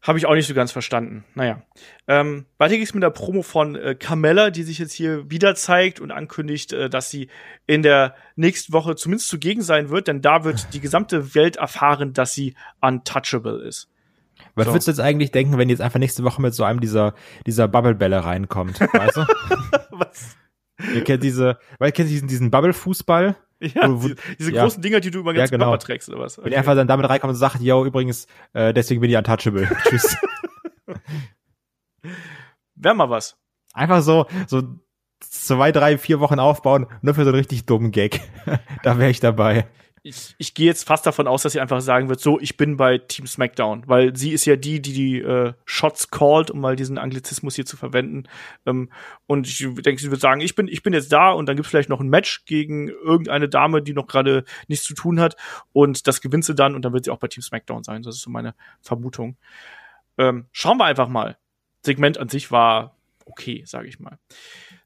[0.02, 1.24] Habe ich auch nicht so ganz verstanden.
[1.36, 1.62] Naja.
[2.08, 6.00] Ähm, weiter geht's mit der Promo von äh, Carmella, die sich jetzt hier wieder zeigt
[6.00, 7.28] und ankündigt, äh, dass sie
[7.68, 12.14] in der nächsten Woche zumindest zugegen sein wird, denn da wird die gesamte Welt erfahren,
[12.14, 13.88] dass sie untouchable ist.
[14.56, 14.72] Was so.
[14.72, 17.14] würdest du jetzt eigentlich denken, wenn jetzt einfach nächste Woche mit so einem dieser,
[17.46, 19.20] dieser Bubble-Bälle reinkommt, weißt du?
[19.90, 20.36] Was?
[20.94, 23.36] Ihr kennt diese, weil ihr kennt diesen, diesen Bubble-Fußball?
[23.60, 24.62] Ja, wo, wo, diese ja.
[24.62, 25.70] großen Dinger, die du über ganz ja, genau.
[25.70, 26.38] Körper trägst oder was.
[26.38, 26.46] Okay.
[26.46, 29.66] Wenn er einfach dann damit reinkommt und sagt, yo, übrigens, äh, deswegen bin ich untouchable.
[29.88, 30.16] Tschüss.
[32.74, 33.38] Wär mal was.
[33.72, 34.62] Einfach so, so
[35.20, 38.20] zwei, drei, vier Wochen aufbauen, nur für so einen richtig dummen Gag.
[38.82, 39.66] da wäre ich dabei
[40.06, 42.76] ich, ich gehe jetzt fast davon aus, dass sie einfach sagen wird, so, ich bin
[42.76, 46.76] bei Team SmackDown, weil sie ist ja die, die die äh, Shots called, um mal
[46.76, 48.24] diesen Anglizismus hier zu verwenden.
[48.66, 48.90] Ähm,
[49.26, 51.70] und ich denke, sie wird sagen, ich bin, ich bin jetzt da und dann gibt's
[51.70, 55.36] vielleicht noch ein Match gegen irgendeine Dame, die noch gerade nichts zu tun hat
[55.72, 58.02] und das gewinnt sie dann und dann wird sie auch bei Team SmackDown sein.
[58.02, 59.36] Das ist so meine Vermutung.
[60.18, 61.36] Ähm, schauen wir einfach mal.
[61.84, 62.96] Segment an sich war
[63.26, 64.18] okay, sage ich mal.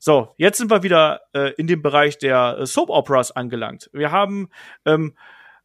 [0.03, 3.91] So, jetzt sind wir wieder äh, in dem Bereich der äh, Soap Operas angelangt.
[3.93, 4.49] Wir haben
[4.87, 5.15] ähm,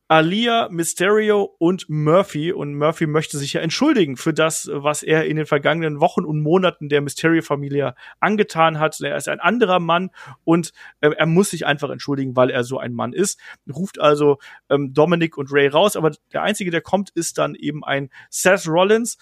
[0.10, 2.52] Alia, Mysterio und Murphy.
[2.52, 6.42] Und Murphy möchte sich ja entschuldigen für das, was er in den vergangenen Wochen und
[6.42, 9.00] Monaten der Mysterio-Familie angetan hat.
[9.00, 10.12] Er ist ein anderer Mann
[10.44, 13.40] und äh, er muss sich einfach entschuldigen, weil er so ein Mann ist.
[13.74, 17.86] Ruft also ähm, Dominic und Ray raus, aber der Einzige, der kommt, ist dann eben
[17.86, 19.18] ein Seth Rollins.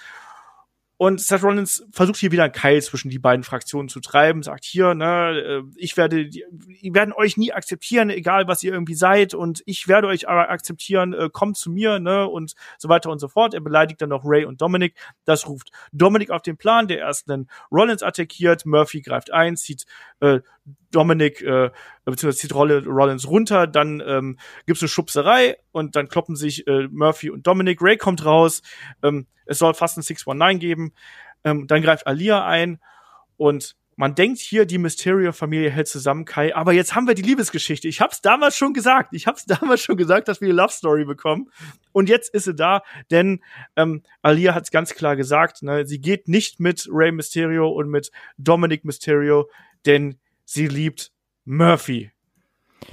[1.04, 4.64] Und Seth Rollins versucht hier wieder einen Keil zwischen die beiden Fraktionen zu treiben, sagt
[4.64, 6.46] hier, ne, äh, ich werde, die
[6.94, 11.12] werden euch nie akzeptieren, egal was ihr irgendwie seid, und ich werde euch aber akzeptieren,
[11.12, 13.54] äh, kommt zu mir, ne, und so weiter und so fort.
[13.54, 14.96] Er beleidigt dann noch Ray und Dominic.
[15.26, 19.86] Das ruft Dominic auf den Plan, der erst einen Rollins attackiert, Murphy greift ein, zieht
[20.22, 20.40] äh,
[20.92, 21.72] Dominic äh,
[22.06, 27.30] beziehungsweise zieht Rollins runter, dann ähm, gibt's eine Schubserei und dann kloppen sich äh, Murphy
[27.30, 27.82] und Dominic.
[27.82, 28.62] Ray kommt raus,
[29.02, 30.94] ähm, es soll fast ein 619 geben,
[31.44, 32.80] ähm, dann greift Alia ein
[33.38, 37.88] und man denkt hier, die Mysterio-Familie hält zusammen, Kai, aber jetzt haben wir die Liebesgeschichte.
[37.88, 39.14] Ich hab's damals schon gesagt.
[39.14, 41.50] Ich hab's damals schon gesagt, dass wir eine Love Story bekommen.
[41.92, 43.44] Und jetzt ist sie da, denn
[43.76, 48.12] ähm, Alia hat's ganz klar gesagt, ne, sie geht nicht mit Rey Mysterio und mit
[48.38, 49.50] Dominic Mysterio,
[49.86, 50.18] denn
[50.54, 51.12] sie liebt
[51.46, 52.12] Murphy.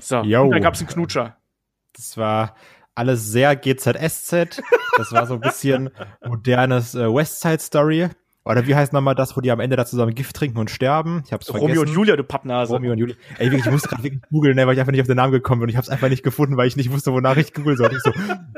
[0.01, 1.37] So, da gab's einen Knutscher.
[1.93, 2.55] Das war
[2.95, 4.63] alles sehr GZSZ.
[4.97, 5.91] Das war so ein bisschen
[6.27, 8.09] modernes äh, Westside Story.
[8.43, 11.23] Oder wie heißt nochmal das, wo die am Ende da zusammen Gift trinken und sterben?
[11.27, 11.69] Ich hab's vergessen.
[11.69, 12.73] Romeo und Julia, du Pappnase.
[12.73, 13.15] Romeo und Julia.
[13.39, 15.33] Ey, wirklich, ich musste gerade wirklich googeln, ne, weil ich einfach nicht auf den Namen
[15.33, 15.65] gekommen bin.
[15.65, 17.97] Und ich hab's einfach nicht gefunden, weil ich nicht wusste, wonach ich googeln sollte.
[17.97, 18.13] Ich so,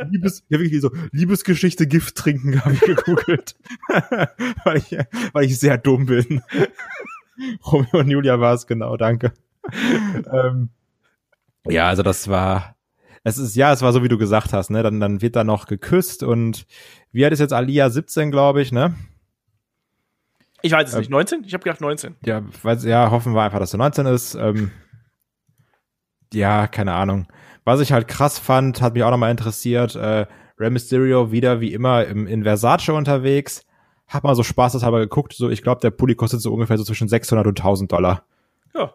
[0.09, 3.57] Liebes, ja wirklich so, Liebesgeschichte Gift trinken habe ich gegoogelt.
[4.65, 4.97] weil, ich,
[5.33, 6.43] weil ich sehr dumm bin.
[7.67, 9.33] Romeo und Julia war es, genau, danke.
[10.33, 10.71] ähm,
[11.69, 12.77] ja, also das war,
[13.25, 15.45] es ist, ja, es war so, wie du gesagt hast, ne, dann, dann wird da
[15.45, 16.67] noch geküsst und
[17.13, 17.89] wie alt ist jetzt Alia?
[17.91, 18.95] 17, glaube ich, ne?
[20.63, 21.11] Ich weiß es ähm, nicht.
[21.11, 21.45] 19?
[21.45, 22.17] Ich habe gedacht 19.
[22.25, 24.35] Ja, weiß, ja, hoffen wir einfach, dass er 19 ist.
[24.35, 24.71] Ähm,
[26.33, 27.27] ja, keine Ahnung.
[27.65, 30.27] Was ich halt krass fand, hat mich auch nochmal interessiert, äh,
[30.59, 33.65] Rey Mysterio wieder wie immer im, in Versace unterwegs
[34.13, 37.09] hab mal so spaßeshalber geguckt, so ich glaube, der Pulli kostet so ungefähr so zwischen
[37.09, 38.25] 600 und 1000 Dollar.
[38.75, 38.95] Ja.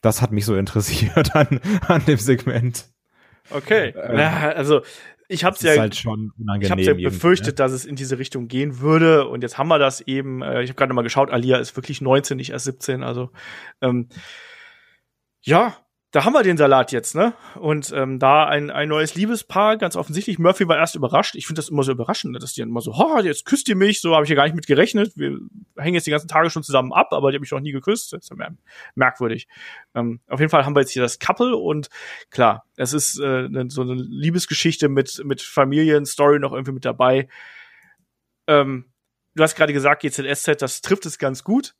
[0.00, 2.86] Das hat mich so interessiert an, an dem Segment.
[3.50, 3.94] Okay.
[3.96, 4.82] Ähm, ja, also
[5.28, 6.06] ich hab's ja, halt ich
[6.70, 7.54] hab's ja befürchtet, ne?
[7.54, 10.42] dass es in diese Richtung gehen würde und jetzt haben wir das eben.
[10.42, 13.02] Äh, ich habe gerade mal geschaut, Alia ist wirklich 19, nicht erst 17.
[13.02, 13.30] Also
[13.80, 14.08] ähm,
[15.40, 15.76] ja,
[16.12, 17.32] da haben wir den Salat jetzt, ne?
[17.58, 20.38] Und ähm, da ein, ein neues Liebespaar, ganz offensichtlich.
[20.38, 21.34] Murphy war erst überrascht.
[21.36, 22.38] Ich finde das immer so überraschend, ne?
[22.38, 24.02] dass die dann immer so, ha, jetzt küsst ihr mich.
[24.02, 25.16] So habe ich ja gar nicht mit gerechnet.
[25.16, 25.38] Wir
[25.78, 28.12] hängen jetzt die ganzen Tage schon zusammen ab, aber die haben mich noch nie geküsst.
[28.12, 28.50] Das ist ja
[28.94, 29.48] merkwürdig.
[29.94, 31.88] Ähm, auf jeden Fall haben wir jetzt hier das Couple und
[32.30, 37.26] klar, es ist äh, ne, so eine Liebesgeschichte mit, mit Familienstory noch irgendwie mit dabei.
[38.46, 38.92] Ähm,
[39.34, 41.74] du hast gerade gesagt, GZSZ, das trifft es ganz gut,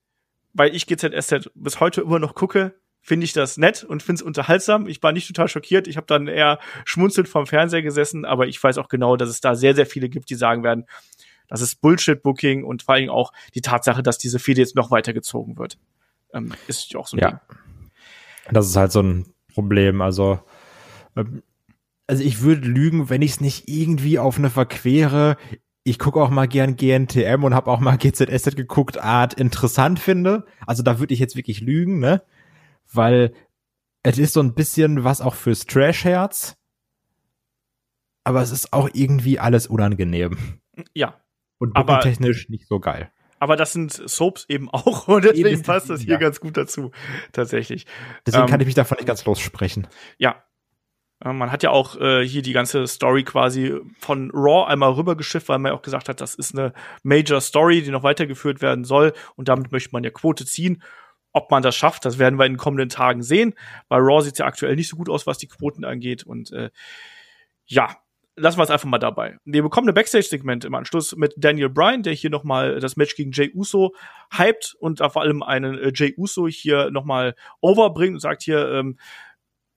[0.55, 4.23] weil ich GZSZ bis heute immer noch gucke finde ich das nett und finde es
[4.23, 4.87] unterhaltsam.
[4.87, 5.89] Ich war nicht total schockiert.
[5.89, 9.41] Ich habe dann eher schmunzelnd vom Fernseher gesessen, aber ich weiß auch genau, dass es
[9.41, 10.87] da sehr, sehr viele gibt, die sagen werden,
[11.49, 15.59] das ist Bullshit-Booking und vor allem auch die Tatsache, dass diese Fehde jetzt noch weitergezogen
[15.59, 15.77] wird.
[16.33, 17.31] Ähm, ist ja auch so ein ja.
[17.31, 17.41] Ding.
[18.53, 20.01] Das ist halt so ein Problem.
[20.01, 20.41] Also,
[21.17, 21.43] ähm,
[22.07, 25.37] also ich würde lügen, wenn ich es nicht irgendwie auf eine verquere,
[25.85, 30.47] ich gucke auch mal gern GNTM und habe auch mal GZSZ geguckt, Art interessant finde.
[30.67, 32.23] Also da würde ich jetzt wirklich lügen, ne?
[32.95, 33.35] Weil
[34.03, 36.57] es ist so ein bisschen was auch fürs Trash-Herz,
[38.25, 40.61] aber es ist auch irgendwie alles unangenehm.
[40.95, 41.21] Ja.
[41.59, 43.13] Und aber technisch nicht so geil.
[43.39, 46.19] Aber das sind Soaps eben auch und deswegen passt das hier ja.
[46.19, 46.93] ganz gut dazu,
[47.33, 47.87] tatsächlich.
[48.27, 49.89] Deswegen ähm, kann ich mich davon nicht ganz lossprechen.
[50.19, 50.45] Ja.
[51.25, 55.61] Man hat ja auch äh, hier die ganze Story quasi von Raw einmal rübergeschifft, weil
[55.61, 56.73] man ja auch gesagt hat, das ist eine
[57.05, 59.13] Major Story, die noch weitergeführt werden soll.
[59.37, 60.83] Und damit möchte man ja Quote ziehen.
[61.33, 63.55] Ob man das schafft, das werden wir in den kommenden Tagen sehen.
[63.89, 66.25] Bei Raw sieht ja aktuell nicht so gut aus, was die Quoten angeht.
[66.25, 66.71] Und äh,
[67.67, 67.97] ja,
[68.37, 69.39] lassen wir es einfach mal dabei.
[69.45, 73.15] Wir bekommen eine Backstage-Segment im Anschluss mit Daniel Bryan, der hier noch mal das Match
[73.15, 73.95] gegen Jay Uso
[74.37, 78.71] hypt und vor allem einen äh, Jay Uso hier noch mal overbringt und sagt hier,
[78.73, 78.99] ähm,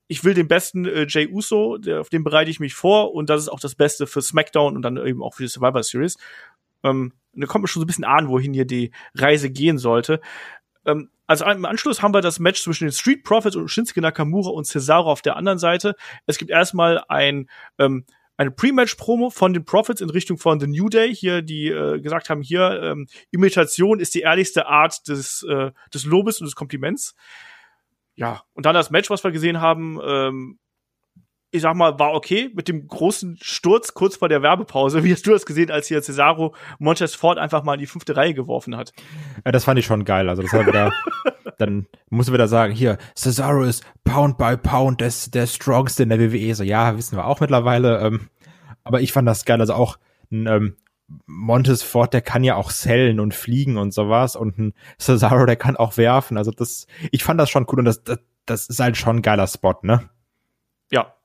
[0.08, 3.28] ich will den besten äh, Jay Uso, der, auf den bereite ich mich vor und
[3.28, 6.16] das ist auch das Beste für SmackDown und dann eben auch für die Survivor Series.
[6.82, 10.20] Ähm, da kommt man schon so ein bisschen an, wohin hier die Reise gehen sollte.
[10.86, 14.50] Ähm, also im Anschluss haben wir das Match zwischen den Street Profits und Shinsuke Nakamura
[14.50, 15.94] und Cesaro auf der anderen Seite.
[16.26, 17.48] Es gibt erstmal ein
[17.78, 18.04] ähm,
[18.38, 22.28] eine Pre-Match-Promo von den Profits in Richtung von The New Day, hier, die äh, gesagt
[22.28, 27.14] haben, hier, ähm, Imitation ist die ehrlichste Art des, äh, des Lobes und des Kompliments.
[28.14, 30.58] Ja, und dann das Match, was wir gesehen haben, ähm,
[31.56, 35.02] ich sag mal, war okay mit dem großen Sturz kurz vor der Werbepause.
[35.04, 38.16] Wie hast du das gesehen, als hier Cesaro Montez Ford einfach mal in die fünfte
[38.16, 38.92] Reihe geworfen hat?
[39.44, 40.28] Ja, das fand ich schon geil.
[40.28, 40.92] Also das war wieder,
[41.58, 46.10] dann musst du wieder sagen, hier, Cesaro ist Pound by Pound des, der Strongste in
[46.10, 46.54] der WWE.
[46.54, 47.98] So, ja, wissen wir auch mittlerweile.
[48.00, 48.28] Ähm,
[48.84, 49.60] aber ich fand das geil.
[49.60, 49.98] Also auch
[50.30, 50.76] ein ähm,
[51.26, 54.36] Montez Ford, der kann ja auch sellen und fliegen und sowas.
[54.36, 56.36] Und ein Cesaro, der kann auch werfen.
[56.36, 59.22] Also das, ich fand das schon cool und das, das, das ist halt schon ein
[59.22, 60.08] geiler Spot, ne?
[60.90, 61.15] Ja,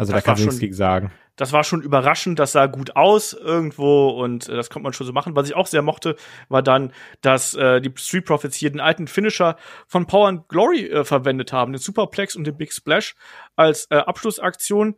[0.00, 1.12] also das da kann ich nichts gegen sagen.
[1.36, 5.06] Das war schon überraschend, das sah gut aus irgendwo und äh, das konnte man schon
[5.06, 5.36] so machen.
[5.36, 6.16] Was ich auch sehr mochte,
[6.48, 9.56] war dann, dass äh, die Street Profits hier den alten Finisher
[9.86, 13.14] von Power and Glory äh, verwendet haben, den Superplex und den Big Splash
[13.56, 14.96] als äh, Abschlussaktion.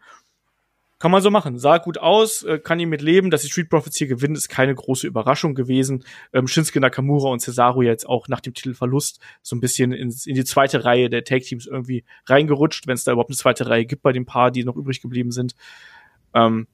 [1.02, 1.58] Kann man so machen.
[1.58, 3.32] Sah gut aus, äh, kann ich mit leben.
[3.32, 6.04] Dass die Street Profits hier gewinnen, ist keine große Überraschung gewesen.
[6.32, 10.36] Ähm, Shinsuke Nakamura und Cesaro jetzt auch nach dem Titelverlust so ein bisschen ins, in
[10.36, 13.84] die zweite Reihe der Tag Teams irgendwie reingerutscht, wenn es da überhaupt eine zweite Reihe
[13.84, 15.56] gibt bei den Paar, die noch übrig geblieben sind.
[16.34, 16.68] Ähm,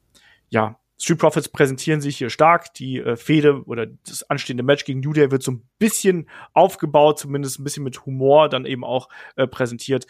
[0.50, 2.74] ja, Street Profits präsentieren sich hier stark.
[2.74, 7.18] Die äh, Fehde oder das anstehende Match gegen New Day wird so ein bisschen aufgebaut,
[7.18, 10.06] zumindest ein bisschen mit Humor dann eben auch äh, präsentiert.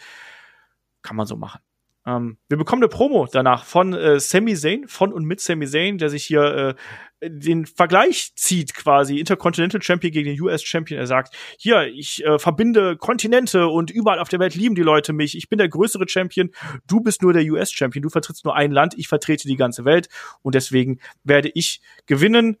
[1.03, 1.61] Kann man so machen.
[2.09, 5.97] Ähm, wir bekommen eine Promo danach von äh, Sami Zayn, von und mit Sami Zayn,
[5.97, 6.75] der sich hier
[7.21, 10.99] äh, den Vergleich zieht, quasi Intercontinental Champion gegen den US Champion.
[10.99, 15.13] Er sagt, hier, ich äh, verbinde Kontinente und überall auf der Welt lieben die Leute
[15.13, 15.37] mich.
[15.37, 16.49] Ich bin der größere Champion,
[16.87, 19.85] du bist nur der US Champion, du vertrittst nur ein Land, ich vertrete die ganze
[19.85, 20.07] Welt
[20.41, 22.57] und deswegen werde ich gewinnen.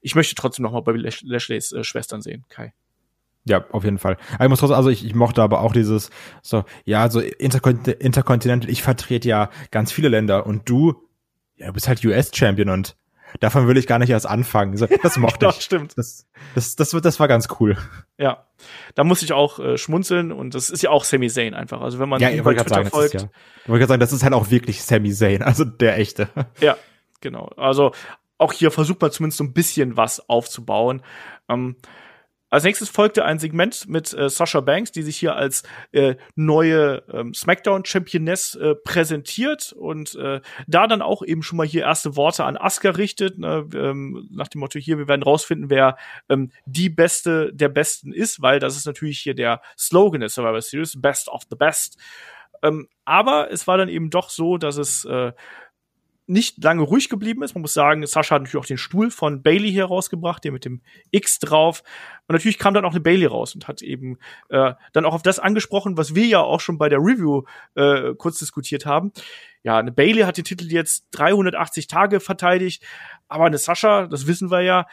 [0.00, 2.72] Ich möchte trotzdem noch mal bei Lash Lashley's äh, Schwestern sehen, Kai.
[3.48, 4.16] Ja, auf jeden Fall.
[4.34, 6.10] Aber ich muss trotzdem, also ich, ich mochte aber auch dieses,
[6.42, 10.94] so, ja, so Interkont Intercontinental, ich vertrete ja ganz viele Länder und du,
[11.56, 12.96] ja, du bist halt US-Champion und
[13.40, 14.76] davon will ich gar nicht erst anfangen.
[14.76, 15.64] So, das mochte das ich.
[15.64, 15.96] stimmt.
[15.96, 17.76] Das, das, das, das war ganz cool.
[18.18, 18.46] Ja,
[18.94, 21.80] da muss ich auch äh, schmunzeln und das ist ja auch Sami Zayn einfach.
[21.80, 23.14] Also wenn man ja, ich bei Twitter sagen, folgt.
[23.14, 23.20] Ja,
[23.62, 26.28] ich wollte gerade sagen, das ist halt auch wirklich Sami Zayn, also der echte.
[26.60, 26.76] Ja,
[27.20, 27.46] genau.
[27.56, 27.92] Also
[28.38, 31.02] auch hier versucht man zumindest so ein bisschen was aufzubauen.
[31.48, 31.76] Ähm,
[32.50, 35.62] als nächstes folgte ein Segment mit äh, Sasha Banks, die sich hier als
[35.92, 41.82] äh, neue ähm, SmackDown-Championess äh, präsentiert und äh, da dann auch eben schon mal hier
[41.82, 45.96] erste Worte an Asuka richtet, ne, ähm, nach dem Motto hier, wir werden rausfinden, wer
[46.28, 50.62] ähm, die Beste der Besten ist, weil das ist natürlich hier der Slogan der Survivor
[50.62, 51.98] Series, Best of the Best.
[52.62, 55.32] Ähm, aber es war dann eben doch so, dass es äh,
[56.28, 57.54] nicht lange ruhig geblieben ist.
[57.54, 60.64] Man muss sagen, Sascha hat natürlich auch den Stuhl von Bailey hier rausgebracht, der mit
[60.64, 61.82] dem X drauf.
[62.26, 64.18] Und natürlich kam dann auch eine Bailey raus und hat eben
[64.50, 67.44] äh, dann auch auf das angesprochen, was wir ja auch schon bei der Review
[67.74, 69.12] äh, kurz diskutiert haben.
[69.62, 72.84] Ja, eine Bailey hat den Titel jetzt 380 Tage verteidigt,
[73.28, 74.86] aber eine Sascha, das wissen wir ja,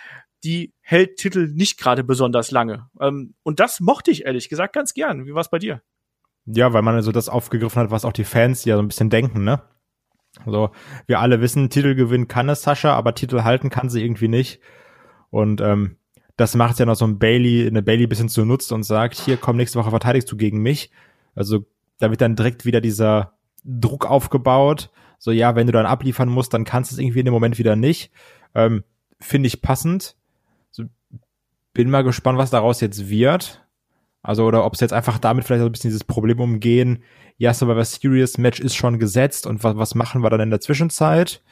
[0.46, 2.90] die hält Titel nicht gerade besonders lange.
[3.00, 5.26] Ähm, und das mochte ich ehrlich gesagt ganz gern.
[5.26, 5.82] Wie war es bei dir?
[6.46, 9.10] Ja, weil man also das aufgegriffen hat, was auch die Fans ja so ein bisschen
[9.10, 9.62] denken, ne?
[10.46, 10.72] Also
[11.08, 14.60] wir alle wissen, Titel gewinnen kann es Sascha, aber Titel halten kann sie irgendwie nicht.
[15.30, 15.98] Und ähm,
[16.38, 19.58] das macht ja noch so ein Bailey, eine Bailey bisschen zunutzt und sagt, hier komm,
[19.58, 20.92] nächste Woche verteidigst du gegen mich.
[21.34, 21.66] Also
[22.00, 23.34] da wird dann direkt wieder dieser
[23.64, 24.92] Druck aufgebaut.
[25.18, 27.58] So, ja, wenn du dann abliefern musst, dann kannst du es irgendwie in dem Moment
[27.58, 28.12] wieder nicht.
[28.54, 28.84] Ähm,
[29.20, 30.18] Finde ich passend.
[30.72, 30.84] So,
[31.74, 33.65] bin mal gespannt, was daraus jetzt wird.
[34.26, 37.04] Also, oder ob es jetzt einfach damit vielleicht so ein bisschen dieses Problem umgehen,
[37.38, 40.62] ja, Survivor Series Match ist schon gesetzt und was, was machen wir dann in der
[40.62, 41.44] Zwischenzeit?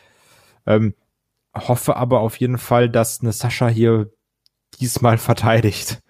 [0.66, 0.96] Ähm,
[1.56, 4.12] hoffe aber auf jeden Fall, dass eine Sascha hier
[4.80, 6.03] diesmal verteidigt.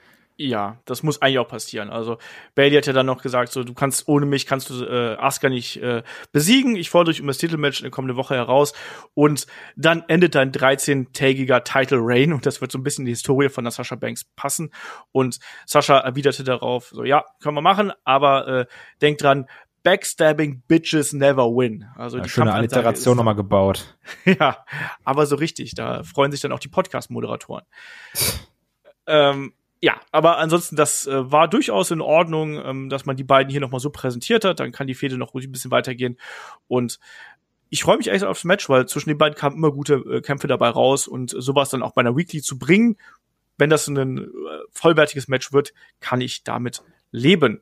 [0.43, 1.89] Ja, das muss eigentlich auch passieren.
[1.89, 2.17] Also
[2.53, 5.47] Bailey hat ja dann noch gesagt, so du kannst ohne mich kannst du äh, Asuka
[5.47, 6.03] nicht äh,
[6.33, 6.75] besiegen.
[6.75, 8.73] Ich fordere dich um das Titelmatch in der kommenden Woche heraus
[9.13, 9.47] und
[9.77, 13.47] dann endet dein 13-tägiger Title Reign und das wird so ein bisschen in die Historie
[13.47, 14.71] von der Sasha Banks passen
[15.13, 18.65] und Sascha erwiderte darauf, so ja, können wir machen, aber äh,
[19.01, 19.47] denk dran,
[19.83, 21.85] Backstabbing Bitches never win.
[21.95, 23.97] Also Ja, die schöne Alliteration nochmal gebaut.
[24.25, 24.65] Ja,
[25.05, 25.75] aber so richtig.
[25.75, 27.63] Da freuen sich dann auch die Podcast-Moderatoren.
[29.07, 29.53] ähm,
[29.83, 33.59] ja, aber ansonsten, das äh, war durchaus in Ordnung, ähm, dass man die beiden hier
[33.59, 34.61] nochmal so präsentiert hat.
[34.61, 36.17] Dann kann die Fehde noch ruhig ein bisschen weitergehen.
[36.69, 37.01] Und
[37.69, 40.47] ich freue mich echt aufs Match, weil zwischen den beiden kamen immer gute äh, Kämpfe
[40.47, 42.95] dabei raus und sowas dann auch bei einer Weekly zu bringen,
[43.57, 44.27] wenn das ein äh,
[44.71, 46.81] vollwertiges Match wird, kann ich damit
[47.11, 47.61] leben.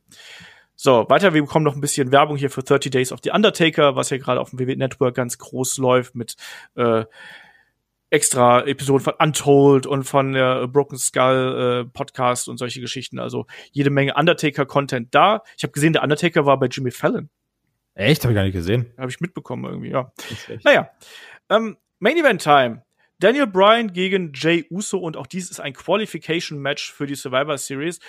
[0.76, 3.96] So, weiter, wir bekommen noch ein bisschen Werbung hier für 30 Days of the Undertaker,
[3.96, 6.36] was ja gerade auf dem WWE Network ganz groß läuft mit
[6.76, 7.06] äh,
[8.12, 13.18] extra Episoden von Untold und von der Broken Skull äh, Podcast und solche Geschichten.
[13.18, 15.42] Also jede Menge Undertaker-Content da.
[15.58, 17.30] Ich habe gesehen, der Undertaker war bei Jimmy Fallon.
[17.96, 18.24] Echt?
[18.24, 18.94] Habe ich gar nicht gesehen.
[18.98, 20.12] Habe ich mitbekommen irgendwie, ja.
[20.64, 20.92] Naja,
[21.50, 22.84] ähm, Main Event Time.
[23.20, 27.58] Daniel Bryan gegen Jay Uso und auch dies ist ein Qualification Match für die Survivor
[27.58, 28.00] Series.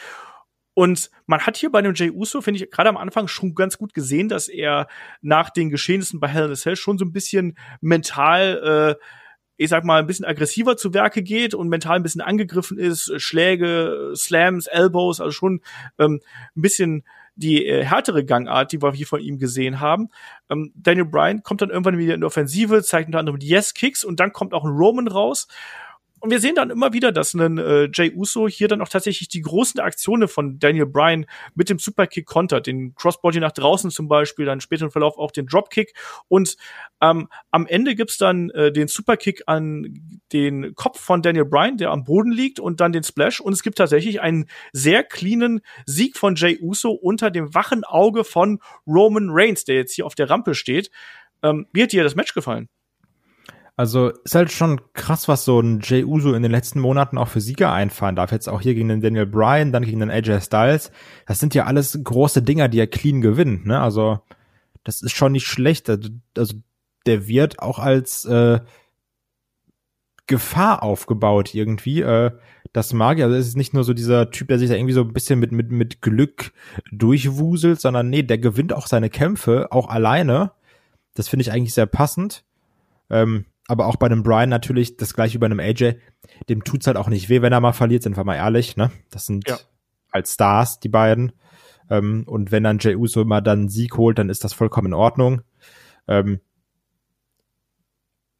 [0.74, 3.76] Und man hat hier bei dem Jay Uso, finde ich, gerade am Anfang schon ganz
[3.76, 4.88] gut gesehen, dass er
[5.20, 9.04] nach den Geschehnissen bei Hell in a Cell schon so ein bisschen mental, äh,
[9.62, 13.12] ich sag mal, ein bisschen aggressiver zu Werke geht und mental ein bisschen angegriffen ist.
[13.20, 15.60] Schläge, Slams, Elbows, also schon
[15.98, 16.20] ähm,
[16.56, 20.08] ein bisschen die äh, härtere Gangart, die wir hier von ihm gesehen haben.
[20.50, 24.04] Ähm, Daniel Bryan kommt dann irgendwann wieder in die Offensive, zeigt unter anderem die Yes-Kicks
[24.04, 25.46] und dann kommt auch ein Roman raus.
[26.22, 29.28] Und wir sehen dann immer wieder, dass ein äh, Jay Uso hier dann auch tatsächlich
[29.28, 31.26] die großen Aktionen von Daniel Bryan
[31.56, 32.68] mit dem Superkick kontert.
[32.68, 35.94] Den Crossbody nach draußen zum Beispiel, dann später im Verlauf auch den Dropkick.
[36.28, 36.56] Und
[37.00, 41.90] ähm, am Ende gibt's dann äh, den Superkick an den Kopf von Daniel Bryan, der
[41.90, 43.40] am Boden liegt, und dann den Splash.
[43.40, 48.22] Und es gibt tatsächlich einen sehr cleanen Sieg von Jay Uso unter dem wachen Auge
[48.22, 50.92] von Roman Reigns, der jetzt hier auf der Rampe steht.
[51.42, 52.68] Ähm, wie hat dir das Match gefallen?
[53.76, 57.28] Also ist halt schon krass, was so ein Jay Uso in den letzten Monaten auch
[57.28, 58.30] für Sieger einfahren darf.
[58.30, 60.92] Jetzt auch hier gegen den Daniel Bryan, dann gegen den AJ Styles.
[61.26, 63.64] Das sind ja alles große Dinger, die er clean gewinnt.
[63.66, 63.80] Ne?
[63.80, 64.20] Also
[64.84, 65.88] das ist schon nicht schlecht.
[65.88, 66.54] Also
[67.06, 68.60] der wird auch als äh,
[70.26, 72.02] Gefahr aufgebaut irgendwie.
[72.02, 72.32] Äh,
[72.72, 73.24] das mag ich.
[73.24, 75.38] Also es ist nicht nur so dieser Typ, der sich da irgendwie so ein bisschen
[75.38, 76.52] mit, mit, mit Glück
[76.90, 80.52] durchwuselt, sondern nee, der gewinnt auch seine Kämpfe, auch alleine.
[81.14, 82.44] Das finde ich eigentlich sehr passend.
[83.10, 85.94] Ähm, aber auch bei einem Brian natürlich das gleiche wie bei einem AJ.
[86.50, 88.92] Dem tut's halt auch nicht weh, wenn er mal verliert, sind wir mal ehrlich, ne?
[89.10, 89.58] Das sind Ja.
[90.12, 91.32] halt Stars, die beiden.
[91.90, 94.88] Ähm, und wenn dann Jey Uso immer dann einen Sieg holt, dann ist das vollkommen
[94.88, 95.40] in Ordnung.
[96.06, 96.40] Ähm,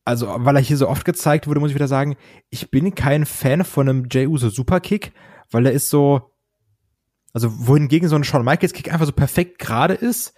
[0.05, 2.17] also, weil er hier so oft gezeigt wurde, muss ich wieder sagen,
[2.51, 5.13] ich bin kein Fan von einem Jey Uso Superkick,
[5.51, 6.31] weil er ist so,
[7.33, 10.35] also wohingegen so ein Shawn Michaels Kick einfach so perfekt gerade ist,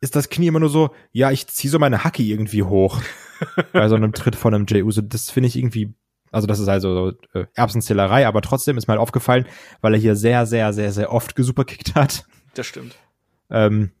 [0.00, 3.00] ist das Knie immer nur so, ja, ich zieh so meine Hacke irgendwie hoch.
[3.72, 5.02] bei so einem Tritt von einem Jey Uso.
[5.02, 5.94] Das finde ich irgendwie,
[6.30, 9.46] also das ist also so, äh, Erbsenzählerei, aber trotzdem ist mir halt aufgefallen,
[9.80, 12.26] weil er hier sehr, sehr, sehr, sehr oft gesuperkickt hat.
[12.54, 12.96] Das stimmt.
[13.50, 13.92] Ähm,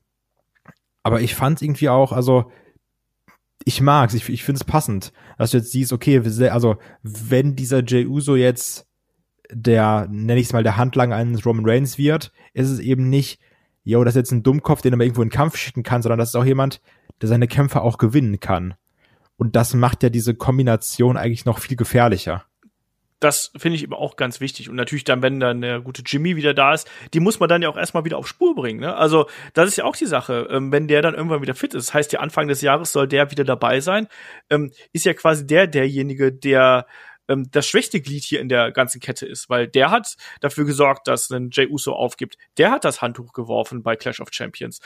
[1.02, 2.50] aber ich fand irgendwie auch, also
[3.64, 6.20] ich mag's, ich, ich finde es passend, dass du jetzt siehst, okay,
[6.50, 8.86] also wenn dieser Jey Uso jetzt
[9.50, 13.40] der, nenne ich es mal, der Handlanger eines Roman Reigns wird, ist es eben nicht,
[13.84, 16.02] yo, das ist jetzt ein Dummkopf, den er mal irgendwo in den Kampf schicken kann,
[16.02, 16.80] sondern das ist auch jemand,
[17.20, 18.74] der seine Kämpfe auch gewinnen kann.
[19.36, 22.44] Und das macht ja diese Kombination eigentlich noch viel gefährlicher.
[23.20, 24.68] Das finde ich eben auch ganz wichtig.
[24.68, 27.62] Und natürlich dann, wenn dann der gute Jimmy wieder da ist, die muss man dann
[27.62, 28.80] ja auch erstmal wieder auf Spur bringen.
[28.80, 28.94] Ne?
[28.94, 30.46] Also das ist ja auch die Sache.
[30.50, 33.30] Ähm, wenn der dann irgendwann wieder fit ist, heißt ja Anfang des Jahres soll der
[33.30, 34.08] wieder dabei sein,
[34.50, 36.86] ähm, ist ja quasi der derjenige, der
[37.28, 41.08] ähm, das schwächste Glied hier in der ganzen Kette ist, weil der hat dafür gesorgt,
[41.08, 42.36] dass ein Jay Uso aufgibt.
[42.58, 44.80] Der hat das Handtuch geworfen bei Clash of Champions.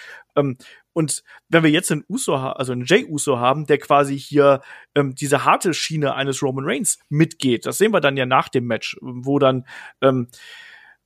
[0.98, 4.62] Und wenn wir jetzt einen Uso, also einen Jay Uso haben, der quasi hier
[4.96, 8.66] ähm, diese harte Schiene eines Roman Reigns mitgeht, das sehen wir dann ja nach dem
[8.66, 9.64] Match, wo dann
[10.02, 10.26] ähm,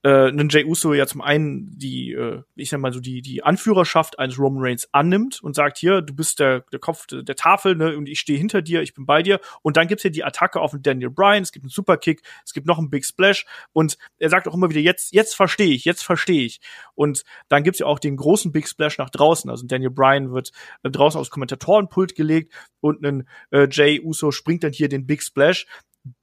[0.03, 3.43] äh, einen Jay Uso ja zum einen die, äh, ich sag mal so, die, die
[3.45, 7.37] Anführerschaft eines Roman Reigns annimmt und sagt, hier, du bist der, der Kopf der, der
[7.37, 9.41] Tafel, ne, und ich stehe hinter dir, ich bin bei dir.
[9.63, 12.53] Und dann gibt's ja die Attacke auf den Daniel Bryan, es gibt einen Superkick, es
[12.53, 15.85] gibt noch einen Big Splash und er sagt auch immer wieder, jetzt, jetzt verstehe ich,
[15.85, 16.61] jetzt verstehe ich.
[16.95, 19.49] Und dann gibt's ja auch den großen Big Splash nach draußen.
[19.51, 20.51] Also Daniel Bryan wird
[20.83, 25.23] äh, draußen aufs Kommentatorenpult gelegt und ein äh, Jay Uso springt dann hier den Big
[25.23, 25.67] Splash.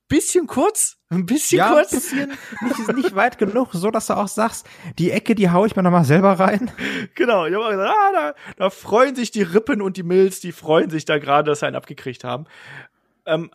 [0.10, 1.94] Bisschen kurz, ein bisschen ja, kurz.
[1.94, 4.68] ein bisschen, nicht, nicht weit genug, so dass du auch sagst,
[4.98, 6.72] die Ecke, die hau ich mir nochmal selber rein.
[7.16, 10.40] Genau, ich habe auch gesagt, ah, da, da freuen sich die Rippen und die Mills,
[10.40, 12.46] die freuen sich da gerade, dass sie einen abgekriegt haben.
[13.26, 13.52] Ähm,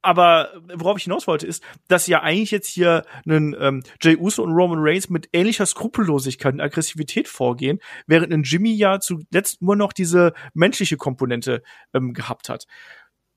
[0.00, 4.42] aber worauf ich hinaus wollte, ist, dass ja eigentlich jetzt hier einen ähm, Jay Uso
[4.42, 9.76] und Roman Reigns mit ähnlicher Skrupellosigkeit und Aggressivität vorgehen, während ein Jimmy ja zuletzt nur
[9.76, 11.62] noch diese menschliche Komponente
[11.92, 12.66] ähm, gehabt hat.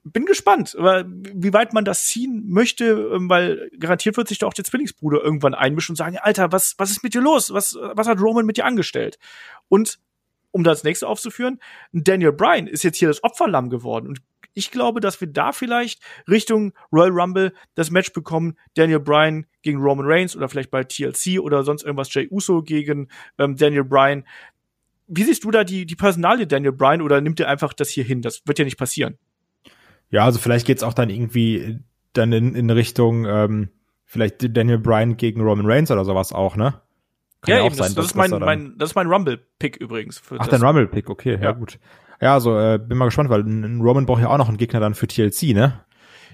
[0.04, 4.54] Bin gespannt, wie weit man das ziehen möchte, ähm, weil garantiert wird sich da auch
[4.54, 7.54] der Zwillingsbruder irgendwann einmischen und sagen, Alter, was, was ist mit dir los?
[7.54, 9.20] Was, was hat Roman mit dir angestellt?
[9.70, 10.00] Und
[10.52, 11.60] um das nächste aufzuführen,
[11.94, 14.08] Daniel Bryan ist jetzt hier das Opferlamm geworden.
[14.08, 14.22] Und
[14.54, 19.80] ich glaube, dass wir da vielleicht Richtung Royal Rumble das Match bekommen, Daniel Bryan gegen
[19.80, 23.08] Roman Reigns oder vielleicht bei TLC oder sonst irgendwas Jay Uso gegen
[23.38, 24.26] ähm, Daniel Bryan.
[25.08, 28.04] Wie siehst du da die, die Personalie Daniel Bryan oder nimmt er einfach das hier
[28.04, 28.22] hin?
[28.22, 29.18] Das wird ja nicht passieren.
[30.12, 31.80] Ja, also vielleicht geht's auch dann irgendwie
[32.14, 33.70] dann in, in Richtung ähm,
[34.06, 36.82] vielleicht Daniel Bryan gegen Roman Reigns oder sowas auch, ne?
[37.42, 39.78] Kann ja, ja auch eben, sein, das, das ist mein, mein, das ist mein Rumble-Pick
[39.78, 40.22] übrigens.
[40.38, 41.80] Ach, dein Rumble-Pick, okay, ja, ja gut.
[42.20, 44.80] Ja, also äh, bin mal gespannt, weil ein Roman braucht ja auch noch einen Gegner
[44.80, 45.84] dann für TLC, ne?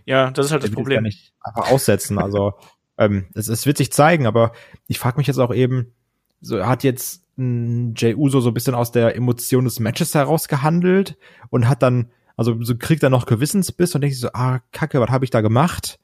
[0.05, 1.03] Ja, das ist halt Der das Problem.
[1.03, 2.17] Nicht einfach aussetzen.
[2.17, 2.53] Also
[2.97, 4.51] ähm, es, es wird sich zeigen, aber
[4.87, 5.93] ich frage mich jetzt auch eben,
[6.41, 11.17] so hat jetzt Jay Uso so ein bisschen aus der Emotion des Matches heraus gehandelt
[11.49, 15.01] und hat dann, also so kriegt er noch Gewissensbiss und denkt sich so, ah, Kacke,
[15.01, 15.99] was habe ich da gemacht?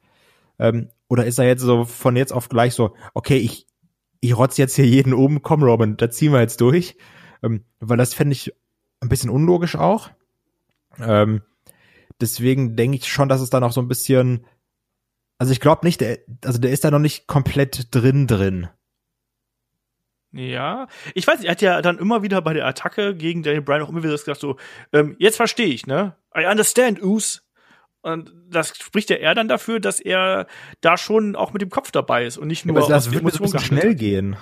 [0.59, 3.67] Ähm, oder ist er jetzt so von jetzt auf gleich so, okay, ich,
[4.19, 6.97] ich rotz jetzt hier jeden oben, komm Robin, da ziehen wir jetzt durch.
[7.43, 8.53] Ähm, weil das fände ich
[8.99, 10.09] ein bisschen unlogisch auch.
[10.99, 11.43] Ähm,
[12.19, 14.45] deswegen denke ich schon, dass es dann auch so ein bisschen,
[15.37, 18.69] also ich glaube nicht, der, also der ist da noch nicht komplett drin drin.
[20.33, 23.83] Ja, ich weiß, er hat ja dann immer wieder bei der Attacke gegen Daniel Bryan
[23.83, 24.57] auch immer wieder gesagt so,
[24.91, 26.15] ähm, jetzt verstehe ich, ne?
[26.35, 27.43] I understand, Us.
[28.01, 30.47] Und das spricht ja eher dann dafür, dass er
[30.81, 32.81] da schon auch mit dem Kopf dabei ist und nicht nur.
[32.81, 34.35] Ja, das wird mir so schnell gehen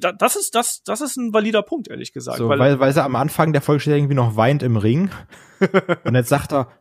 [0.00, 2.38] das ist das, das ist ein valider Punkt, ehrlich gesagt.
[2.38, 5.10] So, weil, weil, weil er am Anfang der Folge steht irgendwie noch weint im Ring.
[6.04, 6.72] und jetzt sagt er,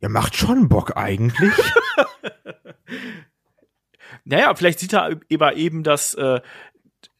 [0.00, 1.52] ja, macht schon Bock eigentlich.
[4.24, 6.40] naja, vielleicht sieht er eben eben, dass, äh,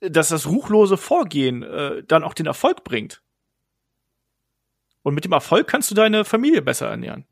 [0.00, 3.22] dass das ruchlose Vorgehen äh, dann auch den Erfolg bringt.
[5.02, 7.26] Und mit dem Erfolg kannst du deine Familie besser ernähren.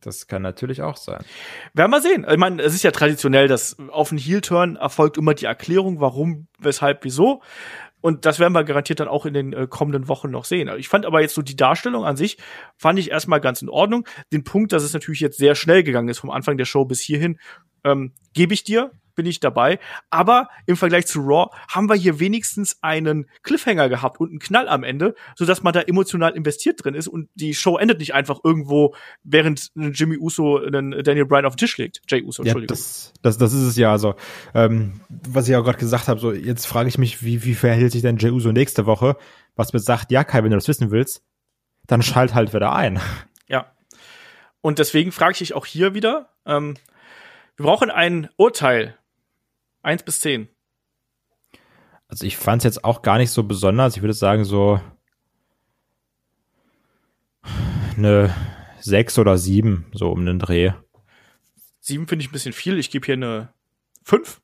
[0.00, 1.22] Das kann natürlich auch sein.
[1.74, 2.26] Werden wir sehen.
[2.28, 6.48] Ich meine, es ist ja traditionell, dass auf einen Heel-Turn erfolgt immer die Erklärung, warum,
[6.58, 7.42] weshalb, wieso.
[8.00, 10.70] Und das werden wir garantiert dann auch in den äh, kommenden Wochen noch sehen.
[10.78, 12.38] Ich fand aber jetzt so die Darstellung an sich,
[12.76, 14.06] fand ich erstmal ganz in Ordnung.
[14.32, 17.00] Den Punkt, dass es natürlich jetzt sehr schnell gegangen ist vom Anfang der Show bis
[17.00, 17.38] hierhin,
[17.84, 19.78] ähm, gebe ich dir bin ich dabei.
[20.10, 24.68] Aber im Vergleich zu Raw haben wir hier wenigstens einen Cliffhanger gehabt und einen Knall
[24.68, 28.40] am Ende, sodass man da emotional investiert drin ist und die Show endet nicht einfach
[28.44, 32.02] irgendwo, während Jimmy Uso einen Daniel Bryan auf den Tisch legt.
[32.08, 32.76] Jay Uso, Entschuldigung.
[32.76, 33.92] Ja, das, das, das ist es ja.
[33.92, 34.14] Also,
[34.54, 37.92] ähm, was ich auch gerade gesagt habe, so jetzt frage ich mich, wie, wie verhält
[37.92, 39.16] sich denn Jay Uso nächste Woche?
[39.56, 41.22] Was mir sagt, ja, Kai, wenn du das wissen willst,
[41.86, 43.00] dann schalt halt wieder ein.
[43.48, 43.72] Ja.
[44.60, 46.76] Und deswegen frage ich dich auch hier wieder, ähm,
[47.56, 48.96] wir brauchen ein Urteil
[49.82, 50.48] Eins bis zehn.
[52.08, 53.96] Also ich fand es jetzt auch gar nicht so besonders.
[53.96, 54.80] Ich würde sagen so
[57.96, 58.34] eine
[58.80, 60.72] sechs oder sieben, so um den Dreh.
[61.80, 62.78] Sieben finde ich ein bisschen viel.
[62.78, 63.52] Ich gebe hier eine
[64.02, 64.40] fünf.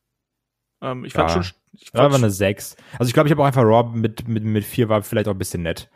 [0.81, 1.43] Ähm, ich fand ja.
[1.43, 1.57] schon.
[1.73, 2.77] Ich fand ja, eine sechs.
[2.99, 5.35] Also ich glaube, ich habe auch einfach Raw mit, mit, mit vier war vielleicht auch
[5.35, 5.91] ein bisschen nett.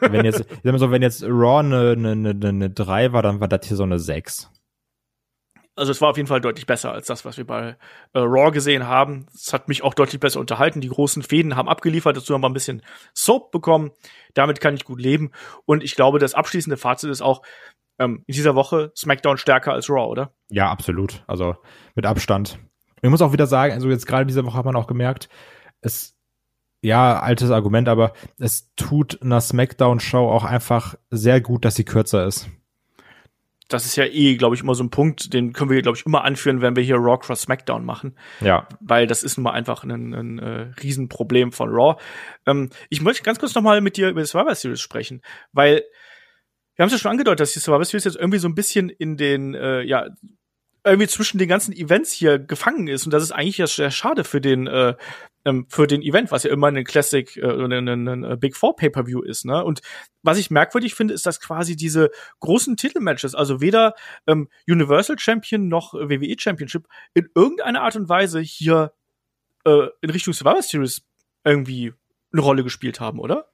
[0.00, 3.22] wenn jetzt, ich sag mal so, wenn jetzt Raw eine, eine, eine, eine drei war,
[3.22, 4.50] dann war das hier so eine sechs.
[5.78, 7.76] Also es war auf jeden Fall deutlich besser als das, was wir bei
[8.12, 9.26] äh, Raw gesehen haben.
[9.34, 10.80] Es hat mich auch deutlich besser unterhalten.
[10.80, 12.82] Die großen Fäden haben abgeliefert, dazu haben wir ein bisschen
[13.14, 13.92] Soap bekommen.
[14.34, 15.30] Damit kann ich gut leben.
[15.64, 17.42] Und ich glaube, das abschließende Fazit ist auch
[17.98, 20.32] ähm, in dieser Woche SmackDown stärker als Raw, oder?
[20.48, 21.22] Ja, absolut.
[21.26, 21.56] Also
[21.94, 22.58] mit Abstand.
[23.00, 25.28] Ich muss auch wieder sagen, also jetzt gerade diese Woche hat man auch gemerkt,
[25.80, 26.16] es
[26.80, 32.24] ja, altes Argument, aber es tut einer SmackDown-Show auch einfach sehr gut, dass sie kürzer
[32.24, 32.48] ist
[33.68, 36.06] das ist ja eh, glaube ich, immer so ein Punkt, den können wir, glaube ich,
[36.06, 38.16] immer anführen, wenn wir hier Raw Cross SmackDown machen.
[38.40, 38.66] Ja.
[38.80, 42.00] Weil das ist nun mal einfach ein, ein, ein äh, Riesenproblem von Raw.
[42.46, 45.22] Ähm, ich möchte ganz kurz noch mal mit dir über die Survivor Series sprechen,
[45.52, 45.84] weil
[46.76, 48.88] wir haben es ja schon angedeutet, dass die Survivor Series jetzt irgendwie so ein bisschen
[48.88, 50.08] in den, äh, ja,
[50.84, 54.24] irgendwie zwischen den ganzen Events hier gefangen ist und das ist eigentlich ja sehr schade
[54.24, 54.94] für den äh,
[55.44, 58.76] ähm, für den Event, was ja immer ein Classic äh, ein, ein, ein Big Four
[58.76, 59.64] Pay-per-View ist, ne?
[59.64, 59.80] Und
[60.22, 62.10] was ich merkwürdig finde, ist, dass quasi diese
[62.40, 63.94] großen Titelmatches, also weder
[64.26, 68.92] ähm, Universal Champion noch WWE Championship in irgendeiner Art und Weise hier
[69.64, 71.02] äh, in Richtung Survivor Series
[71.44, 71.94] irgendwie
[72.32, 73.48] eine Rolle gespielt haben, oder?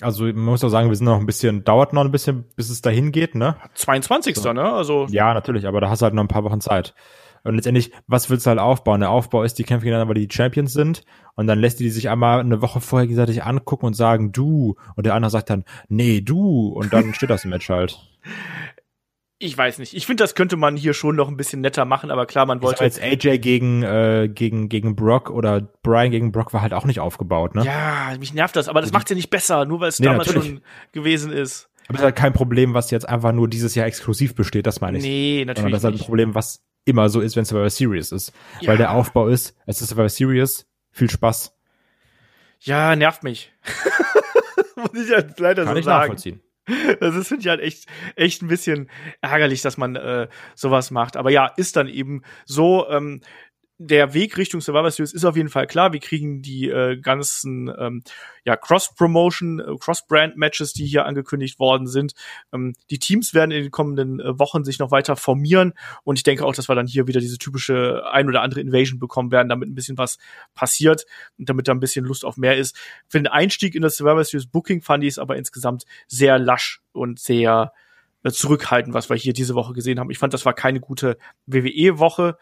[0.00, 2.68] Also man muss auch sagen, wir sind noch ein bisschen, dauert noch ein bisschen, bis
[2.68, 3.56] es dahin geht, ne?
[3.74, 4.36] 22.
[4.36, 4.52] So.
[4.52, 4.72] ne?
[4.72, 5.06] Also.
[5.10, 6.94] Ja, natürlich, aber da hast du halt noch ein paar Wochen Zeit.
[7.46, 9.00] Und letztendlich, was willst du halt aufbauen?
[9.00, 11.04] Der Aufbau ist, die kämpfen gegeneinander, weil die Champions sind.
[11.36, 14.74] Und dann lässt die, die sich einmal eine Woche vorher gegenseitig angucken und sagen, du.
[14.96, 16.68] Und der andere sagt dann, nee, du.
[16.68, 17.98] Und dann steht das Match halt.
[19.38, 19.94] Ich weiß nicht.
[19.94, 22.62] Ich finde, das könnte man hier schon noch ein bisschen netter machen, aber klar, man
[22.62, 22.84] wollte.
[22.84, 27.00] Jetzt AJ gegen, äh, gegen, gegen Brock oder Brian gegen Brock war halt auch nicht
[27.00, 27.64] aufgebaut, ne?
[27.64, 30.28] Ja, mich nervt das, aber das macht's ja nicht besser, nur weil es nee, damals
[30.28, 30.48] natürlich.
[30.48, 30.60] schon
[30.92, 31.68] gewesen ist.
[31.88, 34.80] Aber es ist halt kein Problem, was jetzt einfach nur dieses Jahr exklusiv besteht, das
[34.80, 35.04] meine ich.
[35.04, 35.56] Nee, natürlich.
[35.56, 38.32] Sondern das ist halt ein Problem, was immer so ist, wenn Survivor Series ist.
[38.60, 38.68] Ja.
[38.68, 41.52] Weil der Aufbau ist, es ist Survivor Series, viel Spaß.
[42.60, 43.52] Ja, nervt mich.
[44.76, 46.00] muss ich ja leider Kann so ich sagen.
[46.00, 46.40] nachvollziehen.
[47.00, 47.86] Das ist finde ich halt echt
[48.16, 48.90] echt ein bisschen
[49.20, 51.16] ärgerlich, dass man äh, sowas macht.
[51.16, 52.88] Aber ja, ist dann eben so.
[52.88, 53.20] Ähm,
[53.78, 55.92] der Weg Richtung Survivor Series ist auf jeden Fall klar.
[55.92, 58.02] Wir kriegen die äh, ganzen ähm,
[58.44, 62.14] ja, Cross-Promotion, äh, Cross-Brand-Matches, die hier angekündigt worden sind.
[62.54, 65.74] Ähm, die Teams werden in den kommenden äh, Wochen sich noch weiter formieren
[66.04, 68.98] und ich denke auch, dass wir dann hier wieder diese typische ein oder andere Invasion
[68.98, 70.16] bekommen werden, damit ein bisschen was
[70.54, 71.04] passiert
[71.38, 72.76] und damit da ein bisschen Lust auf mehr ist.
[73.08, 76.80] Für den Einstieg in das Survivor Series Booking fand ich es aber insgesamt sehr lasch
[76.92, 77.72] und sehr
[78.22, 80.10] äh, zurückhaltend, was wir hier diese Woche gesehen haben.
[80.10, 82.38] Ich fand, das war keine gute WWE-Woche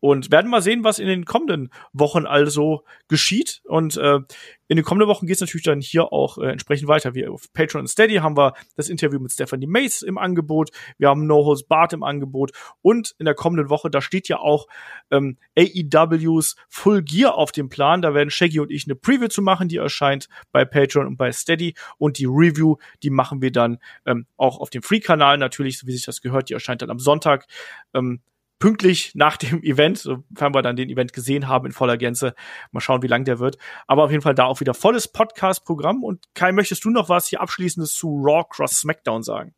[0.00, 3.60] und werden mal sehen, was in den kommenden Wochen also geschieht.
[3.64, 4.20] Und äh,
[4.68, 7.14] in den kommenden Wochen geht es natürlich dann hier auch äh, entsprechend weiter.
[7.14, 10.70] Wir auf Patreon und Steady haben wir das Interview mit Stephanie Mace im Angebot.
[10.98, 12.52] Wir haben No Host Bart im Angebot.
[12.82, 14.68] Und in der kommenden Woche, da steht ja auch
[15.10, 18.02] ähm, AEWs Full Gear auf dem Plan.
[18.02, 21.32] Da werden Shaggy und ich eine Preview zu machen, die erscheint bei Patreon und bei
[21.32, 21.74] Steady.
[21.96, 25.92] Und die Review, die machen wir dann ähm, auch auf dem Free-Kanal natürlich, so wie
[25.92, 26.50] sich das gehört.
[26.50, 27.46] Die erscheint dann am Sonntag.
[27.94, 28.20] Ähm,
[28.58, 32.34] pünktlich nach dem Event, sofern wir dann den Event gesehen haben in voller Gänze.
[32.72, 33.58] Mal schauen, wie lang der wird.
[33.86, 36.02] Aber auf jeden Fall da auch wieder volles Podcast-Programm.
[36.02, 39.54] Und Kai, möchtest du noch was hier abschließendes zu Raw Cross SmackDown sagen?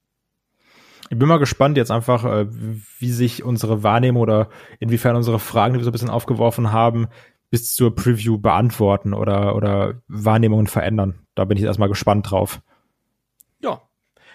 [1.12, 2.46] Ich bin mal gespannt jetzt einfach, äh,
[2.98, 4.48] wie sich unsere Wahrnehmung oder
[4.78, 7.08] inwiefern unsere Fragen, die wir so ein bisschen aufgeworfen haben,
[7.50, 11.26] bis zur Preview beantworten oder, oder Wahrnehmungen verändern.
[11.34, 12.62] Da bin ich erstmal gespannt drauf.
[13.60, 13.82] Ja,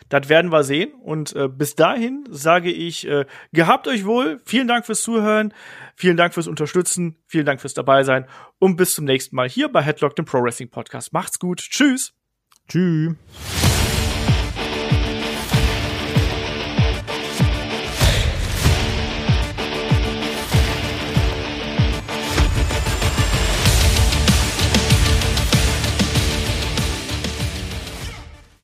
[0.10, 0.94] das werden wir sehen.
[0.94, 4.40] Und äh, bis dahin sage ich, äh, gehabt euch wohl.
[4.46, 5.54] Vielen Dank fürs Zuhören.
[5.96, 7.18] Vielen Dank fürs Unterstützen.
[7.28, 8.26] Vielen Dank fürs Dabeisein.
[8.60, 11.14] Und bis zum nächsten Mal hier bei Headlock, dem Pro Wrestling Podcast.
[11.14, 11.60] Macht's gut.
[11.60, 12.14] Tschüss.
[12.68, 13.16] Tschüss.